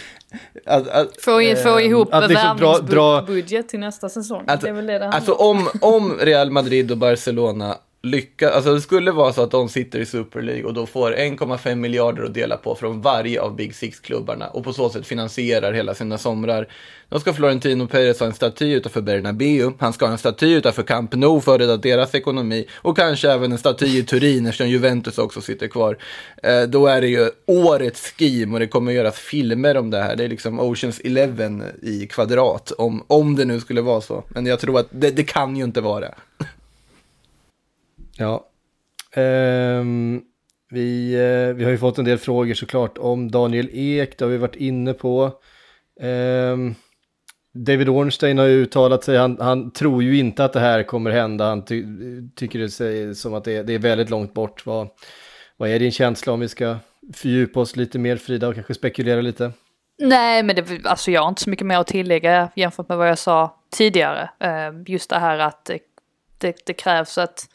att, 0.65 0.87
att, 0.87 1.21
Få, 1.21 1.41
i- 1.41 1.55
få 1.55 1.81
ihop 1.81 2.13
att 2.13 2.29
liksom 2.29 2.57
dra- 2.57 2.79
dra- 2.81 3.15
värvningsbudget 3.15 3.69
till 3.69 3.79
nästa 3.79 4.09
säsong. 4.09 4.43
Alltså, 4.47 4.65
det 4.65 4.71
är 4.71 4.73
väl 4.75 4.85
det 4.85 4.99
det 4.99 5.07
alltså 5.07 5.33
om, 5.33 5.67
om 5.81 6.17
Real 6.19 6.51
Madrid 6.51 6.91
och 6.91 6.97
Barcelona 6.97 7.77
lyckas, 8.03 8.55
alltså 8.55 8.73
det 8.73 8.81
skulle 8.81 9.11
vara 9.11 9.33
så 9.33 9.43
att 9.43 9.51
de 9.51 9.69
sitter 9.69 9.99
i 9.99 10.05
Super 10.05 10.41
League 10.41 10.63
och 10.63 10.73
då 10.73 10.85
får 10.85 11.11
1,5 11.11 11.75
miljarder 11.75 12.23
att 12.23 12.33
dela 12.33 12.57
på 12.57 12.75
från 12.75 13.01
varje 13.01 13.41
av 13.41 13.55
Big 13.55 13.75
Six-klubbarna 13.75 14.47
och 14.47 14.63
på 14.63 14.73
så 14.73 14.89
sätt 14.89 15.07
finansierar 15.07 15.73
hela 15.73 15.93
sina 15.93 16.17
somrar. 16.17 16.67
Då 17.09 17.19
ska 17.19 17.33
Florentino 17.33 17.87
Perez 17.87 18.19
ha 18.19 18.27
en 18.27 18.33
staty 18.33 18.73
utanför 18.73 19.01
Bernabéu, 19.01 19.71
han 19.79 19.93
ska 19.93 20.05
ha 20.05 20.11
en 20.11 20.17
staty 20.17 20.53
utanför 20.53 20.83
Camp 20.83 21.13
Nou 21.13 21.41
för 21.41 21.55
att 21.55 21.61
rädda 21.61 21.77
deras 21.77 22.15
ekonomi 22.15 22.67
och 22.75 22.97
kanske 22.97 23.31
även 23.31 23.51
en 23.51 23.57
staty 23.57 23.85
i 23.85 24.03
Turin 24.03 24.45
eftersom 24.45 24.69
Juventus 24.69 25.17
också 25.17 25.41
sitter 25.41 25.67
kvar. 25.67 25.97
Eh, 26.43 26.61
då 26.61 26.87
är 26.87 27.01
det 27.01 27.07
ju 27.07 27.29
årets 27.45 28.13
scheme 28.17 28.53
och 28.53 28.59
det 28.59 28.67
kommer 28.67 28.91
göras 28.91 29.15
filmer 29.15 29.77
om 29.77 29.89
det 29.89 30.01
här. 30.01 30.15
Det 30.15 30.23
är 30.23 30.29
liksom 30.29 30.59
Oceans 30.59 31.01
11 31.03 31.43
i 31.81 32.07
kvadrat, 32.07 32.71
om, 32.71 33.03
om 33.07 33.35
det 33.35 33.45
nu 33.45 33.59
skulle 33.59 33.81
vara 33.81 34.01
så. 34.01 34.23
Men 34.29 34.45
jag 34.45 34.59
tror 34.59 34.79
att 34.79 34.87
det, 34.89 35.09
det 35.09 35.23
kan 35.23 35.57
ju 35.57 35.63
inte 35.63 35.81
vara. 35.81 35.99
det. 35.99 36.15
Ja. 38.17 38.49
Um, 39.15 40.21
vi, 40.69 41.15
uh, 41.17 41.55
vi 41.55 41.63
har 41.63 41.71
ju 41.71 41.77
fått 41.77 41.97
en 41.97 42.05
del 42.05 42.17
frågor 42.17 42.53
såklart 42.53 42.97
om 42.97 43.31
Daniel 43.31 43.69
Ek, 43.73 44.17
det 44.17 44.25
har 44.25 44.29
vi 44.31 44.37
varit 44.37 44.55
inne 44.55 44.93
på. 44.93 45.31
Um, 46.01 46.75
David 47.55 47.89
Ornstein 47.89 48.37
har 48.37 48.45
ju 48.45 48.61
uttalat 48.63 49.03
sig, 49.03 49.17
han, 49.17 49.37
han 49.39 49.71
tror 49.71 50.03
ju 50.03 50.17
inte 50.17 50.45
att 50.45 50.53
det 50.53 50.59
här 50.59 50.83
kommer 50.83 51.11
hända, 51.11 51.45
han 51.45 51.65
ty, 51.65 51.85
tycker 52.35 52.59
det 52.59 52.69
sig 52.69 53.15
som 53.15 53.33
att 53.33 53.43
det, 53.43 53.55
är- 53.57 53.63
det 53.63 53.73
är 53.73 53.79
väldigt 53.79 54.09
långt 54.09 54.33
bort. 54.33 54.65
Vad, 54.65 54.87
vad 55.57 55.69
är 55.69 55.79
din 55.79 55.91
känsla 55.91 56.33
om 56.33 56.39
vi 56.39 56.49
ska 56.49 56.77
fördjupa 57.13 57.59
oss 57.59 57.75
lite 57.75 57.99
mer 57.99 58.17
Frida 58.17 58.47
och 58.47 58.53
kanske 58.55 58.73
spekulera 58.73 59.21
lite? 59.21 59.51
Nej, 59.99 60.43
men 60.43 60.55
det, 60.55 60.85
alltså 60.85 61.11
jag 61.11 61.21
har 61.21 61.29
inte 61.29 61.41
så 61.41 61.49
mycket 61.49 61.65
mer 61.67 61.77
att 61.77 61.87
tillägga 61.87 62.49
jämfört 62.55 62.89
med 62.89 62.97
vad 62.97 63.09
jag 63.09 63.17
sa 63.17 63.59
tidigare. 63.71 64.29
Ehm, 64.39 64.83
just 64.87 65.09
det 65.09 65.19
här 65.19 65.37
att 65.39 65.65
det, 65.65 65.79
det, 66.37 66.55
det 66.65 66.73
krävs 66.73 67.17
att... 67.17 67.49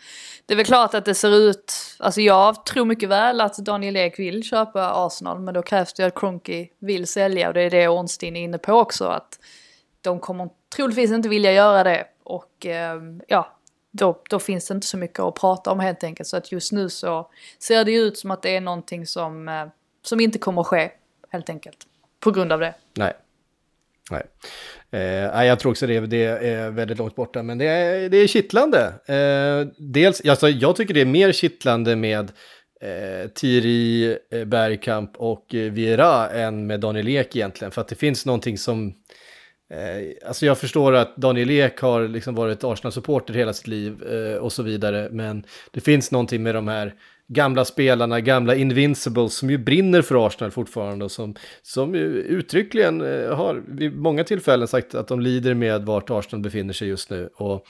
Det 0.49 0.55
är 0.55 0.57
väl 0.57 0.67
klart 0.67 0.95
att 0.95 1.05
det 1.05 1.15
ser 1.15 1.35
ut... 1.35 1.75
Alltså 1.99 2.21
jag 2.21 2.65
tror 2.65 2.85
mycket 2.85 3.09
väl 3.09 3.41
att 3.41 3.59
Daniel 3.59 3.97
Ek 3.97 4.19
vill 4.19 4.43
köpa 4.43 5.07
Arsenal, 5.07 5.41
men 5.41 5.55
då 5.55 5.63
krävs 5.63 5.93
det 5.93 6.05
att 6.05 6.15
Kronki 6.15 6.71
vill 6.79 7.07
sälja 7.07 7.49
och 7.49 7.55
det 7.55 7.61
är 7.61 7.71
det 7.71 7.89
Ornstein 7.89 8.37
är 8.37 8.41
inne 8.41 8.59
på 8.59 8.73
också. 8.73 9.05
Att 9.05 9.39
de 10.01 10.21
kommer 10.21 10.49
troligtvis 10.77 11.11
inte 11.11 11.29
vilja 11.29 11.53
göra 11.53 11.85
det 11.85 12.07
och 12.23 12.67
eh, 12.67 13.01
ja, 13.27 13.57
då, 13.91 14.23
då 14.31 14.39
finns 14.39 14.69
det 14.69 14.75
inte 14.75 14.87
så 14.87 14.97
mycket 14.97 15.21
att 15.21 15.35
prata 15.35 15.71
om 15.71 15.81
helt 15.81 16.05
enkelt. 16.05 16.29
Så 16.29 16.37
att 16.37 16.53
just 16.53 16.73
nu 16.73 16.89
så 16.89 17.31
ser 17.59 17.85
det 17.85 17.93
ju 17.93 17.99
ut 17.99 18.19
som 18.19 18.31
att 18.31 18.43
det 18.43 18.57
är 18.57 18.61
någonting 18.61 19.07
som, 19.07 19.49
eh, 19.49 19.67
som 20.03 20.21
inte 20.21 20.39
kommer 20.39 20.61
att 20.61 20.67
ske 20.67 20.91
helt 21.31 21.51
enkelt. 21.51 21.87
På 22.21 22.31
grund 22.31 22.53
av 22.53 22.61
det. 22.61 22.75
Nej. 22.95 23.13
Nej. 24.11 24.23
Eh, 24.91 25.45
jag 25.45 25.59
tror 25.59 25.73
också 25.73 25.87
det, 25.87 26.01
det 26.01 26.25
är 26.25 26.71
väldigt 26.71 26.99
långt 26.99 27.17
borta, 27.17 27.43
men 27.43 27.59
det 27.59 27.67
är, 27.67 28.09
det 28.09 28.17
är 28.17 28.27
kittlande. 28.27 28.93
Eh, 29.07 29.73
dels, 29.79 30.21
alltså, 30.29 30.49
jag 30.49 30.77
tycker 30.77 30.95
det 30.95 31.01
är 31.01 31.05
mer 31.05 31.33
kittlande 31.33 31.97
med 31.97 32.33
eh, 32.81 33.29
Thierry 33.29 34.17
eh, 34.33 34.45
Bergkamp 34.45 35.17
och 35.17 35.55
eh, 35.55 35.73
Vieira 35.73 36.31
än 36.31 36.67
med 36.67 36.81
Daniel 36.81 37.09
Ek 37.09 37.37
egentligen, 37.37 37.73
för 37.73 37.81
att 37.81 37.89
det 37.89 37.95
finns 37.95 38.27
någonting 38.27 38.59
som... 38.59 38.95
Eh, 39.75 40.29
alltså 40.29 40.47
jag 40.47 40.59
förstår 40.59 40.93
att 40.93 41.17
Daniel 41.17 41.51
Ek 41.51 41.81
har 41.81 42.09
liksom 42.09 42.35
varit 42.35 42.65
Arsenal-supporter 42.65 43.35
hela 43.35 43.53
sitt 43.53 43.67
liv 43.67 44.03
eh, 44.03 44.37
och 44.37 44.53
så 44.53 44.63
vidare, 44.63 45.09
men 45.11 45.45
det 45.71 45.81
finns 45.81 46.11
någonting 46.11 46.43
med 46.43 46.55
de 46.55 46.69
här 46.69 46.95
gamla 47.29 47.65
spelarna, 47.65 48.21
gamla 48.21 48.55
Invincibles 48.55 49.35
som 49.35 49.51
ju 49.51 49.59
brinner 49.59 50.03
för 50.03 50.27
Arsenal 50.27 50.51
fortfarande 50.51 51.05
och 51.05 51.11
som, 51.11 51.35
som 51.63 51.95
ju 51.95 52.05
uttryckligen 52.07 53.01
eh, 53.01 53.37
har 53.37 53.63
vid 53.69 53.97
många 53.97 54.25
tillfällen 54.25 54.69
sagt 54.69 54.95
att 54.95 55.09
de 55.09 55.21
lider 55.21 55.55
med 55.55 55.83
vart 55.83 56.11
Arsenal 56.11 56.43
befinner 56.43 56.73
sig 56.73 56.89
just 56.89 57.11
nu. 57.11 57.29
Och 57.35 57.67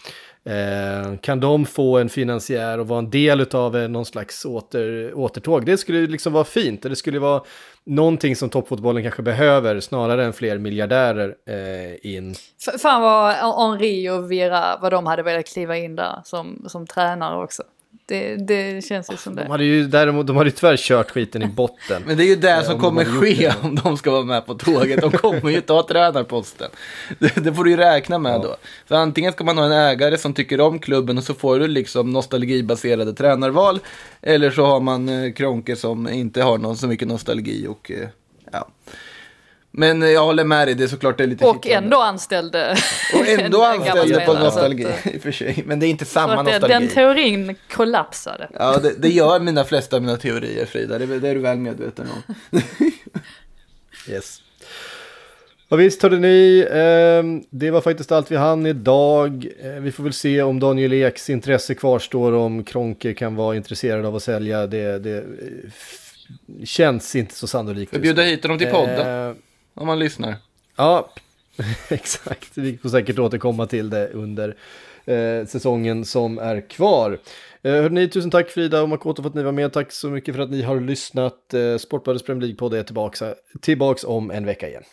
eh, 0.53 1.17
kan 1.21 1.41
de 1.41 1.67
få 1.67 1.99
en 1.99 2.09
finansiär 2.09 2.79
och 2.81 2.89
vara 2.89 2.99
en 2.99 3.11
del 3.11 3.47
av 3.53 3.77
eh, 3.77 3.89
någon 3.89 4.05
slags 4.07 4.45
åter, 4.45 5.15
återtåg, 5.15 5.67
det 5.67 5.77
skulle 5.77 5.99
ju 5.99 6.07
liksom 6.07 6.33
vara 6.33 6.45
fint. 6.45 6.83
Det 6.83 6.97
skulle 6.97 7.19
vara 7.19 7.43
någonting 7.85 8.37
som 8.37 8.49
toppfotbollen 8.49 9.03
kanske 9.03 9.23
behöver 9.23 9.81
snarare 9.81 10.25
än 10.25 10.33
fler 10.33 10.59
miljardärer 10.59 11.35
eh, 11.47 12.15
in. 12.15 12.31
F- 12.31 12.81
fan 12.81 13.03
vad 13.03 13.35
Henri 13.35 14.11
och 14.11 14.33
Vera, 14.33 14.79
vad 14.83 14.93
de 14.93 15.07
hade 15.07 15.23
velat 15.23 15.47
kliva 15.47 15.77
in 15.77 15.97
där 15.97 16.21
som, 16.25 16.65
som 16.69 16.87
tränare 16.87 17.45
också. 17.45 17.63
Det, 18.09 18.37
det 18.37 18.85
känns 18.85 19.13
ju 19.13 19.17
som 19.17 19.35
De 19.35 19.43
det. 19.43 19.49
hade 19.49 19.65
ju 19.65 19.87
däremot, 19.87 20.27
de 20.27 20.37
hade 20.37 20.51
ju 20.51 20.57
tyvärr 20.57 20.77
kört 20.77 21.11
skiten 21.11 21.43
i 21.43 21.47
botten. 21.47 22.03
Men 22.07 22.17
det 22.17 22.25
är 22.25 22.27
ju 22.27 22.37
det 22.37 22.65
som 22.65 22.75
om 22.75 22.81
de 22.81 22.85
kommer 22.85 23.05
gjort 23.05 23.21
ske 23.21 23.35
det. 23.49 23.55
om 23.63 23.75
de 23.75 23.97
ska 23.97 24.11
vara 24.11 24.25
med 24.25 24.47
på 24.47 24.55
tåget. 24.55 25.01
De 25.01 25.11
kommer 25.11 25.51
ju 25.51 25.61
ta 25.61 25.87
tränarposten. 25.89 26.71
Det, 27.19 27.37
det 27.37 27.55
får 27.55 27.65
du 27.65 27.71
ju 27.71 27.77
räkna 27.77 28.19
med 28.19 28.41
då. 28.41 28.57
Så 28.89 28.97
antingen 28.97 29.33
ska 29.33 29.45
man 29.45 29.59
ha 29.59 29.65
en 29.65 29.73
ägare 29.73 30.19
som 30.19 30.35
tycker 30.35 30.61
om 30.61 30.79
klubben 30.79 31.19
och 31.19 31.25
så 31.25 31.35
får 31.35 31.59
du 31.59 31.69
liksom 31.69 32.11
nostalgibaserade 32.13 33.13
tränarval. 33.13 33.81
Eller 34.23 34.51
så 34.51 34.65
har 34.67 34.81
man 34.81 35.09
eh, 35.09 35.33
Kronke 35.33 35.77
som 35.77 36.09
inte 36.09 36.43
har 36.43 36.59
någon 36.59 36.77
så 36.77 36.87
mycket 36.87 37.09
nostalgi 37.09 37.67
och 37.67 37.91
eh, 37.91 38.09
ja. 38.53 38.69
Men 39.71 40.03
eh, 40.03 40.09
jag 40.09 40.25
håller 40.25 40.45
med 40.45 40.69
dig, 40.69 40.75
det 40.75 40.85
är 40.85 40.89
såklart 40.89 41.19
det 41.19 41.25
är 41.25 41.29
lite 41.29 41.45
Och 41.47 41.55
kittlande. 41.55 41.87
ändå 41.87 42.01
anställde. 42.01 42.77
Och 43.15 43.27
ändå 43.29 43.63
anställde 43.65 44.21
på 44.21 44.35
nostalgi 44.35 44.85
att, 44.85 44.91
eh, 45.07 45.15
i 45.15 45.19
och 45.19 45.23
för 45.23 45.33
sig. 45.33 45.63
Men 45.67 45.81
det 45.81 45.87
är 45.87 45.89
inte 45.89 46.05
samma 46.05 46.43
det, 46.43 46.53
nostalgi. 46.53 46.75
den 46.75 46.89
teorin 46.89 47.57
kollapsade. 47.71 48.49
Ja, 48.55 48.79
det, 48.79 48.93
det 48.99 49.09
gör 49.09 49.41
mina 49.41 49.65
flesta 49.65 49.97
av 49.97 50.03
mina 50.03 50.17
teorier 50.17 50.67
Frida, 50.67 50.99
det, 50.99 51.07
det 51.07 51.29
är 51.29 51.35
du 51.35 51.41
väl 51.41 51.59
medveten 51.59 52.07
om. 52.11 52.35
Yes. 54.09 54.43
Och 55.71 55.81
visst 55.81 56.03
hörde 56.03 56.19
ni, 56.19 56.67
eh, 56.71 57.47
det 57.51 57.71
var 57.71 57.81
faktiskt 57.81 58.13
allt 58.13 58.31
vi 58.31 58.37
hann 58.37 58.67
idag. 58.67 59.47
Eh, 59.63 59.71
vi 59.71 59.93
får 59.93 60.05
väl 60.05 60.13
se 60.13 60.43
om 60.43 60.61
Daniel 60.61 60.93
Eks 60.93 61.31
intresse 61.31 61.75
kvarstår, 61.75 62.33
om 62.33 62.65
Kronke 62.65 63.15
kan 63.15 63.35
vara 63.37 63.57
intresserad 63.57 64.07
av 64.07 64.17
att 64.17 64.23
sälja. 64.23 64.67
Det, 64.67 64.99
det 64.99 65.17
eh, 65.17 65.25
känns 66.65 67.17
inte 67.17 67.35
så 67.35 67.47
sannolikt. 67.47 67.93
Vi 67.93 67.97
just 67.97 68.03
bjuder 68.03 68.23
nu. 68.25 68.31
hit 68.31 68.43
honom 68.43 68.59
till 68.59 68.69
podden, 68.69 69.29
Eh, 69.29 69.35
om 69.79 69.87
man 69.87 69.99
lyssnar. 69.99 70.35
Ja, 70.77 71.11
exakt. 71.89 72.59
Vi 72.59 72.79
får 72.79 72.89
säkert 72.89 73.19
återkomma 73.19 73.67
till 73.67 73.91
det 73.91 74.09
under 74.09 74.57
eh, 75.05 75.47
säsongen 75.47 76.05
som 76.05 76.39
är 76.39 76.69
kvar. 76.69 77.19
Eh, 77.63 77.73
hörde 77.73 78.09
tusen 78.09 78.31
tack 78.31 78.51
Frida 78.51 78.83
och 78.83 78.89
Makoto 78.89 79.23
för 79.23 79.29
att 79.29 79.35
ni 79.35 79.43
var 79.43 79.53
med. 79.53 79.73
Tack 79.73 79.93
så 79.93 80.11
mycket 80.11 80.35
för 80.35 80.43
att 80.43 80.51
ni 80.51 80.63
har 80.63 80.81
lyssnat. 80.81 81.55
Eh, 81.55 81.77
Sportbladets 81.77 82.25
Premier 82.25 82.49
League-podd 82.49 82.75
är 82.75 82.83
tillbaka, 82.83 83.35
tillbaks 83.61 84.05
om 84.05 84.31
en 84.31 84.47
vecka 84.47 84.69
igen. 84.69 84.85